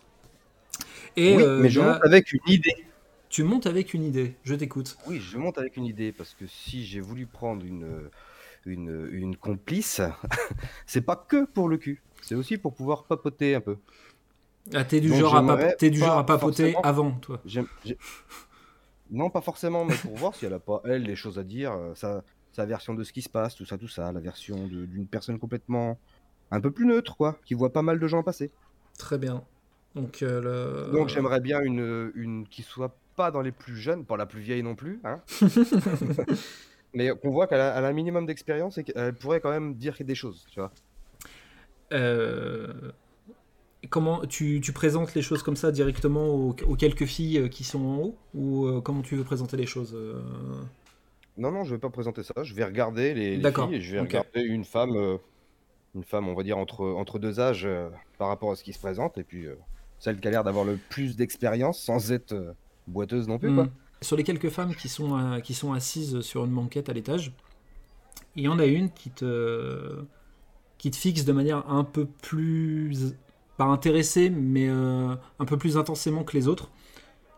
Et 1.16 1.34
oui, 1.34 1.42
euh, 1.42 1.60
mais 1.60 1.70
je 1.70 1.80
monte 1.80 1.98
avec 2.04 2.30
une 2.34 2.40
idée. 2.46 2.84
Tu 3.32 3.44
montes 3.44 3.66
avec 3.66 3.94
une 3.94 4.04
idée. 4.04 4.36
Je 4.44 4.54
t'écoute. 4.54 4.96
Oui, 5.06 5.18
je 5.18 5.38
monte 5.38 5.56
avec 5.56 5.78
une 5.78 5.86
idée 5.86 6.12
parce 6.12 6.34
que 6.34 6.46
si 6.46 6.84
j'ai 6.84 7.00
voulu 7.00 7.24
prendre 7.26 7.64
une, 7.64 8.10
une, 8.66 9.08
une 9.10 9.36
complice, 9.36 10.02
c'est 10.86 11.00
pas 11.00 11.16
que 11.16 11.46
pour 11.46 11.70
le 11.70 11.78
cul. 11.78 12.02
C'est 12.20 12.34
aussi 12.34 12.58
pour 12.58 12.74
pouvoir 12.74 13.04
papoter 13.04 13.54
un 13.54 13.62
peu. 13.62 13.78
Ah, 14.74 14.84
t'es 14.84 15.00
du 15.00 15.08
Donc, 15.08 15.18
genre 15.18 15.34
à 15.34 15.74
du 15.74 15.98
genre 15.98 16.26
papoter 16.26 16.76
avant, 16.82 17.12
toi. 17.12 17.42
Non, 19.10 19.30
pas 19.30 19.40
forcément, 19.40 19.86
mais 19.86 19.96
pour 19.96 20.14
voir 20.14 20.34
si 20.34 20.44
elle 20.44 20.52
a 20.52 20.58
pas, 20.58 20.82
elle, 20.84 21.04
des 21.04 21.16
choses 21.16 21.38
à 21.38 21.42
dire, 21.42 21.72
euh, 21.72 21.94
sa, 21.94 22.22
sa 22.52 22.66
version 22.66 22.94
de 22.94 23.02
ce 23.02 23.12
qui 23.12 23.22
se 23.22 23.28
passe, 23.28 23.54
tout 23.54 23.64
ça, 23.64 23.78
tout 23.78 23.88
ça, 23.88 24.12
la 24.12 24.20
version 24.20 24.66
d'une 24.66 25.06
personne 25.06 25.38
complètement 25.38 25.98
un 26.50 26.60
peu 26.60 26.70
plus 26.70 26.86
neutre, 26.86 27.16
quoi, 27.16 27.38
qui 27.46 27.54
voit 27.54 27.72
pas 27.72 27.82
mal 27.82 27.98
de 27.98 28.06
gens 28.06 28.22
passer. 28.22 28.50
Très 28.98 29.16
bien. 29.18 29.42
Donc, 29.94 30.22
euh, 30.22 30.86
le... 30.86 30.92
Donc 30.92 31.08
j'aimerais 31.08 31.40
bien 31.40 31.60
une, 31.60 32.12
une 32.14 32.46
qui 32.46 32.62
soit 32.62 32.94
pas 33.16 33.30
dans 33.30 33.42
les 33.42 33.52
plus 33.52 33.76
jeunes, 33.76 34.04
pas 34.04 34.16
la 34.16 34.26
plus 34.26 34.40
vieille 34.40 34.62
non 34.62 34.74
plus, 34.74 35.00
hein, 35.04 35.20
mais 36.94 37.10
qu'on 37.10 37.30
voit 37.30 37.46
qu'elle 37.46 37.60
a, 37.60 37.76
un 37.76 37.92
minimum 37.92 38.26
d'expérience 38.26 38.78
et 38.78 38.84
qu'elle 38.84 39.14
pourrait 39.14 39.40
quand 39.40 39.50
même 39.50 39.74
dire 39.74 39.96
des 40.00 40.14
choses, 40.14 40.46
tu 40.50 40.60
vois. 40.60 40.72
Euh, 41.92 42.72
Comment 43.90 44.24
tu, 44.26 44.60
tu 44.60 44.72
présentes 44.72 45.12
les 45.14 45.22
choses 45.22 45.42
comme 45.42 45.56
ça 45.56 45.72
directement 45.72 46.28
aux, 46.28 46.54
aux 46.66 46.76
quelques 46.76 47.04
filles 47.04 47.38
euh, 47.38 47.48
qui 47.48 47.64
sont 47.64 47.80
en 47.80 47.96
haut? 47.98 48.16
Ou 48.32 48.66
euh, 48.66 48.80
comment 48.80 49.02
tu 49.02 49.16
veux 49.16 49.24
présenter 49.24 49.56
les 49.56 49.66
choses 49.66 49.96
Non, 51.36 51.50
non, 51.50 51.64
je 51.64 51.74
vais 51.74 51.80
pas 51.80 51.90
présenter 51.90 52.22
ça. 52.22 52.34
Je 52.42 52.54
vais 52.54 52.64
regarder 52.64 53.12
les, 53.14 53.40
filles 53.40 53.74
et 53.74 53.80
je 53.80 53.94
vais 53.94 54.00
regarder 54.00 54.42
une 54.42 54.64
femme, 54.64 54.96
euh, 54.96 55.16
une 55.94 56.04
femme, 56.04 56.28
on 56.28 56.34
va 56.34 56.44
dire 56.44 56.58
entre 56.58 56.86
entre 56.86 57.18
deux 57.18 57.40
âges 57.40 57.64
euh, 57.64 57.88
par 58.18 58.28
rapport 58.28 58.52
à 58.52 58.56
ce 58.56 58.62
qui 58.62 58.72
se 58.72 58.78
présente. 58.78 59.18
Et 59.18 59.24
puis 59.24 59.46
celle 59.98 60.20
qui 60.20 60.28
a 60.28 60.30
l'air 60.30 60.44
d'avoir 60.44 60.64
le 60.64 60.76
plus 60.76 61.16
d'expérience 61.16 61.80
sans 61.82 62.12
être 62.12 62.54
boiteuse 62.86 63.28
non 63.28 63.38
plus, 63.38 63.52
quoi. 63.52 63.64
Hmm. 63.64 63.70
Sur 64.02 64.16
les 64.16 64.24
quelques 64.24 64.48
femmes 64.50 64.74
qui 64.74 64.88
sont, 64.88 65.16
euh, 65.18 65.40
qui 65.40 65.54
sont 65.54 65.72
assises 65.72 66.20
sur 66.22 66.44
une 66.44 66.52
banquette 66.52 66.88
à 66.88 66.92
l'étage, 66.92 67.32
il 68.34 68.44
y 68.44 68.48
en 68.48 68.58
a 68.58 68.66
une 68.66 68.90
qui 68.90 69.10
te, 69.10 70.04
qui 70.78 70.90
te 70.90 70.96
fixe 70.96 71.24
de 71.24 71.32
manière 71.32 71.68
un 71.70 71.84
peu 71.84 72.06
plus, 72.06 73.14
pas 73.56 73.64
intéressée, 73.64 74.30
mais 74.30 74.68
euh, 74.68 75.14
un 75.38 75.44
peu 75.44 75.56
plus 75.56 75.76
intensément 75.76 76.24
que 76.24 76.36
les 76.36 76.48
autres. 76.48 76.70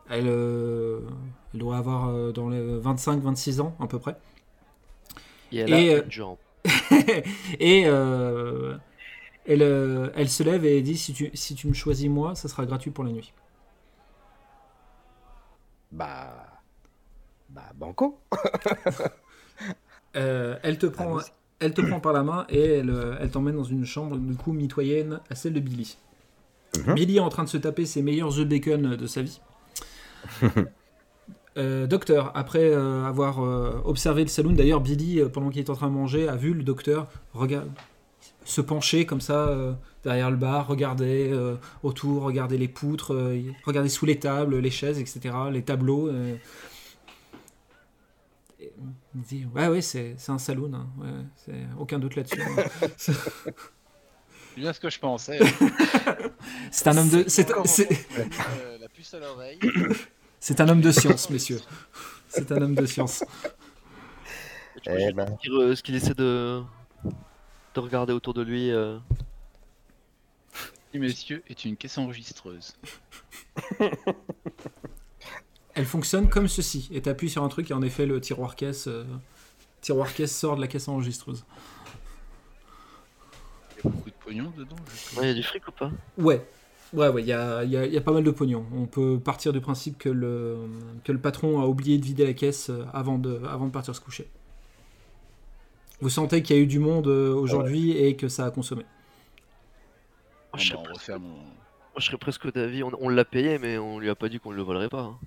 Elle, 0.09 0.29
euh, 0.29 1.01
elle 1.53 1.61
doit 1.61 1.77
avoir 1.79 2.09
euh, 2.09 2.33
dans 2.33 2.49
les 2.49 2.61
25-26 2.61 3.61
ans 3.61 3.77
à 3.81 3.87
peu 3.87 3.99
près. 3.99 4.17
Et 5.53 5.59
elle 5.59 5.73
Et, 5.73 5.95
a 5.95 5.99
euh, 5.99 6.03
une 6.05 6.11
jambe. 6.11 6.37
et 7.61 7.85
euh, 7.87 8.77
elle, 9.47 9.63
elle 10.15 10.29
se 10.29 10.43
lève 10.43 10.65
et 10.65 10.81
dit 10.83 10.97
si 10.97 11.13
tu, 11.13 11.31
si 11.35 11.55
tu 11.55 11.69
me 11.69 11.75
choisis 11.75 12.09
moi, 12.09 12.35
ça 12.35 12.49
sera 12.49 12.65
gratuit 12.67 12.91
pour 12.91 13.05
la 13.05 13.13
nuit. 13.13 13.33
Bah, 15.95 16.47
bah, 17.49 17.73
banco. 17.75 18.21
Euh, 20.17 20.57
elle, 20.63 20.79
te 20.79 20.87
prend, 20.87 21.17
Allons-y. 21.17 21.31
elle 21.59 21.75
te 21.75 21.81
prend 21.81 21.99
par 21.99 22.13
la 22.13 22.23
main 22.23 22.47
et 22.49 22.61
elle, 22.61 22.91
euh, 22.91 23.17
elle 23.21 23.31
t'emmène 23.31 23.57
dans 23.57 23.65
une 23.65 23.85
chambre 23.85 24.17
du 24.17 24.37
coup 24.37 24.53
mitoyenne 24.53 25.19
à 25.29 25.35
celle 25.35 25.55
de 25.55 25.59
Billy. 25.59 25.99
Mhm. 26.87 26.95
Billy 26.95 27.17
est 27.17 27.21
en 27.21 27.31
train 27.31 27.43
de 27.43 27.49
se 27.49 27.57
taper 27.57 27.85
ses 27.85 28.01
meilleurs 28.01 28.39
œufs 28.39 28.47
bacon 28.47 28.95
de 28.95 29.07
sa 29.09 29.23
vie. 29.23 29.41
Euh, 31.57 31.87
docteur, 31.87 32.33
après 32.35 32.75
euh, 32.75 33.05
avoir 33.05 33.39
euh, 33.45 33.81
observé 33.85 34.23
le 34.23 34.29
saloon, 34.29 34.55
d'ailleurs 34.55 34.81
Billy, 34.81 35.21
euh, 35.21 35.29
pendant 35.29 35.51
qu'il 35.51 35.61
est 35.61 35.71
en 35.71 35.75
train 35.77 35.87
de 35.87 35.93
manger, 35.95 36.27
a 36.29 36.35
vu 36.35 36.53
le 36.53 36.65
docteur 36.65 37.07
regarde, 37.33 37.71
se 38.45 38.61
pencher 38.61 39.07
comme 39.07 39.21
ça 39.21 39.49
euh, 39.49 39.73
derrière 40.03 40.31
le 40.31 40.37
bar, 40.37 40.67
regarder 40.67 41.31
euh, 41.33 41.57
autour, 41.83 42.23
regarder 42.25 42.59
les 42.59 42.69
poutres, 42.69 43.15
euh, 43.15 43.41
regarder 43.65 43.89
sous 43.89 44.07
les 44.07 44.19
tables, 44.19 44.59
les 44.59 44.71
chaises, 44.71 44.99
etc., 44.99 45.35
les 45.51 45.63
tableaux. 45.63 46.09
euh. 46.09 46.37
Et 48.61 48.73
il 49.15 49.23
dit 49.23 49.47
Ouais, 49.55 49.69
ouais, 49.69 49.81
c'est 49.83 50.15
c'est 50.19 50.33
un 50.33 50.39
saloon, 50.39 50.73
hein, 50.75 50.87
ouais, 50.99 51.09
c'est 51.37 51.67
aucun 51.79 51.99
doute 51.99 52.17
là-dessus. 52.17 52.43
C'est 52.97 53.13
bien 54.57 54.73
ce 54.73 54.81
que 54.81 54.91
je 54.91 54.99
pensais. 54.99 55.39
c'est 56.71 56.89
un 56.89 56.97
homme 56.97 57.09
de. 57.11 57.25
c'est- 57.29 57.49
c'est- 57.65 57.89
Euh, 58.19 58.79
la 58.81 58.89
puce 58.89 59.15
à 59.15 59.19
l'oreille. 59.21 59.59
C'est 60.41 60.61
un 60.61 60.69
homme 60.69 60.83
de 60.83 60.93
science, 60.93 61.31
messieurs. 61.31 61.61
C'est 62.29 62.53
un 62.53 62.61
homme 62.61 62.75
de 62.75 62.85
science. 62.85 63.25
Eh 64.87 65.11
ben. 65.15 65.39
ce 65.43 65.83
qu'il 65.83 65.95
essaie 65.95 66.13
de... 66.13 66.61
de 67.75 67.81
regarder 67.81 68.13
autour 68.13 68.35
de 68.35 68.43
lui. 68.43 68.71
euh. 68.71 68.99
Et 70.93 70.99
messieurs, 70.99 71.43
est 71.49 71.65
une 71.65 71.77
caisse 71.77 71.99
enregistreuse. 71.99 72.75
Elle 75.75 75.87
fonctionne 75.87 76.29
comme 76.29 76.47
ceci. 76.47 76.89
Et 76.93 77.03
t'appuies 77.03 77.31
sur 77.31 77.43
un 77.43 77.49
truc 77.49 77.71
et 77.71 77.75
en 77.75 77.83
effet 77.83 78.07
le 78.07 78.21
tiroir 78.21 78.55
caisse, 78.55 78.87
euh, 78.87 79.05
tiroir 79.81 80.13
caisse 80.15 80.37
sort 80.37 80.55
de 80.57 80.61
la 80.61 80.69
caisse 80.69 80.87
enregistreuse. 80.87 81.45
Il 83.73 83.85
y 83.85 83.89
a 83.89 83.91
beaucoup 83.91 84.11
de 84.11 84.15
pognon 84.25 84.53
dedans. 84.57 84.77
Ouais, 85.17 85.25
il 85.25 85.29
y 85.29 85.31
a 85.31 85.35
du 85.35 85.43
fric 85.43 85.67
ou 85.67 85.73
pas? 85.73 85.91
Ouais. 86.17 86.47
Ouais, 86.93 87.09
ouais, 87.09 87.23
il 87.23 87.27
y 87.27 87.33
a, 87.33 87.65
il 87.65 87.71
y 87.71 87.77
a- 87.77 87.87
y 87.87 87.97
a 87.97 88.01
pas 88.01 88.13
mal 88.13 88.23
de 88.23 88.31
pognon. 88.31 88.65
On 88.73 88.87
peut 88.87 89.19
partir 89.19 89.53
du 89.53 89.61
principe 89.61 89.99
que 89.99 90.09
le, 90.09 90.59
que 91.03 91.11
le 91.11 91.19
patron 91.19 91.61
a 91.61 91.67
oublié 91.67 91.99
de 91.99 92.05
vider 92.05 92.25
la 92.25 92.35
caisse 92.35 92.71
euh, 92.71 92.85
avant 92.93 93.19
de, 93.19 93.43
avant 93.51 93.67
de 93.67 93.73
partir 93.73 93.97
se 93.97 94.01
coucher. 94.01 94.29
Vous 96.05 96.11
sentez 96.11 96.43
qu'il 96.43 96.55
y 96.55 96.59
a 96.59 96.63
eu 96.63 96.67
du 96.67 96.79
monde 96.81 97.07
euh, 97.07 97.33
aujourd'hui 97.33 97.93
et 97.97 98.15
que 98.15 98.29
ça 98.29 98.45
a 98.45 98.51
consommé. 98.51 98.85
Moi, 100.53 100.59
je, 100.59 100.75
bah, 100.75 100.77
serais 100.77 100.77
on 100.79 100.83
presque... 100.83 101.01
refait 101.01 101.19
mon. 101.19 101.29
moi, 101.29 101.41
je 101.97 102.05
serais 102.05 102.19
presque 102.19 102.53
d'avis. 102.53 102.83
On, 102.83 102.91
on 103.01 103.09
l'a 103.09 103.25
payé, 103.25 103.59
mais 103.59 103.79
on 103.79 103.99
lui 103.99 104.11
a 104.11 104.15
pas 104.15 104.29
dit 104.29 104.39
qu'on 104.39 104.51
le 104.53 104.61
volerait 104.61 104.91
pas. 104.91 105.01
hein. 105.01 105.19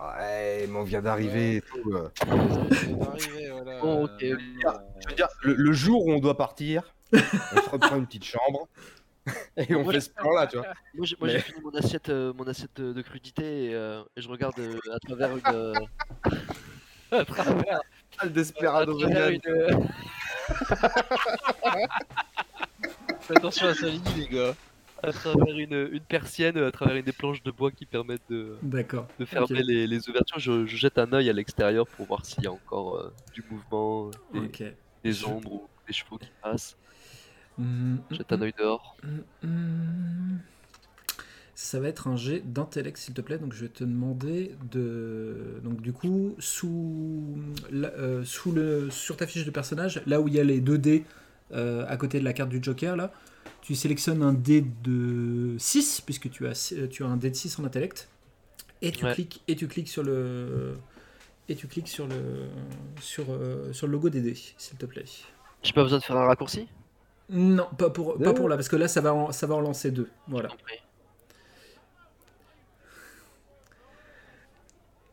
Ouais, 0.00 0.66
mais 0.70 0.74
on 0.78 0.84
vient 0.84 1.02
d'arriver 1.02 1.56
et 1.56 1.60
tout. 1.60 1.92
euh. 1.92 2.08
Arrivé, 2.22 3.50
voilà. 3.50 3.80
Bon, 3.82 4.04
ok. 4.04 4.22
Euh, 4.22 4.38
Je 5.02 5.08
veux 5.10 5.14
dire, 5.16 5.28
le, 5.42 5.52
le 5.52 5.72
jour 5.74 6.06
où 6.06 6.12
on 6.12 6.18
doit 6.18 6.38
partir, 6.38 6.94
on 7.12 7.18
se 7.18 7.68
reprend 7.68 7.96
une 7.96 8.06
petite 8.06 8.24
chambre 8.24 8.66
et 9.58 9.74
on 9.74 9.82
Moi, 9.84 9.92
fait 9.92 10.00
ce 10.00 10.10
plan-là, 10.14 10.46
tu 10.46 10.56
vois. 10.56 10.66
Moi, 10.94 11.04
j'ai 11.04 11.16
Mais- 11.20 11.38
fini 11.40 11.60
mon 11.62 11.72
assiette, 11.72 12.08
euh, 12.08 12.32
mon 12.32 12.46
assiette 12.46 12.70
de, 12.80 12.94
de 12.94 13.02
crudité 13.02 13.66
et, 13.66 13.74
euh, 13.74 14.02
et 14.16 14.22
je 14.22 14.28
regarde 14.30 14.58
euh, 14.60 14.78
à 14.94 14.98
travers 14.98 15.36
une. 15.36 15.42
euh, 15.54 15.74
à 17.10 17.24
travers, 17.26 17.80
Le 18.22 18.26
à 18.26 18.30
desperado 18.30 18.98
travers 18.98 19.28
vegan. 19.28 19.40
une, 19.78 19.88
Faites 23.20 23.38
attention 23.38 23.66
à 23.66 23.74
sa 23.74 23.86
ligne, 23.88 24.02
les 24.16 24.28
gars. 24.28 24.54
à 25.02 25.12
travers 25.12 25.58
une, 25.58 25.88
une 25.92 26.04
persienne, 26.04 26.56
à 26.58 26.70
travers 26.70 26.96
une 26.96 27.04
des 27.04 27.12
planches 27.12 27.42
de 27.42 27.50
bois 27.50 27.70
qui 27.70 27.86
permettent 27.86 28.28
de, 28.28 28.56
D'accord. 28.62 29.06
de 29.18 29.24
fermer 29.24 29.60
Ok. 29.60 29.64
les, 29.66 29.86
les 29.86 30.08
ouvertures. 30.08 30.38
Je, 30.38 30.66
je 30.66 30.76
jette 30.76 30.98
un 30.98 31.12
œil 31.12 31.28
à 31.30 31.32
l'extérieur 31.32 31.86
pour 31.86 32.06
voir 32.06 32.24
s'il 32.24 32.44
y 32.44 32.46
a 32.46 32.52
encore 32.52 32.96
euh, 32.96 33.12
du 33.32 33.42
mouvement, 33.50 34.10
des, 34.32 34.38
Ok. 34.40 34.62
des 35.02 35.12
Je- 35.12 35.26
ombres 35.26 35.52
ou 35.52 35.68
des 35.86 35.92
chevaux 35.92 36.18
qui 36.18 36.30
passent. 36.42 36.76
Mm, 37.58 37.96
Je 38.10 38.16
jette 38.16 38.32
un 38.32 38.42
œil 38.42 38.52
dehors. 38.58 38.96
mm, 39.02 39.46
mm. 39.48 40.38
Ça 41.56 41.78
va 41.78 41.86
être 41.88 42.08
un 42.08 42.16
jet 42.16 42.40
d'intellect, 42.44 42.96
s'il 42.96 43.14
te 43.14 43.20
plaît. 43.20 43.38
Donc, 43.38 43.52
je 43.52 43.60
vais 43.62 43.68
te 43.68 43.84
demander 43.84 44.56
de. 44.72 45.60
Donc, 45.62 45.80
du 45.80 45.92
coup, 45.92 46.34
sous, 46.40 47.36
la- 47.70 47.92
euh, 47.92 48.24
sous 48.24 48.50
le, 48.50 48.90
sur 48.90 49.16
ta 49.16 49.26
fiche 49.26 49.44
de 49.44 49.50
personnage, 49.52 50.02
là 50.06 50.20
où 50.20 50.26
il 50.26 50.34
y 50.34 50.40
a 50.40 50.44
les 50.44 50.60
deux 50.60 50.78
dés 50.78 51.04
euh, 51.52 51.84
à 51.88 51.96
côté 51.96 52.18
de 52.18 52.24
la 52.24 52.32
carte 52.32 52.50
du 52.50 52.60
Joker, 52.60 52.96
là, 52.96 53.12
tu 53.62 53.76
sélectionnes 53.76 54.22
un 54.22 54.32
dé 54.32 54.64
de 54.82 55.54
6, 55.58 56.00
puisque 56.00 56.28
tu 56.28 56.46
as, 56.48 56.74
tu 56.90 57.04
as 57.04 57.06
un 57.06 57.16
dé 57.16 57.30
de 57.30 57.36
6 57.36 57.56
en 57.60 57.64
intellect. 57.64 58.08
Et 58.82 58.90
tu, 58.90 59.04
Ouais. 59.04 59.14
cliques, 59.14 59.42
et 59.46 59.54
tu 59.54 59.68
cliques 59.68 59.88
sur 59.88 60.02
le. 60.02 60.74
Et 61.48 61.54
tu 61.54 61.68
cliques 61.68 61.88
sur 61.88 62.06
le, 62.08 62.16
sur, 63.00 63.26
euh, 63.30 63.72
sur 63.72 63.86
le 63.86 63.92
logo 63.92 64.08
des 64.08 64.20
dés, 64.22 64.34
s'il 64.34 64.76
te 64.78 64.86
plaît. 64.86 65.04
J'ai 65.62 65.72
pas 65.72 65.82
besoin 65.82 65.98
de 65.98 66.02
faire 66.04 66.16
un 66.16 66.26
raccourci? 66.26 66.66
Non, 67.30 67.66
pas 67.78 67.90
pour, 67.90 68.18
pas 68.18 68.34
pour 68.34 68.48
là, 68.48 68.56
parce 68.56 68.68
que 68.68 68.76
là, 68.76 68.88
ça 68.88 69.00
va 69.00 69.14
en, 69.14 69.32
ça 69.32 69.46
va 69.46 69.54
en 69.54 69.60
lancer 69.60 69.90
deux. 69.90 70.08
Voilà. 70.28 70.50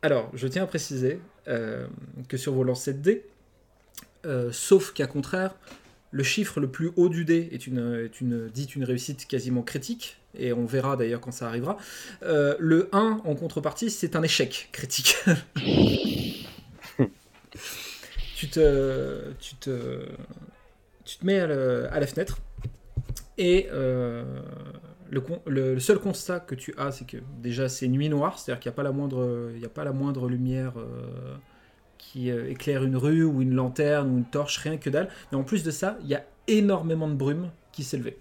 Alors, 0.04 0.28
je 0.34 0.48
tiens 0.48 0.64
à 0.64 0.66
préciser 0.66 1.20
euh, 1.46 1.86
que 2.28 2.36
sur 2.36 2.52
vos 2.52 2.64
lancers 2.64 2.94
de 2.94 2.98
dés, 2.98 3.24
euh, 4.26 4.50
sauf 4.50 4.92
qu'à 4.92 5.06
contraire, 5.06 5.54
le 6.10 6.24
chiffre 6.24 6.58
le 6.58 6.68
plus 6.68 6.90
haut 6.96 7.08
du 7.08 7.24
dé 7.24 7.48
est 7.52 7.68
une, 7.68 8.10
une, 8.20 8.84
réussite 8.84 9.28
quasiment 9.28 9.62
critique, 9.62 10.18
et 10.36 10.52
on 10.52 10.66
verra 10.66 10.96
d'ailleurs 10.96 11.20
quand 11.20 11.30
ça 11.30 11.46
arrivera. 11.46 11.76
Euh, 12.24 12.56
le 12.58 12.88
1, 12.92 13.20
en 13.24 13.34
contrepartie, 13.36 13.90
c'est 13.90 14.16
un 14.16 14.24
échec 14.24 14.70
critique. 14.72 15.16
tu, 18.36 18.48
te, 18.48 19.32
tu, 19.38 19.54
te, 19.54 20.00
tu 21.04 21.18
te 21.18 21.24
mets 21.24 21.38
à, 21.38 21.44
à 21.92 22.00
la 22.00 22.06
fenêtre, 22.08 22.38
et 23.38 23.68
le, 25.12 25.20
con- 25.20 25.42
le- 25.46 25.74
le 25.74 25.80
seul 25.80 25.98
constat 25.98 26.40
que 26.40 26.54
tu 26.54 26.74
as, 26.78 26.90
c'est 26.92 27.06
que 27.06 27.18
déjà 27.42 27.68
c'est 27.68 27.86
nuit 27.86 28.08
noire, 28.08 28.38
c'est-à-dire 28.38 28.60
qu'il 28.60 28.70
n'y 28.70 28.74
a, 28.74 28.76
pas 28.76 28.82
la 28.82 28.92
moindre- 28.92 29.52
il 29.54 29.64
a 29.64 29.68
pas 29.68 29.84
la 29.84 29.92
moindre 29.92 30.26
lumière 30.28 30.72
euh, 30.78 31.36
qui 31.98 32.30
euh, 32.30 32.50
éclaire 32.50 32.82
une 32.82 32.96
rue 32.96 33.22
ou 33.24 33.42
une 33.42 33.54
lanterne 33.54 34.10
ou 34.10 34.18
une 34.18 34.24
torche, 34.24 34.58
rien 34.58 34.78
que 34.78 34.90
dalle. 34.90 35.08
Mais 35.30 35.38
en 35.38 35.44
plus 35.44 35.62
de 35.64 35.70
ça, 35.70 35.98
il 36.02 36.08
y 36.08 36.14
a 36.14 36.24
énormément 36.48 37.08
de 37.08 37.14
brume 37.14 37.50
qui 37.72 37.84
s'est 37.84 37.98
levée. 37.98 38.18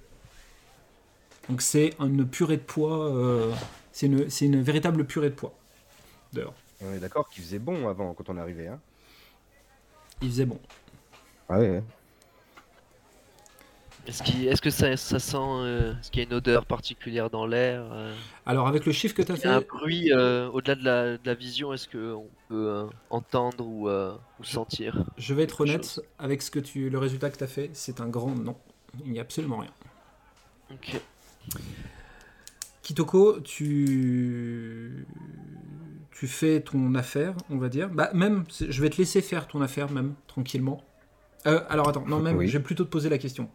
Donc 1.50 1.62
c'est 1.62 1.92
une 2.00 2.28
purée 2.28 2.58
de 2.58 2.62
poids, 2.62 3.06
euh, 3.16 3.52
c'est 3.92 4.08
une, 4.08 4.62
véritable 4.62 5.06
purée 5.06 5.30
de 5.30 5.36
poids. 5.36 5.54
Dehors, 6.34 6.54
On 6.82 6.94
est 6.94 7.00
d'accord 7.00 7.30
qu'il 7.30 7.44
faisait 7.44 7.60
bon 7.60 7.88
avant 7.88 8.14
quand 8.14 8.30
on 8.30 8.38
est 8.38 8.42
arrivé. 8.42 8.68
Hein 8.68 8.80
il 10.22 10.30
faisait 10.30 10.46
bon. 10.46 10.60
ah 11.50 11.60
ouais. 11.60 11.84
Est-ce 14.08 14.62
que 14.62 14.70
ça, 14.72 14.98
ça 14.98 15.20
sent. 15.20 15.38
euh, 15.38 15.94
Est-ce 16.00 16.10
qu'il 16.12 16.22
y 16.22 16.26
a 16.26 16.28
une 16.28 16.34
odeur 16.36 16.66
particulière 16.66 17.30
dans 17.30 17.46
l'air 17.46 17.84
euh, 17.92 18.14
Alors 18.46 18.68
avec 18.68 18.86
le 18.86 18.92
chiffre 18.92 19.14
que 19.16 19.22
tu 19.22 19.32
as 19.32 19.36
Il 19.36 19.42
y 19.44 19.46
a 19.48 19.56
un 19.58 19.60
fait, 19.62 19.68
bruit 19.68 20.12
euh, 20.12 20.50
au-delà 20.50 20.76
de 20.76 20.84
la, 20.84 21.18
de 21.18 21.26
la 21.26 21.34
vision, 21.36 21.72
est-ce 21.72 21.88
qu'on 21.88 22.28
peut 22.50 22.68
euh, 22.68 22.86
entendre 23.12 23.66
ou, 23.66 23.88
euh, 23.90 24.14
ou 24.40 24.44
sentir 24.44 25.04
je 25.18 25.34
vais 25.34 25.44
être 25.44 25.62
honnête, 25.62 25.84
chose. 25.86 26.04
avec 26.20 26.42
ce 26.42 26.50
que 26.52 26.60
tu, 26.60 26.90
le 26.90 26.98
résultat 26.98 27.30
que 27.30 27.38
tu 27.38 27.44
as 27.44 27.48
fait, 27.48 27.70
c'est 27.74 28.02
un 28.02 28.08
grand 28.08 28.36
non. 28.36 28.56
Il 29.06 29.12
n'y 29.12 29.20
a 29.20 29.22
absolument 29.22 29.58
rien. 29.58 29.72
Ok. 30.74 31.00
Kitoko, 32.82 33.40
tu 33.42 35.06
tu 36.12 36.28
fais 36.28 36.60
ton 36.62 36.94
affaire, 36.96 37.34
on 37.50 37.58
va 37.58 37.70
dire. 37.70 37.90
Bah 37.90 38.10
même, 38.14 38.44
je 38.60 38.82
vais 38.82 38.90
te 38.90 38.98
laisser 38.98 39.22
faire 39.22 39.48
ton 39.48 39.62
affaire 39.62 39.90
même 39.92 40.14
tranquillement. 40.28 40.84
Euh, 41.48 41.62
alors 41.70 41.88
attends, 41.90 42.06
non 42.08 42.20
même, 42.20 42.38
Oui. 42.38 42.48
je 42.48 42.58
vais 42.58 42.64
plutôt 42.64 42.84
te 42.84 42.90
poser 42.90 43.10
la 43.10 43.18
question. 43.18 43.50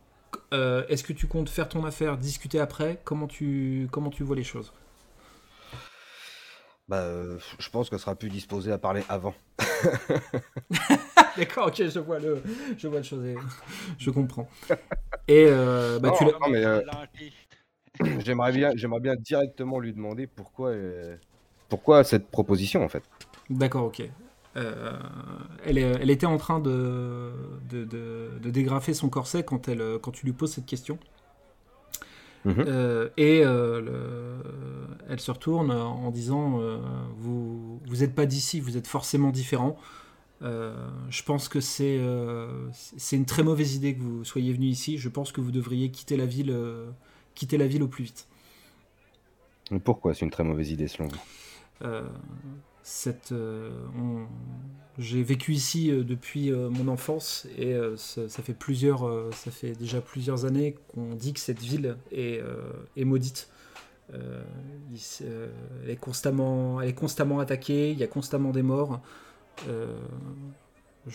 Euh, 0.52 0.84
Est-ce 0.88 1.02
que 1.04 1.12
tu 1.12 1.26
comptes 1.26 1.48
faire 1.48 1.68
ton 1.68 1.84
affaire, 1.84 2.16
discuter 2.16 2.60
après? 2.60 2.98
Comment 3.04 3.26
tu 3.26 3.88
comment 3.90 4.10
tu 4.10 4.22
vois 4.22 4.36
les 4.36 4.44
choses? 4.44 4.72
Bah, 6.88 7.00
euh, 7.00 7.38
je 7.58 7.68
pense 7.68 7.90
qu'elle 7.90 7.98
sera 7.98 8.14
plus 8.14 8.28
disposée 8.28 8.70
à 8.70 8.78
parler 8.78 9.02
avant. 9.08 9.34
D'accord, 11.36 11.66
ok, 11.68 11.82
je 11.88 11.98
vois 11.98 12.18
le 12.18 12.42
je 12.78 12.88
vois 12.88 12.98
le 12.98 13.02
chose, 13.04 13.24
et- 13.26 13.36
je 13.98 14.10
comprends. 14.10 14.48
Et 15.28 15.46
euh, 15.48 15.98
bah, 15.98 16.10
Non, 16.10 16.16
tu 16.16 16.24
l'as- 16.24 16.32
non, 16.32 16.48
mais 16.50 16.64
euh, 16.64 16.80
j'aimerais 18.24 18.52
bien, 18.52 18.70
j'aimerais 18.76 19.00
bien 19.00 19.16
directement 19.16 19.78
lui 19.80 19.92
demander 19.92 20.26
pourquoi, 20.26 20.70
euh, 20.70 21.16
pourquoi 21.68 22.04
cette 22.04 22.28
proposition 22.30 22.84
en 22.84 22.88
fait. 22.88 23.02
D'accord, 23.50 23.84
ok. 23.84 24.02
Euh, 24.56 24.98
elle, 25.64 26.10
était 26.10 26.26
en 26.26 26.38
train 26.38 26.60
de, 26.60 27.30
de, 27.68 27.84
de- 27.84 28.30
de 28.42 28.50
dégrafer 28.50 28.94
son 28.94 29.08
corset 29.10 29.42
quand, 29.44 29.68
elle, 29.68 29.98
quand 30.00 30.12
tu 30.12 30.24
lui 30.24 30.32
poses 30.32 30.52
cette 30.52 30.66
question. 30.66 30.98
Mhm. 32.46 32.64
Euh, 32.66 33.08
et 33.16 33.42
euh, 33.44 33.80
le- 33.80 34.96
elle 35.08 35.20
se 35.20 35.30
retourne 35.30 35.70
en 35.72 36.10
disant 36.10 36.60
euh, 36.60 36.78
Vous 37.18 37.80
vous 37.86 37.96
n'êtes 37.96 38.14
pas 38.14 38.24
d'ici, 38.24 38.60
vous 38.60 38.76
êtes 38.76 38.86
forcément 38.86 39.30
différent. 39.30 39.76
Je 40.40 41.22
pense 41.24 41.48
que 41.48 41.60
c'est 41.60 42.00
c'est 42.72 43.16
une 43.16 43.24
très 43.26 43.42
mauvaise 43.42 43.74
idée 43.74 43.94
que 43.96 44.00
vous 44.02 44.24
soyez 44.24 44.52
venu 44.52 44.66
ici. 44.66 44.96
Je 44.96 45.08
pense 45.08 45.32
que 45.32 45.40
vous 45.40 45.50
devriez 45.50 45.90
quitter 45.90 46.16
la 46.16 46.26
ville, 46.26 46.56
quitter 47.34 47.58
la 47.58 47.66
ville 47.66 47.82
au 47.82 47.88
plus 47.88 48.04
vite. 48.04 48.28
Pourquoi 49.84 50.14
c'est 50.14 50.24
une 50.24 50.30
très 50.30 50.44
mauvaise 50.44 50.70
idée 50.70 50.88
selon 50.88 51.08
vous? 51.08 51.86
Euh, 53.32 53.70
j'ai 54.98 55.22
vécu 55.22 55.52
ici 55.52 55.90
euh, 55.90 56.02
depuis 56.04 56.50
euh, 56.50 56.70
mon 56.70 56.88
enfance 56.88 57.46
et 57.58 57.74
ça, 57.96 58.42
fait 58.42 58.54
plusieurs, 58.54 59.10
ça 59.34 59.50
fait 59.50 59.72
déjà 59.72 60.00
plusieurs 60.00 60.44
années 60.44 60.76
qu'on 60.88 61.14
dit 61.14 61.32
que 61.32 61.40
cette 61.40 61.60
ville 61.60 61.96
est, 62.12 62.40
est 62.96 63.04
maudite. 63.04 63.48
Elle, 64.12 65.90
est 65.90 65.96
constamment, 65.96 66.80
elle 66.80 66.90
est 66.90 66.94
constamment 66.94 67.40
attaquée, 67.40 67.90
il 67.90 67.98
y 67.98 68.04
a 68.04 68.06
constamment 68.06 68.50
des 68.50 68.62
morts. 68.62 69.00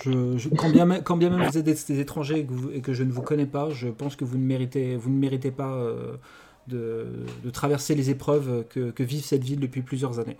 Quand, 0.03 0.69
bien 0.69 0.86
même, 0.86 1.47
vous 1.47 1.57
êtes 1.57 1.65
des, 1.65 1.99
étrangers 1.99 2.47
et 2.74 2.82
que, 2.82 2.93
je 2.93 3.03
ne 3.03 3.11
vous 3.11 3.22
connais 3.22 3.45
pas, 3.45 3.69
je 3.69 3.88
pense 3.88 4.15
que 4.15 4.26
vous 4.26 4.38
ne 4.38 4.43
méritez, 4.43 4.95
vous 4.97 5.09
ne 5.09 5.17
méritez 5.17 5.51
pas 5.51 5.82
de, 6.67 7.26
traverser 7.53 7.95
les 7.95 8.09
épreuves 8.09 8.65
que, 8.69 8.91
que 8.91 9.03
vit 9.03 9.22
cette 9.22 9.43
ville 9.43 9.59
depuis 9.59 9.82
plusieurs 9.82 10.19
années. 10.19 10.38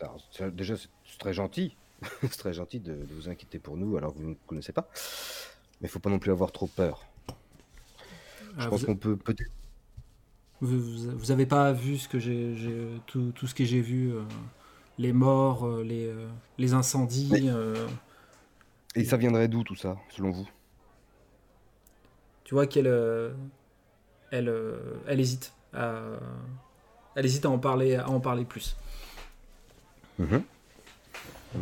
Alors, 0.00 0.18
Déjà, 0.52 0.76
c'est 0.76 1.18
très 1.18 1.32
gentil, 1.32 1.76
c'est 2.22 2.38
très 2.38 2.52
gentil 2.52 2.80
de, 2.80 2.92
de 2.94 3.14
vous 3.14 3.28
inquiéter 3.28 3.58
pour 3.58 3.76
nous 3.76 3.96
alors 3.96 4.12
que 4.12 4.18
vous 4.18 4.24
ne 4.24 4.28
nous 4.30 4.38
connaissez 4.46 4.72
pas. 4.72 4.88
Mais 5.80 5.88
il 5.88 5.90
faut 5.90 6.00
pas 6.00 6.10
non 6.10 6.18
plus 6.18 6.32
avoir 6.32 6.52
trop 6.52 6.66
peur. 6.66 7.04
Je 8.58 8.66
Ah, 8.66 8.68
pense 8.68 8.80
vous, 8.80 8.86
qu'on 8.86 8.96
peut 8.96 9.16
peut-être. 9.16 9.50
vous, 10.60 10.78
vous- 10.80 11.18
vous 11.18 11.30
avez 11.30 11.46
pas 11.46 11.72
vu 11.72 11.98
ce 11.98 12.08
que 12.08 12.18
j'ai, 12.18 12.54
tout, 13.06 13.32
tout 13.34 13.46
ce 13.46 13.54
que 13.54 13.64
j'ai 13.64 13.80
vu, 13.80 14.12
euh, 14.12 14.22
les 14.98 15.12
morts, 15.12 15.66
euh, 15.66 15.84
les, 15.84 16.06
euh, 16.08 16.28
les 16.58 16.74
incendies. 16.74 17.30
Mais- 17.30 17.50
Et 18.94 19.04
ça 19.04 19.16
viendrait 19.16 19.48
d'où 19.48 19.64
tout 19.64 19.76
ça, 19.76 19.96
selon 20.10 20.30
vous? 20.30 20.46
Tu 22.44 22.54
vois 22.54 22.66
qu'elle, 22.66 22.88
elle, 24.30 24.52
elle 25.06 25.20
hésite, 25.20 25.52
à, 25.72 26.00
elle 27.14 27.26
hésite 27.26 27.44
à 27.44 27.50
en 27.50 27.58
parler, 27.58 27.96
à 27.96 28.08
en 28.08 28.20
parler 28.20 28.44
plus. 28.44 28.76
Mhm. 30.18 30.42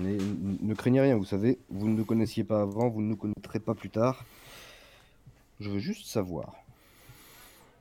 Mais 0.03 0.17
ne 0.17 0.75
craignez 0.75 1.01
rien, 1.01 1.17
vous 1.17 1.25
savez, 1.25 1.59
vous 1.71 1.89
ne 1.89 1.95
nous 1.97 2.05
connaissiez 2.05 2.43
pas 2.45 2.63
avant, 2.63 2.89
vous 2.89 3.01
ne 3.03 3.09
nous 3.09 3.17
connaîtrez 3.17 3.61
pas 3.61 3.75
plus 3.75 3.91
tard. 3.91 4.25
Je 5.61 5.71
veux 5.71 5.79
juste 5.79 6.07
savoir. 6.07 6.55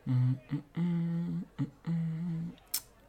Hum, 0.07 0.35
hum, 0.77 1.41
hum. 1.87 1.93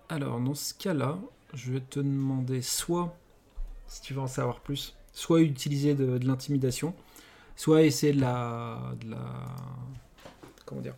Alors, 0.09 0.41
dans 0.41 0.55
ce 0.55 0.73
cas-là, 0.75 1.19
je 1.53 1.73
vais 1.73 1.81
te 1.81 2.01
demander 2.01 2.63
soit, 2.63 3.15
si 3.87 4.01
tu 4.01 4.15
veux 4.15 4.21
en 4.21 4.27
savoir 4.29 4.61
plus, 4.61 4.97
soit 5.13 5.41
utiliser 5.43 5.95
de, 5.95 6.17
de 6.19 6.27
l'intimidation, 6.27 6.95
soit 7.55 7.83
essayer 7.83 8.13
de 8.15 8.21
la, 8.21 8.79
de 9.01 9.11
la, 9.11 9.19
comment 10.65 10.81
dire, 10.81 10.95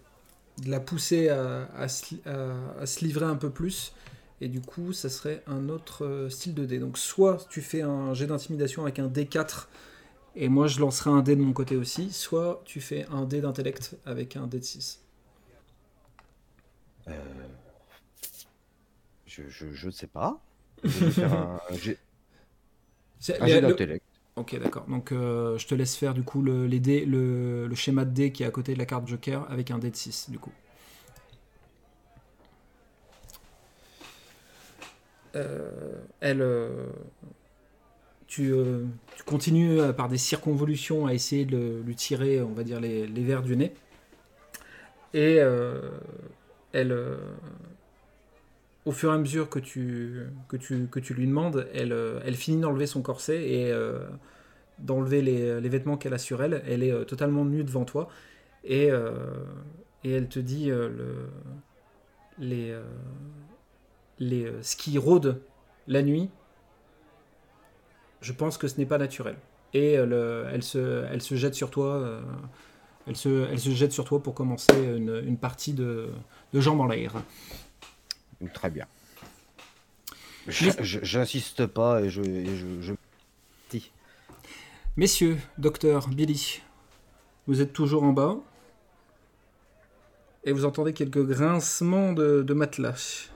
de 0.62 0.70
la 0.70 0.78
pousser 0.80 1.30
à, 1.30 1.68
à 1.76 1.88
se, 1.88 2.14
li- 2.14 2.22
à- 2.26 2.80
à 2.82 2.86
se 2.86 3.04
livrer 3.04 3.26
un 3.26 3.36
peu 3.36 3.50
plus. 3.50 3.92
Et 4.40 4.48
du 4.48 4.60
coup, 4.60 4.92
ça 4.92 5.08
serait 5.08 5.42
un 5.46 5.68
autre 5.68 6.04
euh, 6.04 6.28
style 6.30 6.54
de 6.54 6.64
dé. 6.64 6.78
Donc, 6.78 6.98
soit 6.98 7.38
tu 7.50 7.60
fais 7.60 7.82
un 7.82 8.14
jet 8.14 8.26
d'intimidation 8.26 8.82
avec 8.82 8.98
un 8.98 9.08
D4, 9.08 9.68
et 10.36 10.48
moi 10.48 10.68
je 10.68 10.80
lancerai 10.80 11.10
un 11.10 11.22
dé 11.22 11.36
de 11.36 11.42
mon 11.42 11.52
côté 11.52 11.76
aussi, 11.76 12.12
soit 12.12 12.62
tu 12.64 12.80
fais 12.80 13.06
un 13.10 13.24
dé 13.24 13.40
d'intellect 13.40 13.96
avec 14.06 14.36
un 14.36 14.46
dé 14.46 14.58
de 14.60 14.64
6. 14.64 15.02
Euh, 17.08 17.48
Je, 19.26 19.48
je, 19.48 19.72
je 19.72 19.90
sais 19.90 20.06
pas. 20.08 20.40
Je 20.84 20.98
vais 20.98 21.10
faire 21.12 21.32
un, 21.34 21.60
un 23.38 23.46
jet, 23.46 23.60
d'intellect. 23.62 24.04
Ok, 24.36 24.58
d'accord. 24.60 24.86
Donc 24.86 25.12
euh, 25.12 25.58
je 25.58 25.66
te 25.66 25.74
laisse 25.74 25.96
faire 25.96 26.14
du 26.14 26.22
coup 26.22 26.42
le, 26.42 26.66
les 26.66 26.80
dés- 26.80 27.04
le, 27.04 27.66
le 27.66 27.74
schéma 27.74 28.04
de 28.04 28.10
dés 28.12 28.32
qui 28.32 28.42
est 28.44 28.46
à 28.46 28.50
côté 28.50 28.74
de 28.74 28.78
la 28.78 28.86
carte 28.86 29.06
Joker 29.08 29.50
avec 29.50 29.70
un 29.70 29.78
dé 29.78 29.90
de 29.90 29.96
6 29.96 30.30
du 30.30 30.38
coup. 30.38 30.52
Elle, 35.34 36.42
euh, 36.42 36.86
tu, 38.26 38.52
euh, 38.52 38.84
tu 39.16 39.22
continues 39.24 39.80
euh, 39.80 39.92
par 39.92 40.08
des 40.08 40.18
circonvolutions 40.18 41.06
à 41.06 41.14
essayer 41.14 41.44
de 41.44 41.82
lui 41.84 41.96
tirer, 41.96 42.40
on 42.42 42.52
va 42.52 42.62
dire, 42.62 42.80
les, 42.80 43.06
les 43.06 43.24
vers 43.24 43.42
du 43.42 43.56
nez. 43.56 43.74
Et 45.14 45.38
euh, 45.40 45.90
elle, 46.72 46.92
euh, 46.92 47.16
au 48.84 48.92
fur 48.92 49.10
et 49.10 49.14
à 49.14 49.18
mesure 49.18 49.48
que 49.48 49.58
tu, 49.58 50.26
que 50.48 50.56
tu, 50.56 50.86
que 50.86 51.00
tu 51.00 51.14
lui 51.14 51.26
demandes, 51.26 51.66
elle, 51.74 51.92
euh, 51.92 52.20
elle 52.24 52.36
finit 52.36 52.60
d'enlever 52.60 52.86
son 52.86 53.02
corset 53.02 53.42
et 53.50 53.72
euh, 53.72 54.00
d'enlever 54.78 55.22
les, 55.22 55.60
les 55.60 55.68
vêtements 55.68 55.96
qu'elle 55.96 56.14
a 56.14 56.18
sur 56.18 56.42
elle. 56.42 56.62
Elle 56.66 56.82
est 56.82 56.92
euh, 56.92 57.04
totalement 57.04 57.44
nue 57.46 57.64
devant 57.64 57.84
toi 57.86 58.08
et, 58.64 58.90
euh, 58.90 59.12
et 60.04 60.12
elle 60.12 60.28
te 60.28 60.38
dit 60.38 60.70
euh, 60.70 60.88
le, 60.88 61.14
les, 62.38 62.70
euh, 62.70 62.82
les, 64.18 64.44
euh, 64.46 64.62
ce 64.62 64.76
qui 64.76 64.98
rôde 64.98 65.40
la 65.86 66.02
nuit. 66.02 66.30
Je 68.20 68.32
pense 68.32 68.58
que 68.58 68.66
ce 68.68 68.78
n'est 68.78 68.86
pas 68.86 68.98
naturel. 68.98 69.36
Et 69.74 69.96
euh, 69.98 70.06
le- 70.06 70.46
elle, 70.52 70.62
se, 70.62 71.04
elle 71.10 71.22
se 71.22 71.34
jette 71.36 71.54
sur 71.54 71.70
toi. 71.70 71.94
euh, 71.96 72.20
elle, 73.06 73.16
se, 73.16 73.46
elle 73.50 73.60
se 73.60 73.70
jette 73.70 73.92
sur 73.92 74.04
toi 74.04 74.22
pour 74.22 74.34
commencer 74.34 74.74
une, 74.76 75.22
une 75.26 75.36
partie 75.38 75.72
de, 75.72 76.10
de 76.52 76.60
jambes 76.60 76.80
en 76.80 76.86
l'air. 76.86 77.12
Très 78.54 78.70
bien. 78.70 78.86
J'insiste 80.48 81.66
pas 81.66 82.00
et 82.02 82.08
je. 82.10 82.22
et 82.22 82.56
je, 82.56 82.66
je- 82.80 82.94
Si. 83.70 83.90
Messieurs, 84.96 85.36
docteur, 85.58 86.08
Billy, 86.08 86.62
vous 87.46 87.60
êtes 87.60 87.72
toujours 87.72 88.02
en 88.02 88.12
bas. 88.12 88.36
Et 90.44 90.52
vous 90.52 90.64
entendez 90.64 90.92
quelques 90.94 91.22
grincements 91.24 92.12
de, 92.12 92.42
de 92.42 92.54
matelas. 92.54 93.28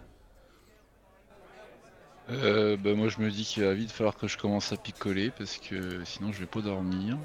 Euh, 2.32 2.76
bah, 2.76 2.94
moi 2.94 3.08
je 3.08 3.20
me 3.20 3.30
dis 3.30 3.44
qu'il 3.44 3.62
va 3.62 3.74
vite 3.74 3.90
falloir 3.92 4.16
que 4.16 4.26
je 4.26 4.38
commence 4.38 4.72
à 4.72 4.76
picoler 4.76 5.30
parce 5.30 5.58
que 5.58 6.02
sinon 6.04 6.32
je 6.32 6.40
vais 6.40 6.46
pas 6.46 6.60
dormir. 6.62 7.18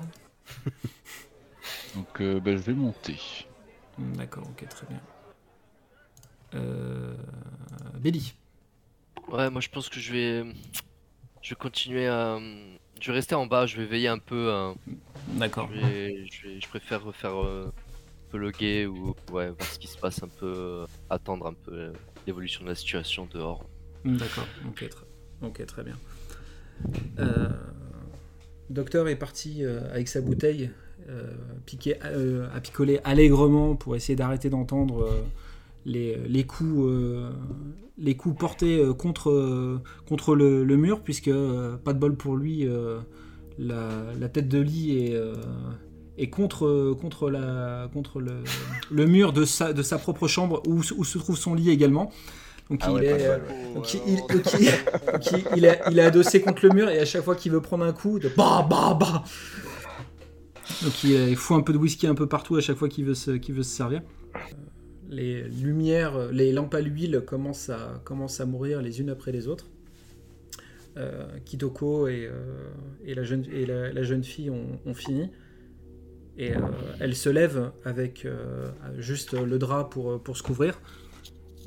Donc 1.96 2.22
euh, 2.22 2.40
bah, 2.40 2.52
je 2.52 2.58
vais 2.62 2.74
monter. 2.74 3.18
D'accord, 3.98 4.44
ok, 4.50 4.68
très 4.70 4.88
bien. 4.88 5.00
Euh... 6.56 7.16
Billy. 7.96 8.34
Ouais, 9.30 9.50
moi 9.50 9.62
je 9.62 9.70
pense 9.70 9.90
que 9.90 10.00
je 10.00 10.14
vais, 10.14 10.44
je 11.42 11.50
vais 11.50 11.56
continuer 11.56 12.08
à, 12.08 12.40
je 13.02 13.08
vais 13.12 13.14
rester 13.18 13.36
en 13.36 13.46
bas, 13.48 13.66
je 13.66 13.78
vais 13.78 13.86
veiller 13.86 14.08
un 14.08 14.20
peu. 14.20 14.52
hein. 14.54 14.76
D'accord. 15.30 15.70
Je, 15.74 15.80
vais- 15.80 16.28
je, 16.32 16.48
vais- 16.48 16.62
je 16.62 16.68
préfère 16.68 17.14
faire 17.16 17.42
euh, 17.44 17.68
un 17.68 18.32
peu 18.32 18.38
le 18.38 18.52
guet 18.52 18.86
ou 18.86 19.16
ouais, 19.32 19.50
voir 19.50 19.68
ce 19.72 19.80
qui 19.80 19.88
se 19.88 19.98
passe 19.98 20.22
un 20.24 20.30
peu, 20.30 20.54
euh, 20.56 20.86
attendre 21.10 21.48
un 21.48 21.54
peu 21.54 21.72
euh, 21.74 21.94
l'évolution 22.26 22.64
de 22.64 22.70
la 22.70 22.76
situation 22.76 23.28
dehors. 23.32 23.64
D'accord, 24.16 24.48
ok, 25.42 25.66
très, 25.66 25.84
bien. 25.84 25.96
Euh, 27.20 27.50
Docteur 28.70 29.08
est 29.08 29.16
parti 29.16 29.64
euh, 29.64 29.80
avec 29.94 30.10
sa 30.10 30.20
bouteille, 30.20 30.70
euh, 31.10 31.32
piquer, 31.66 31.96
euh, 32.04 32.48
à 32.54 32.60
picoler 32.60 33.00
allègrement 33.06 33.76
pour 33.76 33.96
essayer 33.96 34.16
d'arrêter 34.16 34.50
d'entendre 34.50 35.10
les, 35.86 36.18
les 36.28 36.44
coups, 36.44 36.92
les 37.98 38.18
coups 38.18 38.38
portés 38.38 38.84
contre, 38.98 39.80
contre 40.06 40.36
le, 40.36 40.66
mur, 40.76 41.02
puisque 41.02 41.32
pas 41.32 41.94
de 41.94 42.00
bol 42.00 42.16
pour 42.16 42.36
lui, 42.36 42.68
la, 43.58 44.30
tête 44.30 44.50
de 44.50 44.60
lit 44.60 45.16
est, 46.18 46.30
contre, 46.30 46.94
contre, 47.00 47.30
la, 47.30 47.90
contre 47.94 48.20
le, 48.20 49.06
mur 49.06 49.32
de 49.32 49.46
sa, 49.46 49.72
de 49.72 49.82
sa 49.82 49.98
propre 49.98 50.28
chambre 50.28 50.62
où 50.68 50.84
se 50.84 51.18
trouve 51.18 51.38
son 51.38 51.54
lit 51.56 51.70
également. 51.70 52.12
Donc 52.70 52.82
Ah 52.84 52.92
il 52.98 53.04
est, 53.06 53.26
euh, 53.28 53.38
donc, 53.74 53.94
il, 53.94 55.66
est, 55.66 55.82
il 55.90 56.00
est 56.00 56.02
adossé 56.02 56.42
contre 56.42 56.66
le 56.68 56.74
mur 56.74 56.90
et 56.90 57.00
à 57.00 57.06
chaque 57.06 57.24
fois 57.24 57.36
qu'il 57.36 57.52
veut 57.52 57.62
prendre 57.62 57.86
un 57.86 57.94
coup, 57.94 58.20
de 58.20 58.30
bah 58.36 58.68
bah 58.70 58.98
bah. 59.00 59.24
Donc 60.84 61.04
il, 61.04 61.12
il 61.30 61.36
fout 61.38 61.58
un 61.58 61.62
peu 61.62 61.72
de 61.72 61.78
whisky 61.78 62.08
un 62.08 62.16
peu 62.16 62.28
partout 62.28 62.58
à 62.58 62.62
chaque 62.62 62.78
fois 62.78 62.90
qu'il 62.90 63.06
veut 63.06 63.16
se, 63.16 63.32
qu'il 63.32 63.56
veut 63.56 63.64
se 63.64 63.74
servir. 63.74 64.02
Les 65.10 65.44
lumières, 65.44 66.32
les 66.34 66.52
lampes 66.52 66.74
à 66.74 66.82
l'huile 66.82 67.24
commencent 67.26 67.70
à, 67.70 68.02
commencent 68.04 68.42
à 68.42 68.46
mourir 68.46 68.82
les 68.82 69.00
unes 69.00 69.10
après 69.10 69.32
les 69.32 69.48
autres. 69.48 69.68
Euh, 70.98 71.26
Kitoko 71.46 72.08
et, 72.08 72.26
euh, 72.26 72.70
et, 73.06 73.14
la, 73.14 73.24
jeune, 73.24 73.46
et 73.54 73.66
la, 73.66 73.94
la 73.94 74.04
jeune 74.04 74.24
fille 74.24 74.50
ont, 74.50 74.80
ont 74.86 74.94
fini. 74.94 75.30
Et 76.38 76.54
euh, 76.54 76.60
elle 77.00 77.16
se 77.16 77.30
lève 77.30 77.72
avec 77.86 78.26
euh, 78.26 78.70
juste 78.98 79.34
le 79.34 79.58
drap 79.58 79.86
pour, 79.86 80.22
pour 80.22 80.36
se 80.36 80.44
couvrir. 80.44 80.82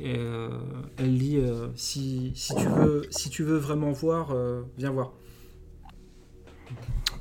Et 0.02 0.16
euh, 0.16 0.48
elle 0.96 1.18
dit 1.18 1.36
euh, 1.36 1.68
si, 1.74 2.32
si, 2.34 2.54
tu 2.54 2.66
veux, 2.66 3.02
si 3.10 3.28
tu 3.28 3.42
veux 3.44 3.58
vraiment 3.58 3.92
voir, 3.92 4.30
euh, 4.30 4.62
viens 4.78 4.90
voir. 4.90 5.12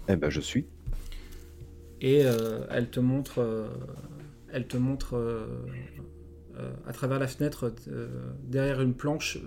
Eh 0.08 0.16
ben, 0.16 0.30
je 0.30 0.40
suis. 0.40 0.66
Et 2.02 2.20
elle 2.70 2.90
te 2.90 3.02
montre, 3.02 3.68
elle 4.54 4.68
te 4.68 4.78
montre 4.78 5.18
à 6.88 6.94
travers 6.94 7.20
la 7.20 7.28
fenêtre, 7.28 7.74
derrière 8.48 8.82
une 8.82 8.94
planche, 8.94 9.40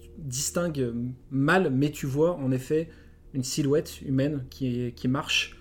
tu 0.00 0.08
distingues 0.16 0.94
mal, 1.30 1.70
mais 1.70 1.90
tu 1.90 2.06
vois 2.06 2.34
en 2.36 2.50
effet 2.50 2.88
une 3.34 3.42
silhouette 3.44 4.00
humaine 4.00 4.46
qui, 4.48 4.92
qui 4.96 5.06
marche 5.06 5.60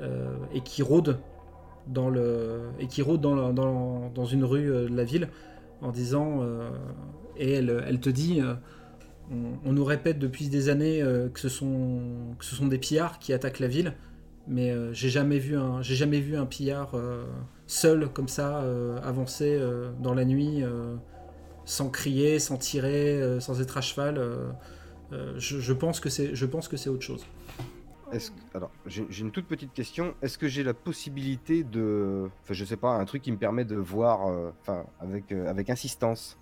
euh, 0.00 0.34
et 0.52 0.62
qui 0.62 0.82
rôde 0.82 1.18
dans 1.86 2.10
le 2.10 2.62
et 2.80 2.88
qui 2.88 3.00
rôde 3.00 3.20
dans, 3.20 3.36
la- 3.36 3.52
dans, 3.52 4.10
dans 4.10 4.24
une 4.24 4.42
rue 4.42 4.66
de 4.66 4.88
la 4.92 5.04
ville 5.04 5.28
en 5.80 5.90
disant 5.90 6.40
euh, 6.42 6.70
et 7.36 7.52
elle, 7.52 8.00
te 8.00 8.10
dit 8.10 8.40
euh, 8.40 8.54
on, 9.64 9.72
nous 9.72 9.84
répète 9.84 10.18
depuis 10.18 10.48
des 10.48 10.68
années 10.68 11.02
euh, 11.02 11.28
que 11.28 11.40
ce 11.40 11.48
sont 11.48 12.66
des 12.68 12.78
pillards 12.78 13.18
qui 13.18 13.32
attaquent 13.32 13.60
la 13.60 13.68
ville 13.68 13.94
mais 14.46 14.74
j'ai 14.92 15.08
jamais 15.08 15.38
vu 15.38 15.56
un 15.56 15.80
j'ai 15.80 15.94
jamais 15.94 16.20
vu 16.20 16.36
un 16.36 16.44
pillard 16.44 16.94
seul 17.66 18.10
comme 18.10 18.28
ça 18.28 18.62
avancer 19.02 19.58
dans 20.02 20.12
la 20.12 20.26
nuit 20.26 20.62
sans 21.64 21.88
crier 21.88 22.38
sans 22.38 22.58
tirer 22.58 23.40
sans 23.40 23.62
être 23.62 23.78
à 23.78 23.80
cheval 23.80 24.20
je 25.38 25.72
pense 25.72 25.98
que 25.98 26.10
c'est 26.10 26.90
autre 26.90 27.02
chose 27.02 27.24
Est-ce 28.12 28.30
que- 28.30 28.36
Alors, 28.56 28.70
j'ai 28.86 29.06
une 29.20 29.30
toute 29.30 29.46
petite 29.46 29.72
question. 29.72 30.14
Est-ce 30.22 30.38
que 30.38 30.46
j'ai 30.48 30.62
la 30.62 30.74
possibilité 30.74 31.64
de. 31.64 32.28
Enfin, 32.42 32.54
je 32.54 32.64
sais 32.64 32.76
pas, 32.76 32.90
un 32.90 33.04
truc 33.04 33.22
qui 33.22 33.32
me 33.32 33.36
permet 33.38 33.64
de 33.64 33.76
voir, 33.76 34.28
euh, 34.28 34.50
enfin, 34.60 34.84
avec, 35.00 35.32
euh, 35.32 35.48
avec 35.48 35.70
insistance, 35.70 36.38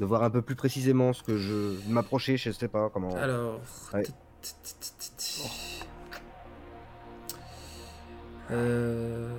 de 0.00 0.04
voir 0.04 0.22
un 0.22 0.30
peu 0.30 0.42
plus 0.42 0.54
précisément 0.56 1.12
ce 1.12 1.22
que 1.22 1.36
je. 1.36 1.72
m'approcher, 1.88 2.36
je 2.36 2.50
sais 2.50 2.68
pas 2.68 2.90
comment. 2.90 3.14
alors 3.16 3.60
Ouais. 3.92 4.02
Euh, 8.50 9.30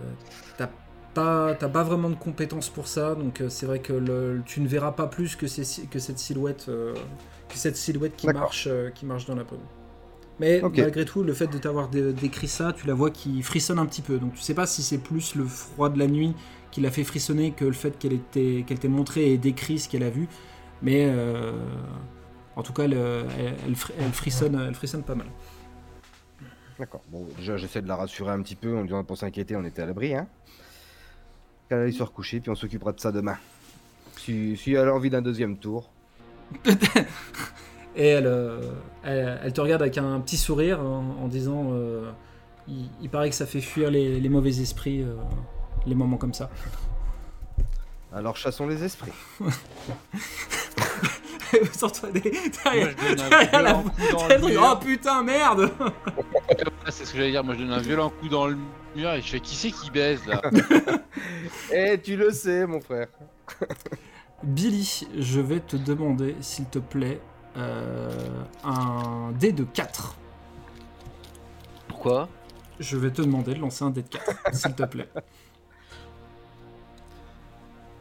t'as 0.57 0.69
pas 1.13 1.53
t'as 1.53 1.69
pas 1.69 1.83
vraiment 1.83 2.09
de 2.09 2.15
compétences 2.15 2.69
pour 2.69 2.87
ça 2.87 3.13
donc 3.13 3.39
euh, 3.39 3.49
c'est 3.49 3.67
vrai 3.67 3.79
que 3.79 3.93
le- 3.93 4.41
tu 4.45 4.61
ne 4.61 4.67
verras 4.67 4.91
pas 4.93 5.05
plus 5.05 5.35
que, 5.35 5.45
ces- 5.45 5.85
que 5.85 5.99
cette 5.99 6.17
silhouette 6.17 6.65
que 6.65 7.55
cette 7.55 7.75
silhouette 7.77 8.15
qui 8.17 8.25
marche 8.41 8.67
qui 8.95 9.05
marche 9.05 9.25
dans 9.27 9.35
la 9.35 9.43
brume 9.43 9.59
mais 10.39 10.61
malgré 10.61 11.05
tout 11.05 11.23
le 11.23 11.33
fait 11.33 11.47
de 11.47 11.57
t'avoir 11.57 11.87
dé- 11.89 12.13
décrit 12.13 12.47
ça 12.47 12.73
tu 12.73 12.85
la 12.87 12.93
vois 12.93 13.09
qui 13.11 13.41
frissonne 13.41 13.79
un 13.79 13.85
petit 13.85 14.01
peu 14.01 14.17
donc 14.17 14.33
tu 14.33 14.41
sais 14.41 14.53
pas 14.53 14.65
si 14.67 14.83
c'est 14.83 14.97
plus 14.97 15.35
le 15.35 15.45
froid 15.45 15.89
de 15.89 15.97
la 15.99 16.07
nuit 16.07 16.33
qui 16.71 16.81
l'a 16.81 16.91
fait 16.91 17.03
frissonner 17.05 17.51
que 17.51 17.63
le 17.65 17.71
fait 17.73 17.97
qu'elle 17.97 18.19
t'ait 18.21 18.87
montré 18.89 19.31
et 19.31 19.37
décrit 19.37 19.79
ce 19.79 19.87
qu'elle 19.87 20.03
a 20.03 20.09
vu 20.09 20.27
mais 20.81 21.05
euh, 21.07 21.53
en 22.57 22.63
tout 22.63 22.73
cas 22.73 22.83
elle, 22.83 22.93
elle- 22.93 23.55
elle 23.65 23.75
fri- 23.75 23.93
elle 23.99 24.11
frissonne 24.11 24.61
elle 24.67 24.75
frissonne 24.75 25.03
pas 25.03 25.15
mal 25.15 25.27
D'accord. 26.77 27.01
Bon, 27.09 27.25
déjà, 27.37 27.55
j'essaie 27.55 27.81
de 27.81 27.87
la 27.87 27.95
rassurer 27.95 28.31
un 28.31 28.41
petit 28.41 28.57
peu 28.57 28.75
en 28.77 28.83
disant 28.83 29.01
pour 29.05 29.17
s'inquiéter, 29.17 29.55
on 29.55 29.63
était 29.63 29.81
à 29.81 29.85
l'abri, 29.85 30.13
hein. 30.13 30.27
Qu'elle 31.69 31.79
aille 31.79 31.93
se 31.93 32.03
recoucher, 32.03 32.41
puis 32.41 32.49
on 32.51 32.55
s'occupera 32.55 32.91
de 32.91 32.99
ça 32.99 33.13
demain. 33.13 33.37
Si, 34.17 34.57
si 34.57 34.73
elle 34.73 34.89
a 34.89 34.93
envie 34.93 35.09
d'un 35.09 35.21
deuxième 35.21 35.57
tour. 35.57 35.89
Et 37.95 38.07
elle, 38.07 38.27
euh, 38.27 38.59
elle, 39.03 39.39
elle 39.43 39.53
te 39.53 39.61
regarde 39.61 39.81
avec 39.81 39.97
un 39.97 40.19
petit 40.19 40.37
sourire 40.37 40.79
en, 40.81 41.15
en 41.23 41.27
disant 41.27 41.67
euh, 41.71 42.09
il, 42.67 42.89
il 43.01 43.09
paraît 43.09 43.29
que 43.29 43.35
ça 43.35 43.45
fait 43.45 43.61
fuir 43.61 43.89
les, 43.89 44.19
les 44.19 44.29
mauvais 44.29 44.59
esprits, 44.59 45.01
euh, 45.01 45.15
les 45.85 45.95
moments 45.95 46.17
comme 46.17 46.33
ça. 46.33 46.49
Alors 48.13 48.35
chassons 48.37 48.67
les 48.67 48.83
esprits. 48.83 49.11
Sur 51.77 51.91
toi, 51.91 52.09
des- 52.11 52.21
Moi, 52.65 52.73
derrière- 53.29 53.61
la-. 53.61 53.83
Oh 54.61 54.75
putain, 54.83 55.23
merde 55.23 55.71
C'est 56.89 57.05
ce 57.05 57.11
que 57.11 57.17
j'allais 57.17 57.31
dire. 57.31 57.43
Moi, 57.43 57.53
je 57.55 57.59
donne 57.59 57.71
un 57.71 57.79
violent 57.79 58.09
coup 58.09 58.27
dans 58.27 58.47
le 58.47 58.57
mur 58.95 59.11
et 59.11 59.21
je 59.21 59.27
fais 59.27 59.39
qui 59.39 59.55
c'est 59.55 59.71
qui 59.71 59.89
baise 59.89 60.19
là 60.27 60.41
Eh, 61.73 61.97
tu 62.01 62.17
le 62.17 62.31
sais, 62.31 62.65
mon 62.67 62.81
frère. 62.81 63.07
Billy, 64.43 65.07
je 65.17 65.39
vais 65.39 65.59
te 65.61 65.77
demander, 65.77 66.35
s'il 66.41 66.65
te 66.65 66.79
plaît, 66.79 67.19
euh, 67.21 67.34
un 67.55 69.31
dé 69.39 69.51
de 69.51 69.63
4. 69.63 70.15
Pourquoi 71.87 72.29
Je 72.79 72.97
vais 72.97 73.11
te 73.11 73.21
demander 73.21 73.53
de 73.53 73.59
lancer 73.59 73.83
un 73.83 73.89
dé 73.89 74.01
de 74.01 74.09
4, 74.09 74.53
s'il 74.53 74.73
te 74.75 74.83
plaît. 74.83 75.09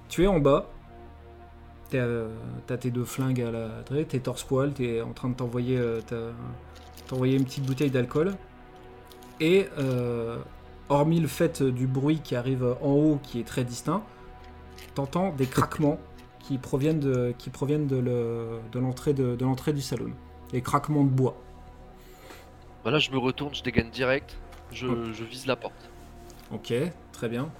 Tu 0.08 0.24
es 0.24 0.26
en 0.26 0.38
bas. 0.38 0.68
Euh, 1.94 2.28
T'as 2.66 2.76
tes 2.76 2.90
deux 2.90 3.04
flingues 3.04 3.40
à 3.40 3.50
la 3.50 4.04
t'es 4.04 4.18
torse-poil, 4.18 4.72
t'es 4.72 5.00
en 5.00 5.12
train 5.12 5.28
de 5.28 5.34
t'envoyer 5.34 5.76
euh, 5.78 6.00
t'envoyer 7.08 7.36
une 7.36 7.44
petite 7.44 7.64
bouteille 7.64 7.90
d'alcool. 7.90 8.34
Et 9.40 9.68
euh, 9.78 10.38
hormis 10.88 11.20
le 11.20 11.28
fait 11.28 11.62
du 11.62 11.86
bruit 11.86 12.20
qui 12.20 12.36
arrive 12.36 12.64
en 12.80 12.92
haut, 12.92 13.20
qui 13.22 13.40
est 13.40 13.44
très 13.44 13.64
distinct, 13.64 14.02
t'entends 14.94 15.30
des 15.32 15.46
craquements 15.46 15.98
qui 16.46 16.58
proviennent 16.58 17.00
de, 17.00 17.34
qui 17.38 17.50
proviennent 17.50 17.86
de, 17.86 17.96
le- 17.96 18.60
l'entrée 18.74 19.14
de, 19.14 19.34
de 19.34 19.44
l'entrée 19.44 19.72
du 19.72 19.80
salon. 19.80 20.10
Des 20.52 20.60
craquements 20.60 21.04
de 21.04 21.08
bois. 21.10 21.36
Voilà, 22.82 22.98
je 22.98 23.10
me 23.10 23.18
retourne, 23.18 23.54
je 23.54 23.62
dégaine 23.62 23.90
direct, 23.90 24.36
je, 24.70 24.86
Oh. 24.86 25.12
je 25.12 25.24
vise 25.24 25.46
la 25.46 25.56
porte. 25.56 25.90
Ok, 26.52 26.72
très 27.12 27.28
bien. 27.28 27.50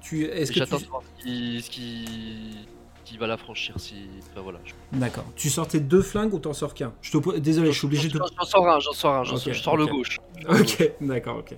Tu, 0.00 0.24
est-ce 0.24 0.50
que 0.50 0.58
j'attends 0.58 0.78
tu... 0.78 0.84
de 0.84 0.88
voir 0.90 1.02
ce 1.16 1.22
qui, 1.22 1.62
ce 1.62 1.70
qui, 1.70 2.66
qui 3.04 3.16
va 3.18 3.28
la 3.28 3.36
franchir 3.36 3.78
si. 3.78 4.08
Enfin 4.32 4.40
voilà. 4.40 4.58
Je... 4.64 4.72
D'accord. 4.98 5.24
Tu 5.36 5.48
sors 5.48 5.68
tes 5.68 5.78
deux 5.78 6.02
flingues 6.02 6.34
ou 6.34 6.40
t'en 6.40 6.52
sors 6.52 6.74
qu'un? 6.74 6.92
Je 7.02 7.16
te 7.16 7.38
Désolé, 7.38 7.70
je 7.70 7.78
suis 7.78 7.86
obligé 7.86 8.08
de. 8.08 8.18
J'en 8.18 8.24
j'en 8.36 8.44
sors 8.44 8.68
un, 8.68 8.80
j'en 8.80 8.92
sors 8.92 9.14
un, 9.14 9.22
j'en 9.22 9.36
Ok, 9.36 9.40
sors- 9.42 9.52
je 9.52 9.62
sors 9.62 9.76
le 9.76 9.86
gauche. 9.86 10.18
Ok, 10.48 10.92
d'accord, 11.00 11.36
ok. 11.38 11.54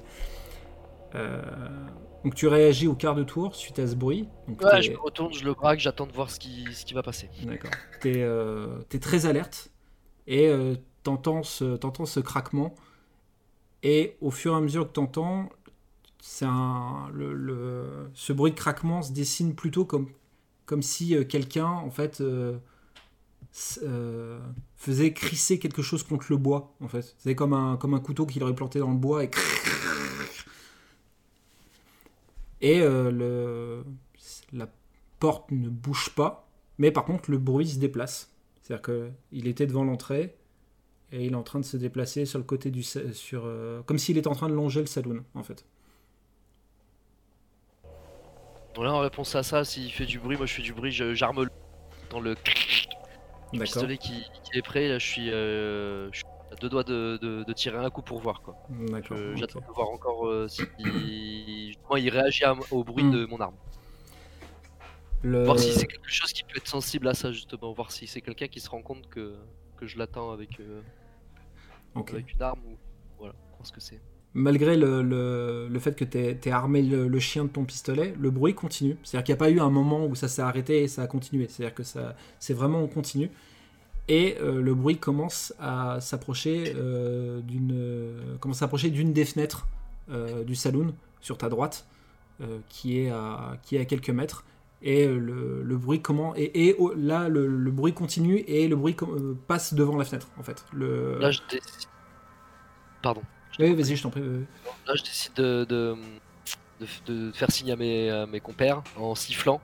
Euh, 1.14 1.40
Donc 2.24 2.34
tu 2.34 2.46
réagis 2.46 2.86
au 2.88 2.94
quart 2.94 3.14
de 3.14 3.22
tour 3.22 3.54
suite 3.54 3.78
à 3.78 3.86
ce 3.86 3.94
bruit. 3.94 4.28
Donc 4.48 4.60
Ouais, 4.62 4.80
je 4.82 4.90
me 4.92 4.98
retourne, 4.98 5.32
je 5.34 5.44
le 5.44 5.52
braque, 5.52 5.78
j'attends 5.78 6.06
de 6.06 6.12
voir 6.12 6.30
ce 6.30 6.40
qui, 6.40 6.64
ce 6.72 6.84
qui 6.86 6.94
va 6.94 7.02
passer. 7.02 7.28
D'accord. 7.44 7.70
T'es 8.00 8.22
euh, 8.22 8.78
t'es 8.88 8.98
très 8.98 9.26
alerte. 9.26 9.70
et 10.26 10.48
euh, 10.48 10.74
t'entends 11.02 11.42
ce, 11.42 11.78
ce 12.06 12.20
craquement. 12.20 12.74
Et 13.82 14.16
au 14.22 14.30
fur 14.30 14.54
et 14.54 14.56
à 14.56 14.60
mesure 14.60 14.86
que 14.88 14.92
t'entends, 14.92 15.50
un, 16.46 17.08
le, 17.12 17.34
le- 17.34 18.10
ce 18.14 18.32
bruit 18.32 18.52
de 18.52 18.56
craquement 18.56 19.02
se 19.02 19.12
dessine 19.12 19.54
plutôt 19.54 19.84
comme, 19.84 20.08
comme 20.64 20.80
si 20.80 21.14
euh, 21.14 21.24
quelqu'un, 21.24 21.66
en 21.66 21.90
fait, 21.90 22.22
euh, 22.22 22.56
faisait 24.76 25.12
crisser 25.12 25.58
quelque 25.58 25.82
chose 25.82 26.02
contre 26.02 26.26
le 26.30 26.38
bois, 26.38 26.74
en 26.80 26.88
fait. 26.88 27.14
C'est 27.18 27.34
comme 27.34 27.52
un, 27.52 27.76
comme 27.76 27.92
un 27.92 28.00
couteau 28.00 28.24
qu'il 28.24 28.42
aurait 28.42 28.54
planté 28.54 28.78
dans 28.78 28.90
le 28.90 28.96
bois 28.96 29.24
et 29.24 29.30
et 32.64 32.80
euh, 32.80 33.10
le, 33.10 33.84
la 34.52 34.68
porte 35.20 35.50
ne 35.52 35.68
bouge 35.68 36.10
pas, 36.14 36.48
mais 36.78 36.90
par 36.90 37.04
contre 37.04 37.30
le 37.30 37.38
bruit 37.38 37.68
se 37.68 37.78
déplace. 37.78 38.32
C'est-à-dire 38.62 38.82
qu'il 39.32 39.46
était 39.46 39.66
devant 39.66 39.84
l'entrée 39.84 40.34
et 41.12 41.26
il 41.26 41.32
est 41.32 41.36
en 41.36 41.42
train 41.42 41.60
de 41.60 41.64
se 41.64 41.76
déplacer 41.76 42.24
sur 42.26 42.38
le 42.38 42.44
côté 42.44 42.70
du 42.70 42.82
sur 42.82 43.42
euh, 43.44 43.82
comme 43.82 43.98
s'il 43.98 44.16
était 44.18 44.28
en 44.28 44.34
train 44.34 44.48
de 44.48 44.54
longer 44.54 44.80
le 44.80 44.86
saloon 44.86 45.22
en 45.34 45.42
fait. 45.42 45.64
Voilà, 48.74 48.92
en 48.94 49.00
réponse 49.00 49.34
à 49.36 49.42
ça, 49.42 49.64
s'il 49.64 49.92
fait 49.92 50.06
du 50.06 50.18
bruit, 50.18 50.36
moi 50.36 50.46
je 50.46 50.54
fais 50.54 50.62
du 50.62 50.72
bruit, 50.72 50.90
je- 50.90 51.14
j'arme 51.14 51.44
le 51.44 51.50
dans 52.10 52.20
le 52.20 52.34
pistolet 53.66 53.98
qui, 53.98 54.24
qui 54.42 54.58
est 54.58 54.62
prêt. 54.62 54.88
Là, 54.88 54.98
je 54.98 55.06
suis, 55.06 55.30
euh, 55.30 56.10
je 56.12 56.18
suis 56.18 56.24
à 56.52 56.56
deux 56.56 56.68
doigts 56.68 56.84
de, 56.84 57.18
de- 57.22 57.44
de 57.44 57.52
tirer 57.52 57.78
un 57.78 57.90
coup 57.90 58.02
pour 58.02 58.18
voir 58.20 58.42
quoi. 58.42 58.56
J'attends 59.36 59.60
de 59.60 59.72
voir 59.74 59.90
encore 59.90 60.26
euh, 60.26 60.48
si 60.48 60.62
justement, 61.84 61.96
il 61.96 62.08
réagit 62.10 62.44
à- 62.44 62.54
au 62.70 62.84
bruit 62.84 63.04
Hmm. 63.04 63.12
de 63.12 63.26
mon 63.26 63.40
arme. 63.40 63.54
Le- 65.22 65.44
Voir 65.44 65.58
si 65.58 65.72
c'est 65.72 65.86
quelque 65.86 66.10
chose 66.10 66.32
qui 66.32 66.42
peut 66.44 66.56
être 66.58 66.68
sensible 66.68 67.08
à 67.08 67.14
ça 67.14 67.32
justement. 67.32 67.72
Voir 67.72 67.90
si 67.90 68.06
c'est 68.06 68.20
quelqu'un 68.20 68.46
qui 68.48 68.60
se 68.60 68.68
rend 68.68 68.82
compte 68.82 69.08
que, 69.08 69.34
que 69.78 69.86
je 69.86 69.96
l'attends 69.98 70.30
avec, 70.32 70.60
euh, 70.60 70.82
avec 71.96 72.34
une 72.34 72.42
arme 72.42 72.60
ou 72.66 72.76
voilà, 73.18 73.34
voir 73.56 73.66
ce 73.66 73.72
que 73.72 73.80
c'est. 73.80 74.00
Malgré 74.34 74.76
le, 74.76 75.02
le- 75.02 75.68
le 75.70 75.78
fait 75.78 75.94
que 75.96 76.04
tu 76.04 76.18
aies 76.18 76.50
armé 76.52 76.82
le, 76.82 77.06
le 77.08 77.20
chien 77.20 77.44
de 77.44 77.48
ton 77.48 77.64
pistolet, 77.64 78.14
le 78.18 78.30
bruit 78.30 78.54
continue. 78.54 78.96
C'est-à-dire 79.02 79.24
qu'il 79.24 79.32
n'y 79.34 79.38
a 79.38 79.44
pas 79.44 79.50
eu 79.50 79.60
un 79.60 79.70
moment 79.70 80.04
où 80.04 80.14
ça 80.14 80.28
s'est 80.28 80.42
arrêté 80.42 80.82
et 80.82 80.88
ça 80.88 81.02
a 81.02 81.06
continué. 81.06 81.46
C'est-à-dire 81.48 81.74
que 81.74 81.84
ça, 81.84 82.16
c'est 82.40 82.52
vraiment 82.52 82.82
en 82.82 82.88
continu. 82.88 83.30
Et 84.08 84.36
euh, 84.42 84.60
le 84.60 84.74
bruit 84.74 84.98
commence 84.98 85.54
à 85.58 85.98
s'approcher 86.00 86.74
euh, 86.76 87.40
d'une 87.40 87.70
euh, 87.72 88.36
commence 88.38 88.58
à 88.58 88.60
s'approcher 88.60 88.90
d'une 88.90 89.12
des 89.14 89.24
fenêtres 89.24 89.66
du 90.46 90.54
saloon 90.54 90.92
sur 91.24 91.36
ta 91.38 91.48
droite, 91.48 91.86
euh, 92.40 92.58
qui 92.68 93.00
est 93.00 93.10
à 93.10 93.56
qui 93.64 93.76
est 93.76 93.80
à 93.80 93.84
quelques 93.86 94.10
mètres. 94.10 94.44
Et 94.86 95.06
euh, 95.06 95.16
le, 95.18 95.62
le 95.62 95.76
bruit 95.78 96.02
comment 96.02 96.34
et, 96.36 96.50
et, 96.68 96.76
oh, 96.78 96.92
là 96.94 97.28
le, 97.30 97.46
le 97.46 97.70
bruit 97.70 97.94
continue 97.94 98.38
et 98.46 98.68
le 98.68 98.76
bruit 98.76 98.94
euh, 99.02 99.34
passe 99.48 99.72
devant 99.72 99.96
la 99.96 100.04
fenêtre 100.04 100.28
en 100.38 100.42
fait. 100.42 100.64
Le... 100.72 101.18
Là, 101.18 101.30
je 101.30 101.40
décide. 101.50 101.88
Pardon. 103.02 103.22
Oui, 103.58 103.72
vas-y, 103.74 103.96
je 103.96 104.02
t'en 104.02 104.10
prie. 104.10 104.20
Là, 104.86 104.94
je 104.94 105.02
décide 105.02 105.32
de, 105.34 105.64
de, 105.64 105.96
de- 106.80 107.12
de 107.12 107.32
faire 107.32 107.50
signe 107.50 107.72
à 107.72 107.76
mes, 107.76 108.10
à 108.10 108.26
mes 108.26 108.40
compères 108.40 108.82
en 108.96 109.14
sifflant. 109.14 109.60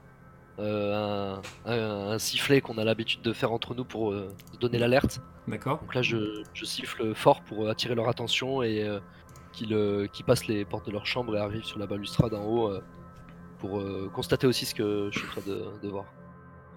euh, 0.58 1.40
un, 1.66 1.70
un- 1.72 2.10
un 2.12 2.18
sifflet 2.18 2.60
qu'on 2.62 2.78
a 2.78 2.84
l'habitude 2.84 3.22
de 3.22 3.32
faire 3.32 3.52
entre 3.52 3.74
nous 3.74 3.84
pour 3.84 4.12
euh, 4.12 4.28
donner 4.60 4.78
l'alerte. 4.78 5.20
D'accord. 5.48 5.80
Donc 5.80 5.94
là, 5.94 6.02
je, 6.02 6.42
je 6.54 6.64
siffle 6.64 7.14
fort 7.14 7.42
pour 7.42 7.68
attirer 7.68 7.94
leur 7.94 8.08
attention 8.08 8.62
et 8.62 8.84
euh, 8.84 9.00
qu'ils 9.64 9.74
euh, 9.74 10.06
passent 10.26 10.46
les 10.46 10.64
portes 10.64 10.86
de 10.86 10.92
leur 10.92 11.06
chambre 11.06 11.36
et 11.36 11.38
arrivent 11.38 11.64
sur 11.64 11.78
la 11.78 11.86
balustrade 11.86 12.34
en 12.34 12.44
haut 12.44 12.68
euh, 12.68 12.80
pour 13.58 13.78
euh, 13.80 14.10
constater 14.12 14.46
aussi 14.46 14.64
ce 14.66 14.74
que 14.74 15.08
je 15.12 15.18
suis 15.18 15.28
en 15.28 15.30
train 15.32 15.42
de, 15.50 15.64
de 15.82 15.88
voir. 15.88 16.04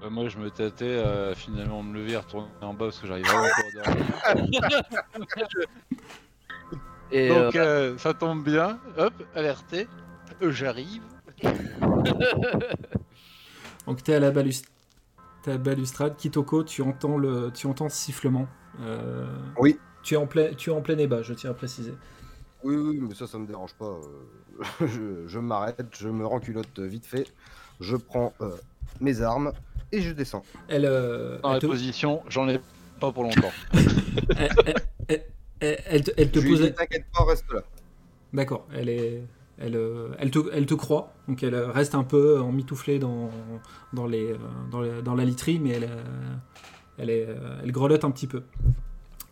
Euh, 0.04 0.10
moi, 0.10 0.28
je 0.28 0.38
me 0.38 0.50
tâtais 0.50 1.00
à 1.00 1.34
finalement 1.36 1.82
me 1.84 1.94
lever 1.98 2.12
et 2.14 2.18
retourner 2.18 2.48
en 2.62 2.74
bas 2.74 2.86
parce 2.86 3.00
que 3.00 3.08
j'arrive 3.08 3.26
vraiment 3.26 3.44
pas 3.44 3.90
à 4.30 4.34
dormir. 4.36 4.54
Et 7.12 7.30
Donc, 7.30 7.56
euh, 7.56 7.98
ça 7.98 8.14
tombe 8.14 8.44
bien. 8.44 8.80
Hop, 8.98 9.14
alerté. 9.36 9.88
Euh, 10.42 10.52
J'arrive. 10.52 11.04
Donc 13.88 14.02
t'es 14.04 14.16
à 14.16 14.20
la 14.20 14.32
balus- 14.32 14.64
t'es 15.44 15.52
à 15.52 15.54
la 15.56 15.60
balustrade, 15.60 16.16
Kitoko, 16.16 16.64
tu 16.64 16.82
entends 16.82 17.18
le, 17.18 17.52
tu 17.54 17.68
entends 17.68 17.90
ce 17.90 17.98
sifflement. 17.98 18.48
Euh, 18.82 19.28
Oui. 19.58 19.78
Tu 20.02 20.16
es 20.16 20.18
en 20.18 20.26
plein, 20.28 20.54
tu 20.54 20.70
es 20.70 20.74
en 20.74 20.82
plein 20.82 20.98
ébat, 20.98 21.22
je 21.22 21.34
tiens 21.34 21.52
à 21.52 21.54
préciser. 21.54 21.94
Oui, 22.64 22.76
oui, 22.76 23.00
mais 23.02 23.14
ça, 23.16 23.28
ça 23.28 23.38
me 23.38 23.46
dérange 23.46 23.74
pas. 23.74 23.86
euh, 23.86 24.64
je 24.88 25.28
je 25.28 25.40
m'arrête, 25.40 25.86
je 25.98 26.10
me 26.10 26.26
renculotte 26.26 26.80
vite 26.80 27.06
fait, 27.06 27.26
je 27.80 27.96
prends 27.96 28.34
euh, 28.42 28.52
mes 29.02 29.22
armes 29.22 29.52
et 29.92 30.02
je 30.02 30.12
descends. 30.12 30.44
Elle, 30.68 30.86
euh, 30.86 31.40
Dans 31.42 31.50
elle 31.50 31.56
la 31.56 31.60
te, 31.60 31.66
position, 31.68 32.22
j'en 32.30 32.48
ai 32.48 32.60
pas 33.00 33.12
pour 33.12 33.24
longtemps. 33.24 33.52
elle, 34.38 34.50
elle- 35.08 35.26
elle- 35.60 36.14
elle 36.18 36.32
te- 36.32 36.40
Je 36.40 36.48
pose, 36.48 36.74
t'inquiète 36.76 37.06
pas, 37.14 37.26
reste 37.26 37.52
là. 37.52 37.62
d'accord, 38.34 38.68
elle 38.74 38.90
est, 38.90 39.24
elle, 39.58 39.78
elle 40.20 40.32
te, 40.32 40.40
elle 40.54 40.66
te 40.66 40.74
croit, 40.74 41.14
donc 41.28 41.44
elle 41.44 41.56
reste 41.56 41.96
un 41.96 42.04
peu 42.04 42.40
emmitouflée 42.40 43.00
dans, 43.00 43.30
dans 43.94 44.08
les, 44.08 44.36
dans, 44.72 44.82
les- 44.82 45.02
dans 45.02 45.16
la 45.16 45.26
literie, 45.26 45.60
mais 45.60 45.72
elle, 45.72 45.90
elle 46.98 47.10
est, 47.10 47.28
elle 47.64 47.72
grelotte 47.72 48.04
un 48.06 48.12
petit 48.12 48.28
peu. 48.28 48.44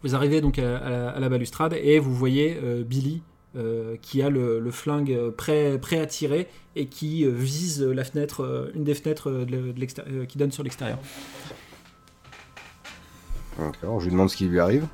Vous 0.04 0.16
arrivez 0.16 0.42
donc 0.42 0.58
à, 0.60 0.78
à 0.78 0.90
la, 0.90 1.10
à 1.10 1.20
la 1.20 1.30
balustrade 1.30 1.74
et 1.74 2.00
vous 2.00 2.14
voyez 2.14 2.58
euh, 2.64 2.84
Billy 2.84 3.22
euh, 3.56 3.98
qui 4.02 4.22
a 4.22 4.30
le, 4.30 4.60
le 4.60 4.72
flingue 4.72 5.12
euh, 5.12 5.30
prêt, 5.30 5.78
prêt 5.78 6.00
à 6.00 6.06
tirer 6.06 6.48
et 6.76 6.88
qui 6.88 7.26
euh, 7.26 7.32
vise 7.32 7.84
la 7.84 8.04
fenêtre, 8.04 8.44
euh, 8.44 8.72
une 8.74 8.84
des 8.84 8.94
fenêtres 8.96 9.30
de, 9.30 9.74
euh, 10.08 10.26
qui 10.26 10.38
donne 10.38 10.52
sur 10.52 10.64
l'extérieur. 10.64 10.98
Alors, 13.84 14.00
je 14.00 14.06
lui 14.06 14.12
demande 14.12 14.30
ce 14.30 14.38
qui 14.38 14.46
lui 14.46 14.60
arrive. 14.60 14.88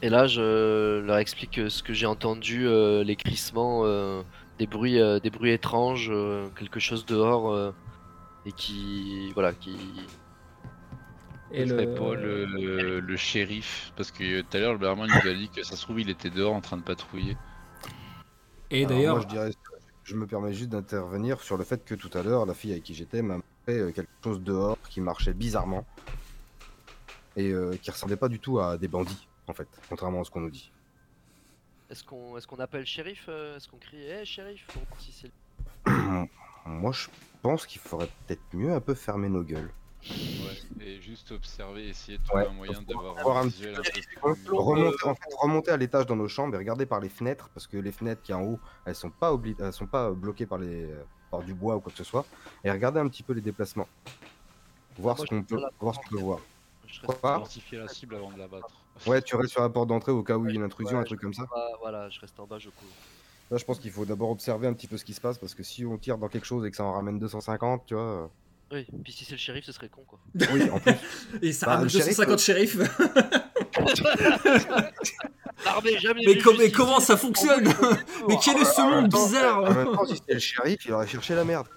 Et 0.00 0.08
là, 0.08 0.26
je 0.26 1.00
leur 1.00 1.18
explique 1.18 1.60
ce 1.68 1.82
que 1.82 1.92
j'ai 1.92 2.06
entendu, 2.06 2.66
euh, 2.66 3.04
les 3.04 3.16
crissements, 3.16 3.82
euh, 3.84 4.22
des 4.58 4.66
bruits, 4.66 5.00
euh, 5.00 5.20
des 5.20 5.30
bruits 5.30 5.52
étranges, 5.52 6.08
euh, 6.10 6.48
quelque 6.58 6.80
chose 6.80 7.04
dehors, 7.04 7.52
euh, 7.52 7.70
et 8.46 8.52
qui, 8.52 9.32
voilà, 9.34 9.52
qui. 9.52 9.76
Et 11.52 11.64
le- 11.64 11.94
pas 11.94 12.14
le, 12.14 13.00
le 13.00 13.16
shérif. 13.16 13.92
Parce 13.96 14.10
que 14.10 14.40
tout 14.40 14.56
à 14.56 14.60
l'heure, 14.60 14.72
le 14.72 14.78
barman 14.78 15.08
nous 15.08 15.30
a 15.30 15.34
dit 15.34 15.48
que 15.50 15.62
ça 15.62 15.76
se 15.76 15.82
trouve, 15.82 16.00
il 16.00 16.10
était 16.10 16.30
dehors 16.30 16.54
en 16.54 16.60
train 16.60 16.76
de 16.76 16.82
patrouiller. 16.82 17.36
Et 18.70 18.86
d'ailleurs, 18.86 19.16
moi, 19.16 19.24
je 19.24 19.28
dirais, 19.28 19.50
je 20.04 20.16
me 20.16 20.26
permets 20.26 20.52
juste 20.52 20.70
d'intervenir 20.70 21.40
sur 21.40 21.56
le 21.56 21.64
fait 21.64 21.84
que 21.84 21.94
tout 21.94 22.10
à 22.14 22.22
l'heure, 22.22 22.46
la 22.46 22.54
fille 22.54 22.72
avec 22.72 22.84
qui 22.84 22.94
j'étais 22.94 23.22
m'a 23.22 23.36
montré 23.36 23.78
euh, 23.78 23.92
quelque 23.92 24.10
chose 24.24 24.40
dehors 24.40 24.78
qui 24.88 25.00
marchait 25.00 25.34
bizarrement 25.34 25.86
et 27.36 27.50
euh, 27.50 27.76
qui 27.80 27.90
ressemblait 27.90 28.16
pas 28.16 28.28
du 28.28 28.38
tout 28.38 28.58
à 28.60 28.78
des 28.78 28.88
bandits, 28.88 29.28
en 29.46 29.52
fait, 29.52 29.68
contrairement 29.88 30.22
à 30.22 30.24
ce 30.24 30.30
qu'on 30.30 30.40
nous 30.40 30.50
dit. 30.50 30.72
Est-ce 31.90 32.04
qu'on, 32.04 32.58
appelle 32.58 32.86
shérif 32.86 33.26
euh, 33.28 33.56
Est-ce 33.56 33.68
qu'on 33.68 33.76
crie, 33.76 34.02
hé 34.02 34.24
shérif 34.24 34.66
si 34.98 35.12
c'est. 35.12 35.30
Moi, 36.66 36.92
je 36.92 37.08
pense 37.42 37.66
qu'il 37.66 37.80
faudrait 37.80 38.08
peut-être 38.26 38.42
mieux 38.54 38.72
un 38.72 38.80
peu 38.80 38.94
fermer 38.94 39.28
nos 39.28 39.42
gueules. 39.42 39.70
Ouais, 40.10 40.84
et 40.84 41.00
juste 41.00 41.30
observer, 41.30 41.88
essayer 41.88 42.18
de 42.18 42.24
trouver 42.24 42.42
Ouais, 42.42 42.48
un 42.48 42.52
moyen 42.52 42.82
d'avoir 42.82 43.14
voir 43.22 43.36
un 43.38 43.44
visuel 43.44 43.74
un 43.76 43.82
peu 43.82 44.34
plus- 44.34 44.52
Remonter, 44.52 45.06
en 45.08 45.14
fait, 45.14 45.34
remonter 45.38 45.70
à 45.70 45.76
l'étage 45.76 46.06
dans 46.06 46.16
nos 46.16 46.28
chambres 46.28 46.54
et 46.54 46.58
regarder 46.58 46.86
par 46.86 47.00
les 47.00 47.08
fenêtres, 47.08 47.48
parce 47.54 47.66
que 47.66 47.76
les 47.76 47.92
fenêtres 47.92 48.22
qui 48.22 48.32
en 48.32 48.42
haut, 48.42 48.58
elles 48.84 48.94
sont 48.96 49.10
pas 49.10 49.32
obli- 49.32 49.54
elles 49.60 49.72
sont 49.72 49.86
pas 49.86 50.10
bloquées 50.10 50.46
par 50.46 50.58
les 50.58 50.90
euh, 50.90 51.04
par 51.30 51.42
du 51.42 51.54
bois 51.54 51.76
ou 51.76 51.80
quoi 51.80 51.90
que 51.92 51.98
ce 51.98 52.04
soit, 52.04 52.26
et 52.64 52.70
regarder 52.70 53.00
un 53.00 53.08
petit 53.08 53.22
peu 53.22 53.32
les 53.32 53.40
déplacements, 53.40 53.88
voir 54.98 55.16
Moi, 55.16 55.24
ce 55.24 55.30
qu'on 55.30 55.42
peut, 55.42 55.56
là 55.60 55.70
voir 55.80 55.94
ce 55.94 56.00
qu'on 56.00 56.16
peut 56.16 56.22
voir. 56.22 56.40
Je 56.86 57.00
reste 57.06 57.20
Identifier 57.24 57.78
la 57.78 57.88
cible 57.88 58.16
avant 58.16 58.30
de 58.32 58.38
l'abattre. 58.38 58.68
Ouais, 59.06 59.22
tu 59.22 59.36
restes 59.36 59.52
sur 59.52 59.62
la 59.62 59.70
porte 59.70 59.88
d'entrée 59.88 60.12
au 60.12 60.22
cas 60.22 60.36
où 60.36 60.44
il 60.46 60.50
y 60.50 60.52
a 60.52 60.56
une 60.56 60.64
intrusion, 60.64 60.96
Ouais, 60.98 61.02
un 61.02 61.04
truc 61.04 61.20
comme 61.20 61.32
ça. 61.32 61.46
bas, 61.50 61.68
voilà, 61.80 62.10
je 62.10 62.20
reste 62.20 62.38
en 62.38 62.46
bas, 62.46 62.58
je 62.58 62.68
cours. 62.68 62.88
Là, 63.50 63.56
je 63.56 63.64
pense 63.64 63.78
qu'il 63.78 63.90
faut 63.90 64.04
d'abord 64.04 64.30
observer 64.30 64.66
un 64.66 64.74
petit 64.74 64.86
peu 64.88 64.96
ce 64.98 65.04
qui 65.04 65.14
se 65.14 65.20
passe, 65.20 65.38
parce 65.38 65.54
que 65.54 65.62
si 65.62 65.86
on 65.86 65.96
tire 65.96 66.18
dans 66.18 66.28
quelque 66.28 66.44
chose 66.44 66.66
et 66.66 66.70
que 66.70 66.76
ça 66.76 66.84
en 66.84 66.92
ramène 66.92 67.18
250, 67.18 67.86
tu 67.86 67.94
vois. 67.94 68.30
Euh, 68.72 68.76
Oui, 68.76 68.86
puis 69.04 69.12
si 69.12 69.24
c'est 69.24 69.32
le 69.32 69.38
shérif, 69.38 69.64
ce 69.64 69.72
serait 69.72 69.88
con 69.88 70.02
quoi. 70.06 70.18
Oui, 70.52 70.68
en 70.70 70.78
plus. 70.78 70.92
et 71.42 71.52
ça 71.52 71.66
Bah, 71.66 71.72
ramène 71.72 71.84
le 71.86 71.90
shérif, 71.90 72.16
250 72.16 72.38
shérifs. 72.38 72.76
L'armée 75.64 75.98
jamais 75.98 76.22
mais, 76.26 76.70
comment 76.72 76.98
ça 77.00 77.16
fonctionne 77.16 77.64
Mais 78.28 78.36
quel 78.42 78.56
est 78.58 78.64
ce 78.64 78.80
monde 78.80 79.08
bizarre 79.08 79.58
En 79.64 79.72
même 79.74 79.92
temps, 79.92 80.04
si 80.06 80.16
c'était 80.16 80.34
le 80.34 80.40
shérif, 80.40 80.84
il 80.86 80.92
aurait 80.92 81.06
cherché 81.06 81.34
la 81.34 81.44
merde. 81.44 81.68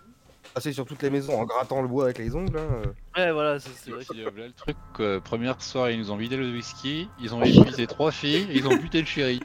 Passer 0.53 0.71
sur 0.73 0.85
toutes 0.85 1.01
les 1.03 1.09
maisons 1.09 1.37
en 1.39 1.43
grattant 1.45 1.81
le 1.81 1.87
bois 1.87 2.05
avec 2.05 2.17
les 2.17 2.33
ongles. 2.33 2.57
hein, 2.57 2.81
euh. 2.85 2.85
Ouais, 3.17 3.31
voilà, 3.33 3.59
c'est, 3.59 3.91
vrai. 3.91 4.03
Euh, 4.15 4.23
là, 4.23 4.45
le 4.47 4.53
truc, 4.53 4.77
quoi. 4.93 5.19
première 5.21 5.61
soir, 5.61 5.89
ils 5.89 5.99
nous 5.99 6.11
ont 6.11 6.15
vidé 6.17 6.37
le 6.37 6.49
whisky, 6.49 7.09
ils 7.19 7.35
ont 7.35 7.43
épuisé 7.43 7.85
trois 7.87 8.11
filles, 8.11 8.47
et 8.49 8.55
ils 8.57 8.65
ont 8.67 8.75
buté 8.75 9.01
le 9.01 9.05
shérif. 9.05 9.41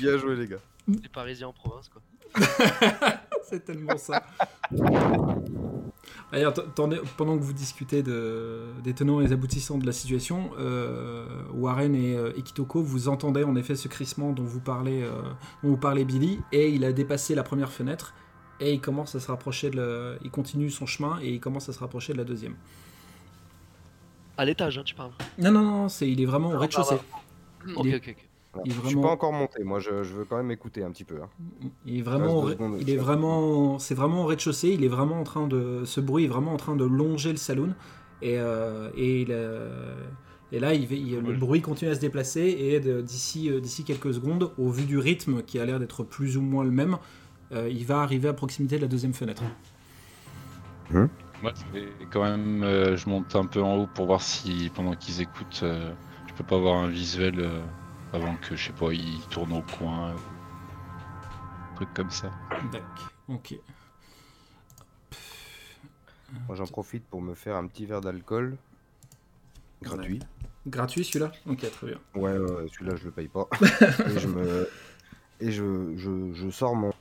Bien 0.00 0.18
joué, 0.18 0.36
les 0.36 0.46
gars. 0.48 0.58
Les 0.86 1.08
Parisiens 1.08 1.48
en 1.48 1.52
province 1.52 1.88
quoi. 1.88 2.02
C'est 3.50 3.64
tellement 3.64 3.96
ça. 3.98 4.22
D'ailleurs, 6.32 6.54
pendant 7.16 7.36
que 7.36 7.42
vous 7.42 7.52
discutez 7.52 8.02
de, 8.04 8.60
des 8.84 8.94
tenants 8.94 9.20
et 9.20 9.24
les 9.26 9.32
aboutissants 9.32 9.78
de 9.78 9.86
la 9.86 9.90
situation, 9.92 10.50
euh, 10.58 11.26
Warren 11.54 11.92
et, 11.94 12.14
euh, 12.16 12.32
et 12.36 12.42
Kitoko, 12.42 12.82
vous 12.82 13.08
entendez 13.08 13.42
en 13.42 13.56
effet 13.56 13.74
ce 13.74 13.88
crissement 13.88 14.30
dont 14.32 14.44
vous 14.44 14.60
parlez, 14.60 15.02
euh, 15.02 15.10
dont 15.64 15.70
vous 15.70 15.76
parlez 15.76 16.04
Billy, 16.04 16.38
et 16.52 16.68
il 16.70 16.84
a 16.84 16.92
dépassé 16.92 17.34
la 17.34 17.42
première 17.42 17.72
fenêtre, 17.72 18.14
et 18.60 18.72
il 18.72 18.80
commence 18.80 19.16
à 19.16 19.20
se 19.20 19.26
rapprocher 19.26 19.70
de 19.70 19.76
la- 19.80 20.18
il 20.22 20.30
continue 20.30 20.70
son 20.70 20.86
chemin, 20.86 21.18
et 21.20 21.30
il 21.34 21.40
commence 21.40 21.68
à 21.68 21.72
se 21.72 21.80
rapprocher 21.80 22.12
de 22.12 22.18
la 22.18 22.24
deuxième. 22.24 22.54
À 24.36 24.44
l'étage, 24.44 24.78
hein, 24.78 24.82
tu 24.84 24.94
parles. 24.94 25.10
Non, 25.38 25.50
non, 25.50 25.62
non, 25.62 25.88
c'est, 25.88 26.08
il 26.08 26.20
est 26.20 26.26
vraiment 26.26 26.50
au 26.50 26.54
Ah, 26.54 26.58
rez-de-chaussée. 26.58 26.94
Hmm, 27.66 27.74
Il 27.84 27.96
Ok, 27.96 28.16
Il 28.64 28.72
est 28.72 28.74
Je 28.74 28.80
suis 28.88 28.96
pas 28.96 29.08
encore 29.10 29.32
monté, 29.32 29.62
moi 29.64 29.78
je, 29.78 30.02
je 30.02 30.14
veux 30.14 30.24
quand 30.24 30.36
même 30.36 30.50
écouter 30.50 30.82
un 30.82 30.90
petit 30.90 31.04
peu. 31.04 31.16
hein. 31.22 31.28
Il 31.86 31.98
est 31.98 32.02
vraiment, 32.02 32.48
secondes, 32.48 32.76
il 32.80 32.90
est 32.90 32.96
c'est 33.78 33.94
vraiment 33.94 34.22
au 34.24 34.26
rez-de-chaussée. 34.26 34.70
Il 34.70 34.84
est 34.84 34.88
vraiment 34.88 35.20
en 35.20 35.24
train 35.24 35.46
de, 35.46 35.84
ce 35.84 36.00
bruit 36.00 36.24
est 36.24 36.28
vraiment 36.28 36.52
en 36.52 36.56
train 36.56 36.76
de 36.76 36.84
longer 36.84 37.30
le 37.30 37.36
saloon. 37.36 37.74
Et, 38.22 38.38
euh, 38.38 38.90
et, 38.96 39.22
il, 39.22 39.28
euh, 39.30 39.94
et 40.52 40.58
là, 40.60 40.74
il, 40.74 40.86
va- 40.86 40.94
il- 40.94 41.18
le 41.20 41.32
bruit 41.34 41.62
continue 41.62 41.90
à 41.90 41.94
se 41.94 42.00
déplacer. 42.00 42.42
Et 42.42 42.80
d'ici, 43.02 43.50
euh, 43.50 43.60
d'ici 43.60 43.84
quelques 43.84 44.12
secondes, 44.14 44.52
au 44.58 44.70
vu 44.70 44.84
du 44.84 44.98
rythme 44.98 45.42
qui 45.42 45.58
a 45.58 45.64
l'air 45.64 45.78
d'être 45.78 46.02
plus 46.04 46.36
ou 46.36 46.42
moins 46.42 46.64
le 46.64 46.70
même, 46.70 46.98
euh, 47.52 47.68
il 47.70 47.86
va 47.86 48.00
arriver 48.02 48.28
à 48.28 48.32
proximité 48.34 48.76
de 48.76 48.82
la 48.82 48.88
deuxième 48.88 49.14
fenêtre. 49.14 49.42
Moi, 51.42 51.52
je 51.54 51.66
vais 51.72 52.06
quand 52.10 52.22
même, 52.22 52.62
euh, 52.62 52.96
je 52.96 53.08
monte 53.08 53.34
un 53.34 53.46
peu 53.46 53.62
en 53.62 53.76
haut 53.76 53.86
pour 53.86 54.06
voir 54.06 54.20
si, 54.22 54.70
pendant 54.74 54.94
qu'ils 54.94 55.20
écoutent, 55.22 55.60
euh, 55.62 55.94
je 56.26 56.34
peux 56.34 56.44
pas 56.44 56.56
avoir 56.56 56.76
un 56.76 56.88
visuel 56.88 57.40
euh, 57.40 57.66
avant 58.12 58.36
que, 58.36 58.56
je 58.56 58.66
sais 58.66 58.72
pas, 58.72 58.92
ils 58.92 59.20
tournent 59.30 59.52
au 59.52 59.62
coin 59.62 60.14
ou 60.14 61.74
truc 61.76 61.94
comme 61.94 62.10
ça. 62.10 62.30
D'accord. 62.72 63.10
Ok. 63.28 63.54
Moi 66.46 66.56
j'en 66.56 66.66
profite 66.66 67.04
pour 67.06 67.22
me 67.22 67.34
faire 67.34 67.56
un 67.56 67.66
petit 67.66 67.86
verre 67.86 68.00
d'alcool. 68.00 68.56
Gratuit. 69.82 70.20
Gratuit 70.66 71.04
celui-là? 71.04 71.32
Ok, 71.46 71.68
très 71.70 71.86
bien. 71.86 71.98
Ouais, 72.14 72.36
ouais, 72.36 72.50
ouais, 72.50 72.66
celui-là 72.72 72.96
je 72.96 73.04
le 73.04 73.10
paye 73.10 73.28
pas. 73.28 73.48
et 73.62 74.18
je 74.18 74.28
me. 74.28 74.68
Et 75.40 75.50
je, 75.50 75.96
je, 75.96 76.32
je 76.34 76.50
sors 76.50 76.76
mon. 76.76 76.92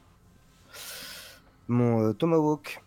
Mon 1.67 2.01
euh, 2.01 2.13
tomahawk 2.13 2.81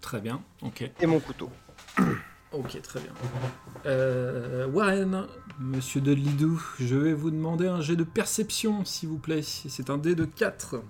Très 0.00 0.20
bien. 0.20 0.42
Ok. 0.62 0.88
et 1.00 1.06
mon 1.06 1.18
couteau. 1.18 1.50
Ok, 2.56 2.80
très 2.82 3.00
bien. 3.00 3.12
Euh, 3.84 4.66
Warren, 4.68 5.26
monsieur 5.58 6.00
de 6.00 6.12
Lidou, 6.12 6.62
je 6.80 6.96
vais 6.96 7.12
vous 7.12 7.30
demander 7.30 7.66
un 7.66 7.80
jet 7.82 7.96
de 7.96 8.04
perception, 8.04 8.84
s'il 8.84 9.10
vous 9.10 9.18
plaît. 9.18 9.42
C'est 9.42 9.90
un 9.90 9.98
dé 9.98 10.14
de 10.14 10.24
4. 10.24 10.82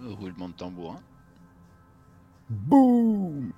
Roulement 0.00 0.48
de 0.50 0.54
tambour. 0.54 0.92
hein. 0.98 1.00
Boum 2.50 3.50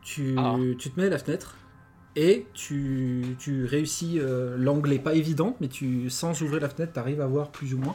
Tu, 0.00 0.34
Ah. 0.38 0.56
tu 0.78 0.90
te 0.90 0.98
mets 0.98 1.06
à 1.06 1.10
la 1.10 1.18
fenêtre 1.18 1.56
et 2.16 2.46
tu, 2.54 3.36
tu 3.38 3.66
réussis. 3.66 4.18
euh, 4.18 4.56
L'angle 4.58 4.92
est 4.92 4.98
pas 4.98 5.14
évident, 5.14 5.56
mais 5.60 5.68
tu, 5.68 6.08
sans 6.10 6.40
ouvrir 6.42 6.60
la 6.62 6.68
fenêtre, 6.70 6.94
tu 6.94 6.98
arrives 6.98 7.20
à 7.20 7.26
voir 7.26 7.50
plus 7.50 7.74
ou 7.74 7.78
moins. 7.78 7.94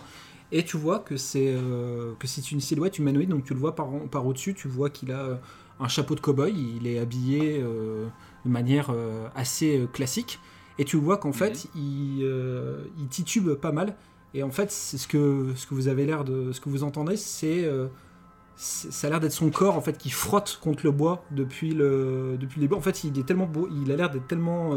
Et 0.52 0.64
tu 0.64 0.78
vois 0.78 1.00
que 1.00 1.18
c'est 1.18 1.54
euh, 1.54 2.14
que 2.20 2.28
c'est 2.28 2.52
une 2.52 2.62
silhouette 2.62 2.98
humanoïde, 3.00 3.30
donc 3.30 3.44
tu 3.44 3.54
le 3.54 3.60
vois 3.60 3.76
par, 3.76 3.90
par 4.10 4.26
au-dessus. 4.26 4.54
Tu 4.54 4.68
vois 4.68 4.90
qu'il 4.90 5.12
a 5.12 5.20
euh, 5.20 5.36
un 5.80 5.88
chapeau 5.88 6.16
de 6.16 6.22
cow-boy, 6.22 6.54
il 6.78 6.88
est 6.88 7.00
habillé 7.00 7.60
euh, 7.62 8.08
de 8.46 8.50
manière 8.50 8.90
euh, 8.92 9.28
assez 9.36 9.88
classique. 9.94 10.40
Et 10.80 10.86
tu 10.86 10.96
vois 10.98 11.18
qu'en 11.18 11.34
fait, 11.34 11.68
il, 11.76 12.22
il 13.00 13.08
titube 13.10 13.54
pas 13.56 13.72
mal. 13.72 13.96
Et 14.34 14.44
en 14.44 14.52
fait, 14.52 14.72
c'est 14.72 14.98
ce 14.98 15.08
que, 15.08 15.54
ce 15.56 15.66
que 15.66 15.74
vous 15.74 15.88
avez 15.88 16.06
l'air 16.06 16.24
de. 16.24 16.52
Ce 16.52 16.62
que 16.62 16.70
vous 16.70 16.84
entendez, 16.84 17.18
c'est. 17.18 17.68
ça 18.56 19.08
a 19.08 19.10
l'air 19.10 19.20
d'être 19.20 19.32
son 19.32 19.50
corps 19.50 19.76
en 19.76 19.82
fait 19.82 19.98
qui 19.98 20.12
frotte 20.12 20.60
contre 20.62 20.86
le 20.86 20.92
bois 20.92 21.26
depuis 21.32 21.74
le 21.74 22.38
depuis 22.40 22.62
le 22.62 22.68
début. 22.68 22.76
En 22.76 22.82
fait, 22.82 23.04
il 23.04 23.18
est 23.18 23.24
tellement 23.24 23.48
beau, 23.48 23.68
il 23.84 23.92
a 23.92 23.96
l'air 23.96 24.12
d'être 24.12 24.28
tellement 24.28 24.76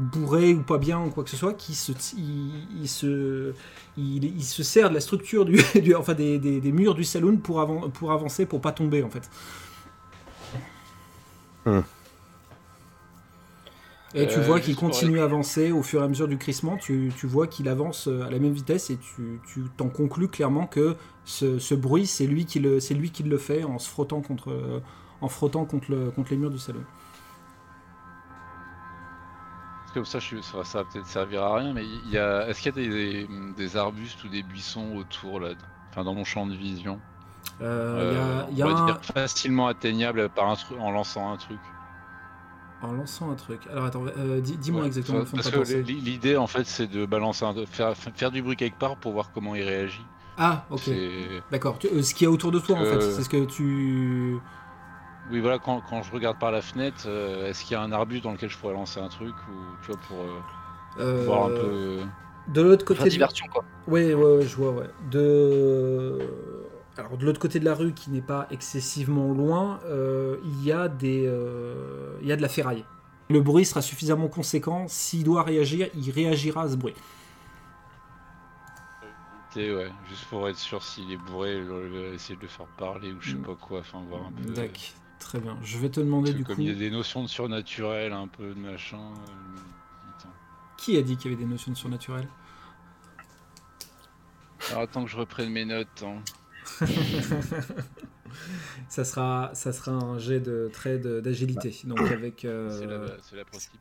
bourré 0.00 0.54
ou 0.54 0.62
pas 0.62 0.78
bien 0.78 1.00
ou 1.04 1.10
quoi 1.10 1.24
que 1.24 1.30
ce 1.30 1.36
soit 1.36 1.54
qu'il 1.54 1.74
se 1.76 1.92
il, 2.16 2.52
il 2.82 2.88
se 2.88 3.54
il, 3.96 4.24
il 4.24 4.44
se 4.44 4.62
sert 4.62 4.88
de 4.90 4.94
la 4.94 5.00
structure 5.00 5.44
du, 5.44 5.60
du- 5.82 5.94
enfin 5.94 6.14
des, 6.14 6.38
des- 6.38 6.60
des 6.60 6.72
murs 6.72 6.94
du 6.94 7.04
saloon 7.04 7.36
pour 7.38 7.60
avan- 7.60 7.90
pour 7.90 8.12
avancer 8.12 8.46
pour 8.46 8.60
pas 8.60 8.72
tomber 8.72 9.02
en 9.02 9.10
fait. 9.10 9.28
Hmm. 11.64 11.80
Et 14.12 14.26
tu 14.26 14.40
Euh, 14.40 14.40
vois 14.40 14.58
qu'il 14.58 14.74
continue 14.74 15.20
à 15.20 15.24
avancer 15.24 15.70
au 15.70 15.82
fur 15.82 16.00
et 16.00 16.04
à 16.04 16.08
mesure 16.08 16.26
du 16.26 16.36
crissement. 16.36 16.76
Tu, 16.76 17.12
tu 17.16 17.26
vois 17.28 17.46
qu'il 17.46 17.68
avance 17.68 18.08
euh, 18.08 18.22
à 18.22 18.30
la 18.30 18.40
même 18.40 18.52
vitesse 18.52 18.90
et 18.90 18.98
tu 18.98 19.40
tu 19.46 19.70
t'en 19.76 19.88
conclus 19.88 20.28
clairement 20.28 20.66
que 20.66 20.96
ce, 21.24 21.58
ce 21.60 21.74
bruit, 21.76 22.06
c'est 22.06 22.26
lui 22.26 22.44
qui 22.44 22.58
le, 22.58 22.78
lui 22.94 23.10
qui 23.12 23.22
le 23.22 23.38
fait 23.38 23.62
en 23.62 23.78
se 23.78 23.88
frottant 23.88 24.20
contre, 24.20 24.82
en 25.20 25.28
frottant 25.28 25.64
contre, 25.64 25.92
le, 25.92 26.10
contre 26.10 26.30
les 26.32 26.38
murs 26.38 26.50
du 26.50 26.58
salon. 26.58 26.84
Comme 29.92 30.04
ça, 30.04 30.20
je 30.20 30.40
ça, 30.40 30.64
ça 30.64 30.78
va 30.82 30.84
peut-être 30.84 31.06
servir 31.06 31.42
à 31.42 31.56
rien, 31.56 31.72
mais 31.72 31.84
il 31.84 32.10
y 32.10 32.18
a, 32.18 32.46
est-ce 32.48 32.60
qu'il 32.62 32.66
y 32.76 32.86
a 32.86 32.88
des, 32.88 33.26
des, 33.26 33.52
des 33.54 33.76
arbustes 33.76 34.22
ou 34.24 34.28
des 34.28 34.42
buissons 34.44 34.94
autour 34.96 35.40
là, 35.40 35.50
enfin 35.90 36.04
dans 36.04 36.14
mon 36.14 36.24
champ 36.24 36.46
de 36.46 36.54
vision, 36.54 37.02
Euh, 37.60 38.00
Il 38.04 38.12
y 38.12 38.16
a, 38.16 38.46
Euh, 38.48 38.50
y 38.50 38.62
a 38.62 38.66
on 38.66 38.68
va 38.68 38.74
un... 38.82 38.86
dire 38.86 39.00
facilement 39.04 39.66
atteignable 39.68 40.30
par 40.30 40.48
un 40.48 40.56
truc 40.56 40.78
en 40.78 40.90
lançant 40.92 41.32
un 41.32 41.36
truc. 41.38 41.60
En 42.82 42.92
lançant 42.92 43.30
un 43.30 43.34
truc. 43.34 43.66
Alors 43.66 43.84
attends, 43.84 44.06
euh, 44.16 44.40
dis- 44.40 44.56
dis-moi 44.56 44.82
Ouais, 44.82 44.86
exactement. 44.86 45.24
Fais 45.26 45.36
parce 45.36 45.50
que 45.50 45.60
l'idée 45.60 46.36
en 46.36 46.46
fait, 46.46 46.64
c'est 46.64 46.86
de 46.86 47.04
balancer, 47.04 47.44
un, 47.44 47.54
faire, 47.66 47.94
faire 47.96 48.30
du 48.30 48.42
bruit 48.42 48.56
quelque 48.56 48.78
part 48.78 48.96
pour 48.96 49.12
voir 49.12 49.32
comment 49.32 49.54
il 49.54 49.62
réagit. 49.62 50.06
Ah, 50.38 50.64
ok. 50.70 50.88
D'accord. 51.50 51.78
Tu- 51.78 51.88
euh, 51.88 52.02
ce 52.02 52.14
qu'il 52.14 52.24
y 52.24 52.28
a 52.28 52.30
autour 52.30 52.50
de 52.52 52.58
toi, 52.58 52.78
en 52.78 52.84
fait, 52.86 53.00
c'est 53.02 53.22
ce 53.22 53.28
que 53.28 53.44
tu. 53.44 54.38
Oui, 55.30 55.38
voilà, 55.40 55.58
quand, 55.58 55.80
quand 55.88 56.02
je 56.02 56.10
regarde 56.12 56.38
par 56.38 56.50
la 56.50 56.60
fenêtre, 56.60 57.04
euh, 57.06 57.48
est-ce 57.48 57.62
qu'il 57.64 57.72
y 57.72 57.74
a 57.76 57.82
un 57.82 57.92
arbuste 57.92 58.24
dans 58.24 58.32
lequel 58.32 58.50
je 58.50 58.58
pourrais 58.58 58.74
lancer 58.74 58.98
un 59.00 59.08
truc 59.08 59.34
ou 59.48 59.54
tu 59.84 59.92
vois 59.92 60.00
pour 60.08 60.18
euh, 60.18 60.40
euh, 60.98 61.24
voir 61.24 61.44
un 61.44 61.50
peu. 61.50 62.00
De 62.48 62.60
l'autre 62.62 62.84
Enfin, 62.84 62.94
côté. 62.94 63.04
de- 63.04 63.10
diversion, 63.10 63.46
quoi. 63.52 63.64
Ouais, 63.86 64.12
ouais, 64.12 64.36
ouais, 64.38 64.42
je 64.46 64.56
vois, 64.56 64.72
ouais. 64.72 64.90
De... 65.10 66.18
Alors, 66.96 67.16
de 67.16 67.24
l'autre 67.24 67.38
côté 67.40 67.60
de 67.60 67.64
la 67.64 67.74
rue, 67.74 67.92
qui 67.94 68.10
n'est 68.10 68.20
pas 68.20 68.46
excessivement 68.50 69.32
loin, 69.32 69.78
euh, 69.84 70.38
il 70.44 70.64
y 70.64 70.72
a 70.72 70.88
des, 70.88 71.24
euh, 71.26 72.16
il 72.22 72.26
y 72.28 72.32
a 72.32 72.36
de 72.36 72.42
la 72.42 72.48
ferraille. 72.48 72.84
Le 73.28 73.40
bruit 73.40 73.64
sera 73.64 73.82
suffisamment 73.82 74.26
conséquent. 74.28 74.86
S'il 74.88 75.22
doit 75.22 75.44
réagir, 75.44 75.88
il 75.94 76.10
réagira 76.10 76.62
à 76.62 76.68
ce 76.68 76.76
bruit. 76.76 76.94
ouais, 79.56 79.90
juste 80.08 80.24
pour 80.28 80.48
être 80.48 80.58
sûr 80.58 80.82
s'il 80.82 81.10
est 81.12 81.16
bourré, 81.16 81.60
essayer 82.14 82.36
de 82.36 82.42
le 82.42 82.48
faire 82.48 82.66
parler 82.78 83.12
ou 83.12 83.20
je 83.20 83.30
sais 83.30 83.36
Mm. 83.36 83.42
pas 83.42 83.54
quoi, 83.54 83.80
enfin 83.80 84.00
voir 84.08 84.26
un 84.26 84.32
peu. 84.32 84.52
D'accord. 84.52 84.74
Très 85.20 85.38
bien. 85.38 85.56
Je 85.62 85.78
vais 85.78 85.88
te 85.90 86.00
demander 86.00 86.32
du 86.32 86.42
comme 86.44 86.56
coup. 86.56 86.62
il 86.62 86.68
y 86.68 86.70
a 86.72 86.74
des 86.74 86.90
notions 86.90 87.22
de 87.22 87.28
surnaturel, 87.28 88.12
un 88.12 88.26
peu 88.26 88.48
de 88.54 88.58
machin. 88.58 88.98
euh, 88.98 89.60
putain. 90.16 90.30
Qui 90.76 90.96
a 90.98 91.02
dit 91.02 91.16
qu'il 91.16 91.30
y 91.30 91.34
avait 91.34 91.42
des 91.44 91.48
notions 91.48 91.70
de 91.70 91.76
surnaturel? 91.76 92.26
Alors 94.70 94.82
attends 94.82 95.04
que 95.04 95.10
je 95.10 95.16
reprenne 95.16 95.50
mes 95.50 95.64
notes. 95.64 96.04
hein. 96.04 96.20
ça 98.88 99.04
sera, 99.04 99.50
ça 99.54 99.72
sera 99.72 99.92
un 99.92 100.18
jet 100.18 100.40
de 100.40 100.70
trait 100.72 100.98
d'agilité. 100.98 101.74
Donc 101.84 102.00
avec. 102.00 102.44
euh, 102.44 102.70
C'est 103.22 103.36
la, 103.36 103.38
la 103.38 103.44
prostitute? 103.44 103.80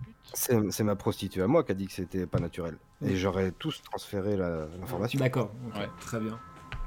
C'est 0.70 0.84
ma 0.84 0.96
prostituée 0.96 1.42
à 1.42 1.48
moi 1.48 1.64
qui 1.64 1.72
a 1.72 1.76
dit 1.76 1.88
que 1.88 1.94
c'était 1.94 2.28
pas 2.28 2.40
naturel. 2.40 2.78
Et 3.02 3.16
j'aurais 3.16 3.52
tous 3.52 3.82
transféré 3.84 4.36
l'information. 4.38 5.20
D'accord. 5.20 5.52
Ouais. 5.76 5.90
Très 6.02 6.20
bien. 6.20 6.40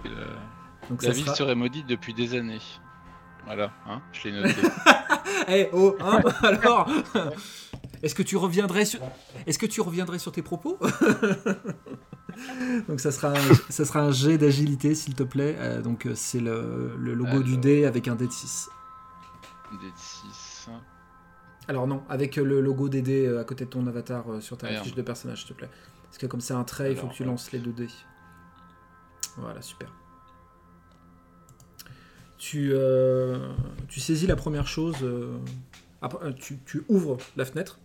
Et 0.04 0.08
la 0.08 0.88
Donc 0.88 1.02
la 1.02 1.08
ça 1.08 1.14
ville 1.14 1.24
sera. 1.24 1.34
serait 1.36 1.54
maudite 1.54 1.86
depuis 1.86 2.14
des 2.14 2.34
années. 2.34 2.60
Voilà, 3.46 3.72
hein, 3.86 4.00
je 4.12 4.28
l'ai 4.28 4.40
noté. 4.40 4.54
Eh 5.48 5.68
oh, 5.72 5.96
hein, 6.00 6.20
alors 6.42 6.88
Est-ce 8.02 8.14
que 8.14 8.22
tu 8.22 8.36
reviendrais 8.36 8.84
sur 8.84 9.00
Est-ce 9.46 9.58
que 9.58 9.66
tu 9.66 9.80
reviendrais 9.80 10.18
sur 10.18 10.32
tes 10.32 10.42
propos? 10.42 10.78
Donc 12.88 13.00
ça 13.00 13.12
sera 13.12 13.30
un, 13.30 13.54
ça 13.68 13.84
sera 13.84 14.00
un 14.00 14.10
jet 14.10 14.38
d'agilité 14.38 14.94
s'il 14.94 15.14
te 15.14 15.22
plaît. 15.22 15.56
Euh, 15.58 15.82
donc 15.82 16.06
euh, 16.06 16.14
c'est 16.14 16.40
le, 16.40 16.94
le 16.96 17.14
logo 17.14 17.42
du 17.42 17.56
dé 17.58 17.84
avec 17.84 18.08
un 18.08 18.14
dé 18.14 18.26
de 18.26 18.32
6. 18.32 18.68
Des 19.80 19.88
6. 19.96 20.70
Alors 21.68 21.86
non, 21.86 22.02
avec 22.08 22.38
euh, 22.38 22.44
le 22.44 22.60
logo 22.60 22.88
des 22.88 23.02
dés 23.02 23.28
à 23.38 23.44
côté 23.44 23.64
de 23.64 23.70
ton 23.70 23.86
avatar 23.86 24.24
sur 24.40 24.56
ta 24.56 24.68
fiche 24.68 24.94
de 24.94 25.02
personnage 25.02 25.40
s'il 25.40 25.48
te 25.48 25.54
plaît. 25.54 25.70
Parce 26.04 26.18
que 26.18 26.26
comme 26.26 26.40
c'est 26.40 26.54
un 26.54 26.64
trait, 26.64 26.92
il 26.92 26.96
faut 26.96 27.06
que 27.06 27.14
tu 27.14 27.24
lances 27.24 27.52
les 27.52 27.58
deux 27.58 27.72
dés. 27.72 27.88
Voilà, 29.36 29.62
super. 29.62 29.88
Tu, 32.42 32.72
euh, 32.72 33.38
tu 33.86 34.00
saisis 34.00 34.26
la 34.26 34.34
première 34.34 34.66
chose. 34.66 34.96
euh, 35.04 35.38
après, 36.00 36.26
euh, 36.26 36.32
tu, 36.32 36.58
tu 36.66 36.82
ouvres 36.88 37.18
la 37.36 37.44
fenêtre. 37.44 37.78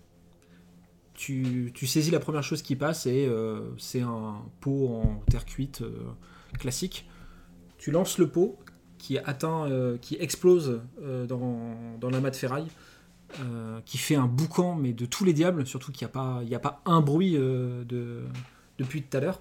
Tu, 1.13 1.71
tu 1.75 1.85
saisis 1.85 2.09
la 2.09 2.19
première 2.19 2.41
chose 2.41 2.63
qui 2.63 2.75
passe 2.75 3.05
et 3.05 3.29
c'est 3.77 4.01
un 4.01 4.41
pot 4.59 4.87
en 4.87 5.21
terre 5.29 5.45
cuite 5.45 5.83
classique. 6.57 7.07
Tu 7.77 7.91
lances 7.91 8.17
le 8.17 8.27
pot 8.27 8.57
qui 8.97 9.19
atteint, 9.19 9.67
qui 10.01 10.15
explose 10.19 10.81
dans, 11.27 11.75
dans 11.99 12.09
l'amas 12.09 12.31
de 12.31 12.35
ferraille, 12.35 12.67
euh, 13.41 13.79
qui 13.85 13.99
fait 13.99 14.15
un 14.15 14.25
boucan 14.25 14.75
mais 14.75 14.93
de 14.93 15.05
tous 15.05 15.23
les 15.23 15.33
diables, 15.33 15.67
surtout 15.67 15.91
qu'il 15.91 16.07
n'y 16.07 16.11
a 16.11 16.13
pas, 16.13 16.39
il 16.43 16.49
y 16.49 16.55
a 16.55 16.59
pas 16.59 16.81
un 16.85 17.01
bruit 17.01 17.35
euh, 17.35 17.83
de, 17.83 18.23
depuis 18.79 19.03
tout 19.03 19.17
à 19.17 19.19
l'heure. 19.19 19.39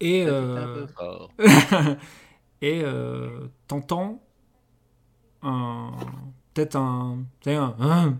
Et 0.00 0.26
euh, 0.26 0.86
fort. 0.88 1.30
et 2.60 2.82
euh, 2.84 3.48
t'entends 3.68 4.22
un 5.42 5.92
peut-être 6.54 6.76
un, 6.76 7.24
un, 7.46 7.76
un 7.80 8.18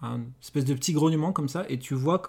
un 0.00 0.20
espèce 0.40 0.64
de 0.64 0.74
petit 0.74 0.92
grognement 0.92 1.32
comme 1.32 1.48
ça 1.48 1.64
et 1.68 1.78
tu 1.78 1.94
vois 1.94 2.22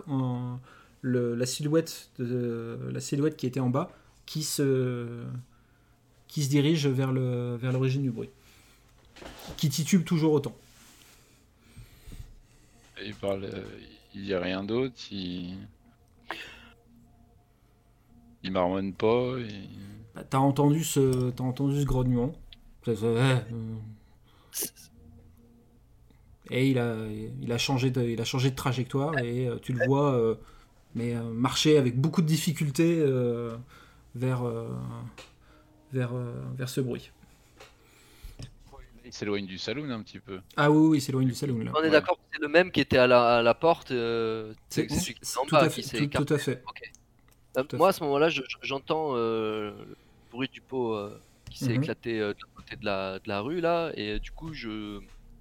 la 1.03 1.45
silhouette 1.45 2.11
la 2.17 2.99
silhouette 2.99 3.37
qui 3.37 3.45
était 3.47 3.59
en 3.59 3.69
bas 3.69 3.91
qui 4.25 4.43
se 4.43 5.23
qui 6.27 6.43
se 6.43 6.49
dirige 6.49 6.87
vers 6.87 7.11
le 7.11 7.55
vers 7.55 7.71
l'origine 7.71 8.03
du 8.03 8.11
bruit. 8.11 8.29
qui 9.57 9.69
titube 9.69 10.03
toujours 10.03 10.33
autant. 10.33 10.55
Il 13.03 13.15
parle, 13.15 13.45
euh, 13.45 13.63
il 14.13 14.23
dit 14.23 14.35
rien 14.35 14.63
d'autre, 14.63 14.95
il... 15.11 15.55
il 18.43 18.51
marmonne 18.51 18.93
pas. 18.93 19.33
il- 19.39 19.69
Bah, 20.15 20.23
T'as 20.29 20.37
entendu 20.39 20.83
ce, 20.83 21.29
t'as 21.31 21.43
entendu 21.43 21.79
ce 21.81 21.85
grognement. 21.85 22.33
Euh. 22.87 23.39
Et 26.51 26.69
il 26.71 26.79
a, 26.79 26.95
il 27.41 27.51
a 27.51 27.57
changé 27.59 27.91
de, 27.91 28.01
il 28.01 28.19
a 28.19 28.25
changé 28.25 28.49
de 28.49 28.55
trajectoire 28.55 29.17
et 29.19 29.47
euh, 29.47 29.57
tu 29.61 29.71
le 29.73 29.85
vois, 29.85 30.13
euh, 30.15 30.35
mais 30.95 31.15
euh, 31.15 31.21
marcher 31.31 31.77
avec 31.77 31.95
beaucoup 31.99 32.21
de 32.23 32.27
difficulté 32.27 32.97
euh, 32.99 33.55
vers, 34.15 34.43
euh, 34.47 34.67
vers, 35.93 36.13
euh, 36.15 36.33
vers 36.57 36.67
ce 36.69 36.81
bruit. 36.81 37.11
Il 39.05 39.13
s'éloigne 39.13 39.45
du 39.45 39.57
saloon 39.59 39.89
un 39.91 40.01
petit 40.01 40.19
peu. 40.19 40.39
Ah 40.57 40.69
oui, 40.71 40.87
oui, 40.89 40.97
il 40.97 41.01
s'éloigne 41.01 41.27
du 41.27 41.35
salon 41.35 41.59
là. 41.59 41.71
On 41.75 41.79
est 41.79 41.83
Ouais. 41.83 41.89
d'accord 41.91 42.17
que 42.17 42.23
c'est 42.33 42.41
le 42.41 42.47
même 42.47 42.71
qui 42.71 42.79
était 42.79 42.97
à 42.97 43.05
la, 43.07 43.37
à 43.37 43.41
la 43.43 43.53
porte. 43.53 43.91
euh, 43.91 44.53
c'est 44.69 44.87
celui 44.89 45.13
qui 45.15 45.21
est 45.23 45.37
en 45.37 45.45
tout 45.45 45.51
bas 45.55 45.61
à 45.61 45.69
fait, 45.69 46.07
tout 46.09 46.33
à 46.33 46.37
fait. 46.37 46.63
Euh, 47.57 47.63
à 47.71 47.75
moi, 47.77 47.87
fait. 47.87 47.89
à 47.89 47.93
ce 47.93 48.03
moment-là, 48.03 48.29
je- 48.29 48.41
je- 48.47 48.57
j'entends 48.61 49.11
euh, 49.15 49.71
le 49.85 49.95
bruit 50.31 50.49
du 50.49 50.61
pot 50.61 50.93
euh, 50.93 51.19
qui 51.49 51.59
s'est 51.59 51.73
Mhm. 51.73 51.81
éclaté 51.83 52.19
de 52.19 52.25
l'autre 52.25 52.47
côté 52.55 52.75
de 52.75 52.85
la, 52.85 53.19
de 53.19 53.27
la 53.27 53.41
rue, 53.41 53.59
là, 53.61 53.91
et 53.95 54.19
du 54.19 54.31
coup, 54.31 54.53
je, 54.53 54.99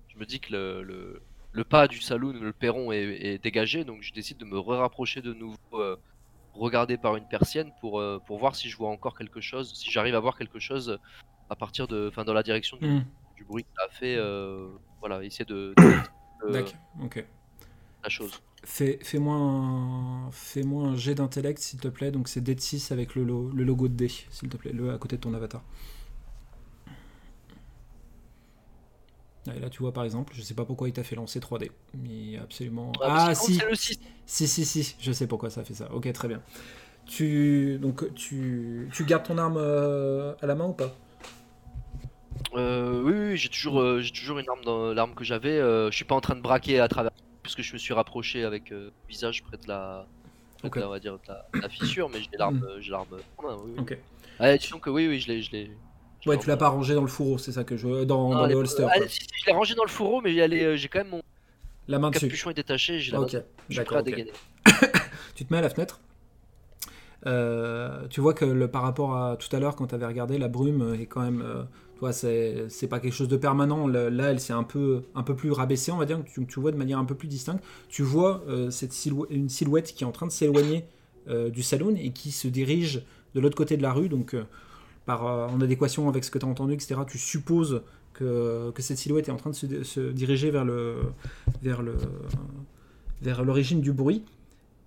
je 0.09 0.19
me 0.19 0.25
dis 0.25 0.41
que 0.41 0.53
le, 0.53 0.83
le, 0.83 1.23
le 1.53 1.65
pas 1.65 1.87
du 1.89 2.01
saloon, 2.01 2.33
le 2.33 2.53
perron 2.53 2.93
est, 2.93 3.03
est 3.03 3.39
dégagé, 3.39 3.85
donc 3.85 4.03
je 4.03 4.13
décide 4.13 4.39
de 4.39 4.45
me 4.47 4.59
rapprocher 4.59 5.21
de 5.21 5.33
nouveau, 5.35 5.57
regarder 6.55 6.97
par 6.97 7.15
une 7.17 7.29
persienne 7.29 7.71
pour, 7.81 8.03
pour 8.27 8.39
voir 8.39 8.57
si 8.57 8.69
je 8.71 8.77
vois 8.77 8.89
encore 8.89 9.17
quelque 9.17 9.41
chose, 9.41 9.73
si 9.75 9.91
j'arrive 9.91 10.15
à 10.15 10.21
voir 10.21 10.37
quelque 10.37 10.59
chose 10.59 10.99
à 11.51 11.57
partir 11.57 11.87
de, 11.89 12.09
enfin, 12.11 12.25
dans 12.25 12.33
la 12.35 12.43
direction 12.43 12.77
du, 12.79 12.89
du 13.37 13.45
bruit 13.45 13.65
que 13.65 13.71
ça 13.77 13.85
a 13.85 13.89
fait, 13.91 14.19
voilà, 15.01 15.23
essayer 15.25 15.45
de, 15.45 15.75
de- 15.77 15.77
de- 16.49 16.53
D'accord, 16.53 16.73
ok. 17.03 17.25
la 18.03 18.09
chose. 18.09 18.33
Fais, 18.65 18.99
fais-moi 19.03 19.35
un, 19.37 20.31
fais-moi 20.33 20.89
un 20.89 20.97
jet 20.97 21.15
d'intellect, 21.15 21.59
s'il 21.61 21.79
te 21.81 21.89
plaît. 21.89 22.11
Donc 22.11 22.29
c'est 22.29 22.41
D6 22.41 22.91
avec 22.93 23.15
le, 23.15 23.25
lo- 23.25 23.51
le 23.51 23.65
logo 23.65 23.89
de 23.89 23.95
D, 23.95 24.09
s'il 24.31 24.49
te 24.49 24.57
plaît, 24.57 24.73
le 24.73 24.93
à 24.93 24.99
côté 24.99 25.17
de 25.17 25.21
ton 25.23 25.33
avatar. 25.35 25.63
Ah, 29.49 29.55
Et 29.57 29.61
là, 29.61 29.71
tu 29.71 29.79
vois 29.83 29.93
par 29.93 30.05
exemple, 30.05 30.35
je 30.37 30.43
sais 30.43 30.55
pas 30.55 30.65
pourquoi 30.65 30.89
il 30.89 30.93
t'a 30.93 31.05
fait 31.05 31.17
lancer 31.17 31.41
3D. 31.41 31.71
Mais 31.95 32.37
absolument. 32.39 33.01
Ah, 33.03 33.35
que 33.57 33.63
si, 33.63 33.65
le 33.69 33.75
6. 33.75 33.99
si, 34.27 34.49
si, 34.49 34.65
si, 34.67 34.97
je 35.01 35.13
sais 35.13 35.27
pourquoi 35.27 35.51
ça 35.51 35.65
fait 35.65 35.75
ça. 35.75 35.93
Ok, 35.93 36.13
très 36.13 36.29
bien. 36.29 36.43
Tu, 37.07 37.79
donc, 37.81 38.15
tu, 38.15 38.91
tu 38.93 39.05
gardes 39.05 39.25
ton 39.25 39.39
arme 39.39 39.57
euh, 39.59 40.35
à 40.43 40.47
la 40.47 40.55
main 40.57 40.67
ou 40.67 40.75
pas? 40.75 40.95
Euh, 42.55 43.03
oui, 43.03 43.13
oui, 43.13 43.29
oui, 43.33 43.37
j'ai 43.37 43.49
toujours, 43.49 43.81
euh, 43.81 44.01
j'ai 44.01 44.11
toujours 44.13 44.39
une 44.39 44.49
arme 44.49 44.63
dans 44.65 44.93
l'arme 44.95 45.15
que 45.15 45.25
j'avais. 45.25 45.59
euh, 45.59 45.91
je 45.91 45.97
suis 45.97 46.05
pas 46.05 46.15
en 46.15 46.21
train 46.21 46.35
de 46.37 46.41
braquer 46.41 46.81
à 46.81 46.89
travers, 46.89 47.11
puisque 47.49 47.63
je 47.63 47.73
me 47.73 47.79
suis 47.79 47.95
rapproché 47.95 48.45
avec 48.45 48.73
euh, 48.73 48.87
le 48.87 48.93
visage 49.09 49.43
près 49.43 49.57
de 49.57 49.67
la, 49.67 50.07
près 50.59 50.69
de 50.69 50.75
Ok. 50.75 50.77
la- 50.81 50.87
on 50.87 50.91
va 50.91 51.01
dire, 51.01 51.15
de 51.15 51.21
la, 51.29 51.47
de 51.55 51.61
la 51.61 51.69
fissure, 51.71 52.11
mais 52.11 52.21
j'ai 52.21 52.37
l'arme, 52.39 52.63
euh, 52.69 52.79
j'ai 52.81 52.91
l'arme. 52.91 53.07
Oui, 53.43 53.53
oui. 53.65 53.73
Ok. 53.79 53.99
Disons 54.61 54.79
que 54.79 54.91
oui, 54.91 55.09
oui, 55.09 55.19
je 55.19 55.29
l'ai, 55.29 55.41
je 55.43 55.51
l'ai. 55.53 55.71
je 56.21 56.29
Ouais, 56.29 56.37
l'ai 56.37 56.43
tu 56.43 56.49
l'as 56.49 56.59
pas 56.59 56.69
rangé 56.69 56.95
dans 56.95 57.01
le 57.01 57.09
fourreau, 57.09 57.39
c'est 57.39 57.53
ça 57.53 57.65
que 57.65 57.77
je. 57.79 58.05
Dans, 58.05 58.29
Non, 58.29 58.39
dans 58.41 58.47
le 58.47 58.55
holster. 58.55 58.87
ah, 58.91 59.01
si, 59.09 59.21
si, 59.23 59.29
je 59.41 59.47
l'ai 59.47 59.53
rangé 59.53 59.75
dans 59.75 59.85
le 59.85 59.89
fourreau, 59.89 60.21
mais 60.21 60.35
est, 60.35 60.65
euh, 60.65 60.77
j'ai 60.77 60.89
quand 60.89 60.99
même 60.99 61.09
mon 61.09 61.23
La 61.87 61.99
main 61.99 62.11
dessus. 62.11 62.27
capuchon 62.27 62.51
est 62.51 62.55
détaché, 62.55 63.01
j'ai 63.01 63.13
la 63.13 63.21
main- 63.21 63.27
je 63.71 63.75
suis 63.75 63.85
prêt 63.85 63.97
à 63.97 64.03
dégainer. 64.03 64.33
Tu 65.35 65.45
te 65.47 65.53
mets 65.53 65.59
à 65.59 65.63
la 65.63 65.71
fenêtre. 65.71 66.01
Euh, 67.27 68.07
tu 68.09 68.21
vois 68.21 68.35
que 68.35 68.45
le, 68.45 68.69
par 68.69 68.83
rapport 68.83 69.17
à 69.17 69.37
tout 69.37 69.55
à 69.57 69.59
l'heure, 69.61 69.75
quand 69.75 69.87
tu 69.89 69.95
avais 69.95 70.07
regardé, 70.07 70.37
la 70.39 70.49
brume 70.49 70.95
est 71.01 71.07
quand 71.07 71.23
même. 71.23 71.41
euh, 71.43 71.63
c'est 72.13 72.87
pas 72.89 73.01
quelque 73.01 73.13
chose 73.13 73.29
de 73.29 73.37
permanent. 73.37 73.87
Là, 73.89 74.31
elle 74.31 74.41
s'est 74.41 74.53
un 74.53 74.63
peu, 74.63 75.03
un 75.15 75.23
peu 75.23 75.35
plus 75.35 75.51
rabaissée, 75.51 75.91
on 75.91 75.97
va 75.97 76.07
dire. 76.07 76.23
Tu, 76.25 76.47
tu 76.47 76.61
vois 76.61 76.71
de 76.71 76.77
manière 76.77 76.99
un 76.99 77.05
peu 77.05 77.15
plus 77.15 77.29
distincte. 77.29 77.63
Tu 77.89 78.03
vois 78.03 78.43
euh, 78.49 78.71
cette 78.71 78.93
silhou- 78.93 79.27
une 79.31 79.49
silhouette 79.49 79.95
qui 79.95 80.05
est 80.05 80.07
en 80.07 80.13
train 80.13 80.27
de 80.27 80.33
s'éloigner 80.33 80.85
euh, 81.29 81.51
du 81.51 81.63
saloon 81.63 81.95
et 81.97 82.11
qui 82.11 82.31
se 82.31 82.49
dirige 82.49 83.03
de 83.35 83.41
l'autre 83.41 83.57
côté 83.57 83.77
de 83.77 83.83
la 83.83 83.93
rue. 83.93 84.09
Donc, 84.09 84.35
euh, 84.35 84.45
par, 85.07 85.25
en 85.25 85.61
adéquation 85.61 86.09
avec 86.09 86.25
ce 86.25 86.31
que 86.31 86.39
tu 86.39 86.47
as 86.47 86.49
entendu, 86.49 86.75
etc., 86.75 87.01
tu 87.07 87.19
supposes 87.19 87.83
que, 88.13 88.71
que 88.71 88.83
cette 88.83 88.99
silhouette 88.99 89.29
est 89.29 89.33
en 89.33 89.37
train 89.37 89.51
de 89.51 89.83
se, 89.83 90.11
diriger 90.11 90.51
vers 90.51 90.65
le 90.65 90.97
vers 91.63 91.83
le 91.83 91.95
vers 93.23 93.45
l'origine 93.45 93.81
du 93.81 93.93
bruit. 93.93 94.23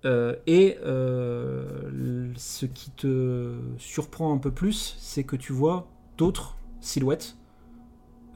Et 0.04 0.76
ce 0.82 2.66
qui 2.66 2.90
te 2.92 3.54
surprend 3.78 4.32
un 4.32 4.38
peu 4.38 4.50
plus, 4.50 4.96
c'est 4.98 5.24
que 5.24 5.36
tu 5.36 5.52
vois 5.52 5.88
d'autres 6.18 6.56
silhouettes 6.82 7.36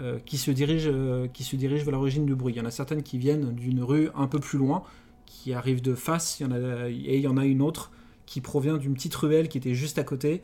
euh, 0.01 0.18
qui, 0.24 0.38
se 0.38 0.51
dirigent, 0.51 0.90
euh, 0.90 1.28
qui 1.28 1.44
se 1.44 1.57
dirigent 1.57 1.84
vers 1.84 1.92
l'origine 1.92 2.24
du 2.24 2.34
bruit. 2.34 2.55
Il 2.55 2.57
y 2.57 2.61
en 2.61 2.64
a 2.64 2.70
certaines 2.70 3.03
qui 3.03 3.18
viennent 3.18 3.55
d'une 3.55 3.82
rue 3.82 4.09
un 4.14 4.26
peu 4.26 4.38
plus 4.38 4.59
loin, 4.59 4.82
qui 5.26 5.53
arrivent 5.53 5.82
de 5.82 5.94
face, 5.94 6.40
et 6.40 7.16
il 7.16 7.20
y 7.20 7.28
en 7.28 7.36
a 7.36 7.44
une 7.44 7.61
autre 7.61 7.90
qui 8.26 8.40
provient 8.40 8.76
d'une 8.76 8.94
petite 8.94 9.14
ruelle 9.14 9.49
qui 9.49 9.59
était 9.59 9.74
juste 9.74 9.99
à 9.99 10.05
côté 10.05 10.42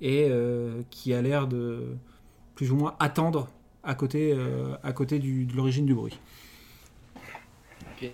et 0.00 0.26
euh, 0.28 0.82
qui 0.90 1.14
a 1.14 1.22
l'air 1.22 1.46
de 1.46 1.96
plus 2.54 2.72
ou 2.72 2.76
moins 2.76 2.96
attendre 2.98 3.48
à 3.82 3.94
côté, 3.94 4.34
euh, 4.36 4.74
à 4.82 4.92
côté 4.92 5.18
de 5.18 5.54
l'origine 5.54 5.86
du 5.86 5.94
bruit. 5.94 6.18
Ok. 7.92 8.10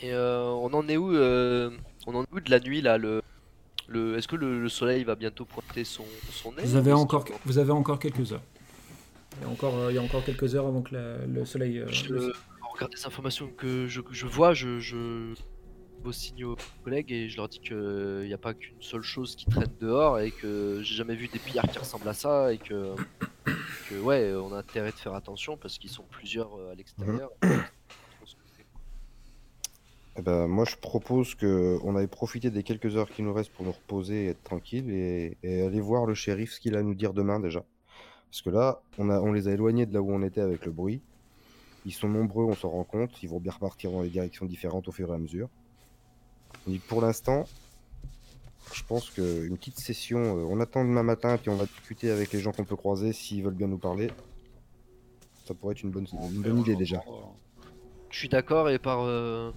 Et 0.00 0.12
euh, 0.12 0.44
on 0.44 0.72
en 0.72 0.88
est 0.88 0.96
où 0.96 1.10
On 2.06 2.14
en 2.14 2.22
est 2.22 2.32
où 2.32 2.40
de 2.40 2.50
la 2.50 2.60
nuit 2.60 2.80
là 2.80 2.98
le, 2.98 3.20
le, 3.88 4.16
Est-ce 4.16 4.28
que 4.28 4.36
le, 4.36 4.60
le 4.60 4.68
soleil 4.68 5.02
va 5.04 5.14
bientôt 5.16 5.44
pointer 5.44 5.82
son, 5.84 6.04
son 6.30 6.52
nez 6.52 6.62
Vous 6.64 6.76
avez 6.76 6.92
encore, 6.92 7.24
qu'il- 7.24 7.34
vous 7.44 7.58
avez 7.58 7.72
encore 7.72 7.98
quelques 7.98 8.32
heures. 8.32 8.42
Il 9.40 9.44
y 9.44 9.44
a 9.46 9.48
encore, 9.50 9.76
euh, 9.78 9.92
il 9.92 9.94
y 9.94 9.98
a 9.98 10.02
encore 10.02 10.24
quelques 10.24 10.54
heures 10.54 10.66
avant 10.66 10.82
que 10.82 10.94
la- 10.94 11.24
le 11.26 11.44
soleil. 11.44 11.78
euh, 11.78 11.86
Je 11.88 12.12
le- 12.12 12.32
regarde 12.74 12.92
les 12.94 13.06
informations 13.06 13.48
que 13.56 13.86
je, 13.88 14.00
que 14.00 14.12
je 14.14 14.26
vois, 14.26 14.54
je, 14.54 14.78
je 14.78 15.34
vos 16.04 16.12
signaux 16.12 16.52
aux 16.52 16.84
collègues 16.84 17.10
et 17.10 17.28
je 17.28 17.36
leur 17.36 17.48
dis 17.48 17.58
que 17.60 18.20
il 18.22 18.28
n'y 18.28 18.34
a 18.34 18.38
pas 18.38 18.54
qu'une 18.54 18.80
seule 18.80 19.02
chose 19.02 19.34
qui 19.34 19.46
traîne 19.46 19.66
dehors 19.80 20.20
et 20.20 20.30
que 20.30 20.80
j'ai 20.82 20.94
jamais 20.94 21.16
vu 21.16 21.26
des 21.26 21.40
pillards 21.40 21.66
qui 21.68 21.78
ressemblent 21.78 22.08
à 22.08 22.14
ça 22.14 22.52
et 22.52 22.58
que, 22.58 22.94
que 23.88 23.98
ouais, 24.00 24.32
on 24.34 24.52
a 24.52 24.58
intérêt 24.58 24.90
de 24.92 24.96
faire 24.96 25.14
attention 25.14 25.56
parce 25.56 25.76
qu'ils 25.78 25.90
sont 25.90 26.04
plusieurs 26.10 26.54
euh, 26.56 26.70
à 26.72 26.74
l'extérieur. 26.76 27.30
Eh 30.18 30.22
ben, 30.22 30.48
moi, 30.48 30.64
je 30.64 30.74
propose 30.74 31.36
que 31.36 31.78
on 31.84 31.94
aille 31.94 32.08
profiter 32.08 32.50
des 32.50 32.64
quelques 32.64 32.96
heures 32.96 33.08
qui 33.08 33.22
nous 33.22 33.32
restent 33.32 33.52
pour 33.52 33.64
nous 33.64 33.72
reposer 33.72 34.24
et 34.24 34.28
être 34.30 34.42
tranquille 34.42 34.90
et, 34.90 35.36
et 35.44 35.62
aller 35.62 35.80
voir 35.80 36.06
le 36.06 36.14
shérif 36.14 36.52
ce 36.52 36.60
qu'il 36.60 36.74
a 36.74 36.80
à 36.80 36.82
nous 36.82 36.96
dire 36.96 37.12
demain 37.14 37.38
déjà. 37.38 37.64
Parce 38.28 38.42
que 38.42 38.50
là, 38.50 38.82
on, 38.98 39.10
a, 39.10 39.20
on 39.20 39.32
les 39.32 39.46
a 39.46 39.52
éloignés 39.52 39.86
de 39.86 39.94
là 39.94 40.02
où 40.02 40.12
on 40.12 40.22
était 40.22 40.40
avec 40.40 40.66
le 40.66 40.72
bruit. 40.72 41.00
Ils 41.86 41.92
sont 41.92 42.08
nombreux, 42.08 42.44
on 42.44 42.54
s'en 42.54 42.68
rend 42.68 42.84
compte. 42.84 43.22
Ils 43.22 43.28
vont 43.28 43.38
bien 43.38 43.52
repartir 43.52 43.92
dans 43.92 44.02
des 44.02 44.10
directions 44.10 44.44
différentes 44.44 44.88
au 44.88 44.92
fur 44.92 45.08
et 45.10 45.14
à 45.14 45.18
mesure. 45.18 45.48
Pour 46.88 47.00
l'instant, 47.00 47.46
je 48.74 48.82
pense 48.82 49.10
qu'une 49.10 49.56
petite 49.56 49.78
session, 49.78 50.18
euh, 50.18 50.46
on 50.50 50.60
attend 50.60 50.84
demain 50.84 51.02
matin 51.04 51.38
puis 51.38 51.48
on 51.48 51.56
va 51.56 51.64
discuter 51.64 52.10
avec 52.10 52.32
les 52.32 52.40
gens 52.40 52.52
qu'on 52.52 52.64
peut 52.64 52.76
croiser 52.76 53.12
s'ils 53.12 53.42
veulent 53.42 53.54
bien 53.54 53.68
nous 53.68 53.78
parler. 53.78 54.10
Ça 55.46 55.54
pourrait 55.54 55.72
être 55.72 55.82
une 55.82 55.90
bonne, 55.90 56.06
une 56.12 56.42
bonne 56.42 56.58
idée 56.58 56.76
déjà. 56.76 57.02
Je 58.10 58.18
suis 58.18 58.28
d'accord 58.28 58.68
et 58.68 58.78
par 58.78 59.00
euh, 59.02 59.50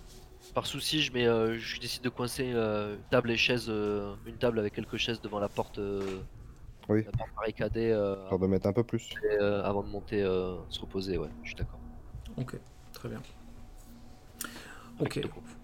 par 0.53 0.65
souci, 0.65 1.01
je 1.01 1.11
mets, 1.13 1.27
euh, 1.27 1.57
je 1.57 1.79
décide 1.79 2.03
de 2.03 2.09
coincer 2.09 2.51
euh, 2.53 2.95
table 3.09 3.31
et 3.31 3.37
chaise, 3.37 3.65
euh, 3.69 4.13
une 4.25 4.35
table 4.37 4.59
avec 4.59 4.73
quelques 4.73 4.97
chaises 4.97 5.21
devant 5.21 5.39
la 5.39 5.49
porte, 5.49 5.79
euh, 5.79 6.01
Oui. 6.89 7.03
la 7.05 7.11
porte 7.11 7.29
barricadée 7.35 7.91
euh, 7.91 8.15
de 8.37 8.47
mettre 8.47 8.67
un 8.67 8.73
peu 8.73 8.83
plus. 8.83 9.09
et, 9.23 9.37
euh, 9.41 9.63
avant 9.63 9.83
de 9.83 9.89
monter, 9.89 10.21
euh, 10.21 10.55
se 10.69 10.79
reposer. 10.79 11.17
Ouais, 11.17 11.29
je 11.43 11.49
suis 11.49 11.55
d'accord. 11.55 11.79
Ok, 12.37 12.59
très 12.93 13.09
bien. 13.09 13.21
Ok. 14.99 15.21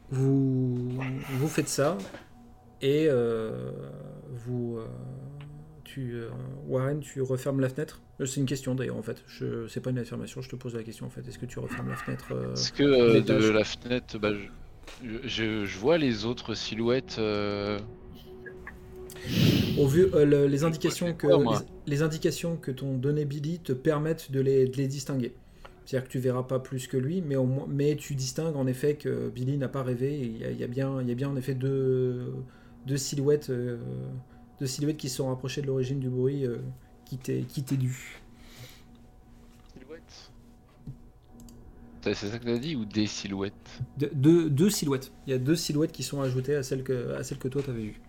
Vous, 0.10 0.90
vous 1.32 1.48
faites 1.48 1.68
ça 1.68 1.98
et 2.82 3.08
euh, 3.10 3.72
vous, 4.30 4.78
euh, 4.78 4.88
tu, 5.84 6.14
euh, 6.16 6.30
Warren, 6.66 7.00
tu 7.02 7.22
refermes 7.22 7.60
la 7.60 7.70
fenêtre? 7.70 8.02
C'est 8.26 8.38
une 8.40 8.46
question 8.46 8.74
d'ailleurs 8.74 8.98
en 8.98 9.02
fait. 9.02 9.24
Je, 9.28 9.68
c'est 9.68 9.82
pas 9.82 9.90
une 9.90 10.00
affirmation. 10.00 10.42
Je 10.42 10.50
te 10.50 10.56
pose 10.56 10.76
la 10.76 10.84
question 10.84 11.06
en 11.06 11.10
fait. 11.10 11.28
Est-ce 11.28 11.38
que 11.38 11.46
tu 11.46 11.60
refermes 11.60 11.90
la 11.90 11.96
fenêtre 11.96 12.28
euh, 12.32 12.54
Est-ce 12.54 12.72
que 12.72 12.84
euh, 12.84 13.22
de 13.22 13.50
la 13.50 13.64
fenêtre, 13.64 14.18
bah, 14.18 14.34
je, 14.34 14.48
je- 15.24 15.66
je 15.66 15.78
vois 15.80 15.98
les 15.98 16.26
autres 16.26 16.54
silhouettes 16.56 17.18
euh, 17.20 17.80
Au 19.78 19.88
vu, 19.88 20.08
euh, 20.14 20.26
le- 20.26 20.48
les 20.48 20.64
indications 20.64 21.14
que 21.14 21.28
les, 21.28 21.58
les 21.86 22.02
indications 22.02 22.58
que 22.58 22.72
t'ont 22.72 22.98
donné 22.98 23.26
Billy 23.26 23.60
te 23.60 23.74
permettent 23.74 24.32
de 24.32 24.40
les, 24.40 24.68
de 24.68 24.78
les 24.78 24.88
distinguer. 24.88 25.34
C'est-à-dire 25.86 26.08
que 26.08 26.12
tu 26.12 26.20
verras 26.20 26.44
pas 26.44 26.60
plus 26.60 26.88
que 26.88 26.98
lui, 26.98 27.22
mais 27.22 27.36
au 27.38 27.46
moins, 27.46 27.66
mais 27.70 27.96
tu 27.96 28.16
distingues 28.16 28.56
en 28.58 28.68
effet 28.68 28.96
que 28.96 29.30
Billy 29.30 29.58
n'a 29.58 29.70
pas 29.70 29.84
rêvé. 29.84 30.16
et 30.20 30.26
Il 30.26 30.38
y, 30.38 30.44
a- 30.46 30.52
il 30.52 30.60
y 30.60 30.64
a 30.64 30.68
bien, 30.68 31.02
il 31.02 31.08
y 31.08 31.12
a 31.12 31.16
bien 31.16 31.30
en 31.30 31.36
effet 31.36 31.54
deux, 31.54 32.34
deux 32.86 32.98
silhouettes, 32.98 33.50
euh, 33.50 33.78
deux 34.60 34.68
silhouettes 34.68 34.98
qui 34.98 35.10
se 35.10 35.18
sont 35.18 35.28
rapprochées 35.28 35.62
de 35.62 35.68
l'origine 35.68 36.00
du 36.00 36.10
bruit 36.10 36.46
qui 37.06 37.18
t'est 37.18 37.44
qui 37.48 37.64
t'est 37.64 37.78
dû. 37.78 38.20
Silhouettes 39.74 40.32
C'est 42.14 42.28
ça 42.30 42.40
que 42.40 42.46
t'as 42.46 42.58
dit 42.58 42.76
ou 42.76 42.86
des 42.86 43.08
silhouettes? 43.08 43.54
De- 43.98 44.10
deux, 44.14 44.50
deux 44.50 44.70
silhouettes. 44.70 45.12
Il 45.26 45.32
y 45.32 45.34
a 45.34 45.38
deux 45.38 45.56
silhouettes 45.56 45.92
qui 45.92 46.04
sont 46.04 46.22
ajoutées 46.22 46.56
à 46.56 46.64
celles 46.64 46.84
que, 46.84 47.16
à 47.16 47.24
celles 47.24 47.38
que 47.40 47.48
toi 47.48 47.62
t'avais 47.62 47.82
vues. 47.82 48.02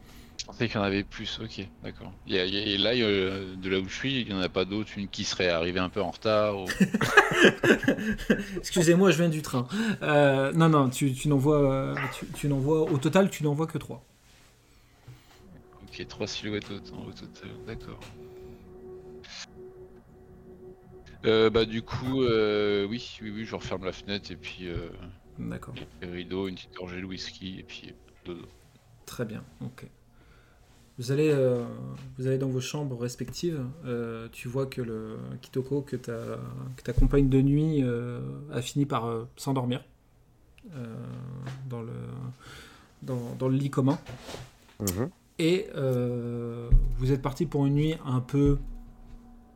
pensais 0.47 0.67
qu'il 0.69 0.77
y 0.77 0.79
en 0.79 0.85
avait 0.85 1.03
plus, 1.05 1.41
ok, 1.43 1.67
d'accord. 1.83 2.13
Et 2.29 2.79
là, 2.79 2.91
a- 3.03 3.57
de 3.57 3.69
là 3.69 3.81
où 3.81 3.89
je 3.89 3.95
suis, 3.95 4.21
il 4.23 4.27
n'y 4.29 4.35
en 4.35 4.41
a 4.41 4.49
pas 4.49 4.65
d'autres, 4.65 4.91
une 4.97 5.09
qui 5.09 5.25
serait 5.25 5.49
arrivée 5.49 5.81
un 5.81 5.89
peu 5.89 6.01
en 6.01 6.11
retard. 6.11 6.59
ou- 6.59 6.67
Excusez-moi, 8.57 9.11
je 9.11 9.19
viens 9.19 9.29
du 9.29 9.43
train. 9.43 9.67
Euh, 10.03 10.53
non, 10.53 10.69
non, 10.69 10.89
tu, 10.89 11.13
tu 11.13 11.29
n'en 11.29 11.37
vois, 11.39 11.73
euh, 11.73 11.95
tu, 12.19 12.27
tu 12.35 12.49
vois- 12.49 12.91
au 12.91 12.99
total, 12.99 13.31
tu 13.31 13.43
n'en 13.45 13.55
vois 13.55 13.67
que 13.67 13.79
trois. 13.79 14.05
Ok, 15.85 16.07
trois 16.09 16.27
silhouettes 16.27 16.71
au, 16.71 16.77
au 17.09 17.13
total, 17.13 17.51
d'accord. 17.67 18.01
Euh, 21.29 21.51
bah 21.51 21.65
du 21.67 21.83
coup, 21.83 22.23
euh, 22.23 22.87
oui, 22.89 23.19
oui, 23.23 23.31
oui, 23.31 23.45
je 23.45 23.55
referme 23.55 23.85
la 23.85 23.93
fenêtre 23.93 24.31
et 24.31 24.37
puis 24.37 24.67
euh, 24.69 24.89
D'accord. 25.39 25.75
les 26.01 26.09
rideaux, 26.09 26.49
une 26.49 26.55
petite 26.55 26.75
gorgée 26.75 27.01
de 27.01 27.07
whisky 27.07 27.59
et 27.59 27.63
puis 27.63 27.93
dodo. 28.25 28.47
Très 29.05 29.25
bien, 29.25 29.45
ok. 29.61 29.87
Vous 30.99 31.13
allez, 31.13 31.31
euh, 31.31 31.65
vous 32.19 32.27
allez 32.27 32.39
dans 32.39 32.49
vos 32.49 32.61
chambres 32.61 32.99
respectives. 32.99 33.63
euh, 33.85 34.29
tu 34.33 34.49
vois 34.49 34.67
que 34.67 34.83
le 34.83 35.17
Kitoko, 35.41 35.83
que 35.83 35.97
ta, 35.97 36.19
que 36.77 36.83
ta 36.83 36.93
compagne 36.93 37.29
de 37.29 37.41
nuit 37.41 37.83
euh, 37.83 38.21
a 38.53 38.63
fini 38.63 38.85
par 38.85 39.07
euh, 39.07 39.25
s'endormir 39.37 39.85
euh, 40.75 40.87
dans, 41.69 41.83
le, 41.83 41.93
dans, 43.03 43.37
dans 43.39 43.49
le 43.49 43.57
lit 43.57 43.71
commun. 43.71 43.99
Mhm. 44.81 45.11
Et 45.39 45.69
euh, 45.77 46.69
vous 46.97 47.13
êtes 47.13 47.23
parti 47.23 47.47
pour 47.47 47.65
une 47.67 47.75
nuit 47.75 47.95
un 48.05 48.21
peu 48.21 48.59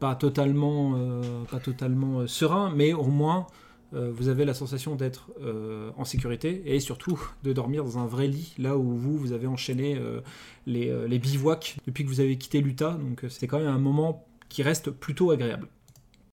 pas 0.02 0.16
totalement, 0.16 0.94
euh, 0.96 1.44
pas 1.48 1.60
totalement 1.60 2.18
euh, 2.18 2.26
serein, 2.26 2.72
mais 2.74 2.92
au 2.92 3.04
moins 3.04 3.46
euh, 3.94 4.10
vous 4.12 4.26
avez 4.26 4.44
la 4.44 4.52
sensation 4.52 4.96
d'être 4.96 5.30
en 5.96 6.04
sécurité 6.04 6.60
et 6.66 6.80
surtout 6.80 7.20
de 7.44 7.52
dormir 7.52 7.84
dans 7.84 7.98
un 7.98 8.06
vrai 8.06 8.26
lit, 8.26 8.52
là 8.58 8.76
où 8.76 8.96
vous, 8.96 9.16
vous 9.16 9.30
avez 9.30 9.46
enchaîné 9.46 9.96
les, 10.66 10.90
les 11.06 11.18
bivouacs 11.20 11.76
depuis 11.86 12.02
que 12.02 12.08
vous 12.08 12.18
avez 12.18 12.36
quitté 12.36 12.60
l'Utah. 12.62 12.94
Donc 12.94 13.24
c'est 13.28 13.46
quand 13.46 13.58
même 13.58 13.68
un 13.68 13.78
moment 13.78 14.26
qui 14.48 14.64
reste 14.64 14.90
plutôt 14.90 15.30
agréable. 15.30 15.68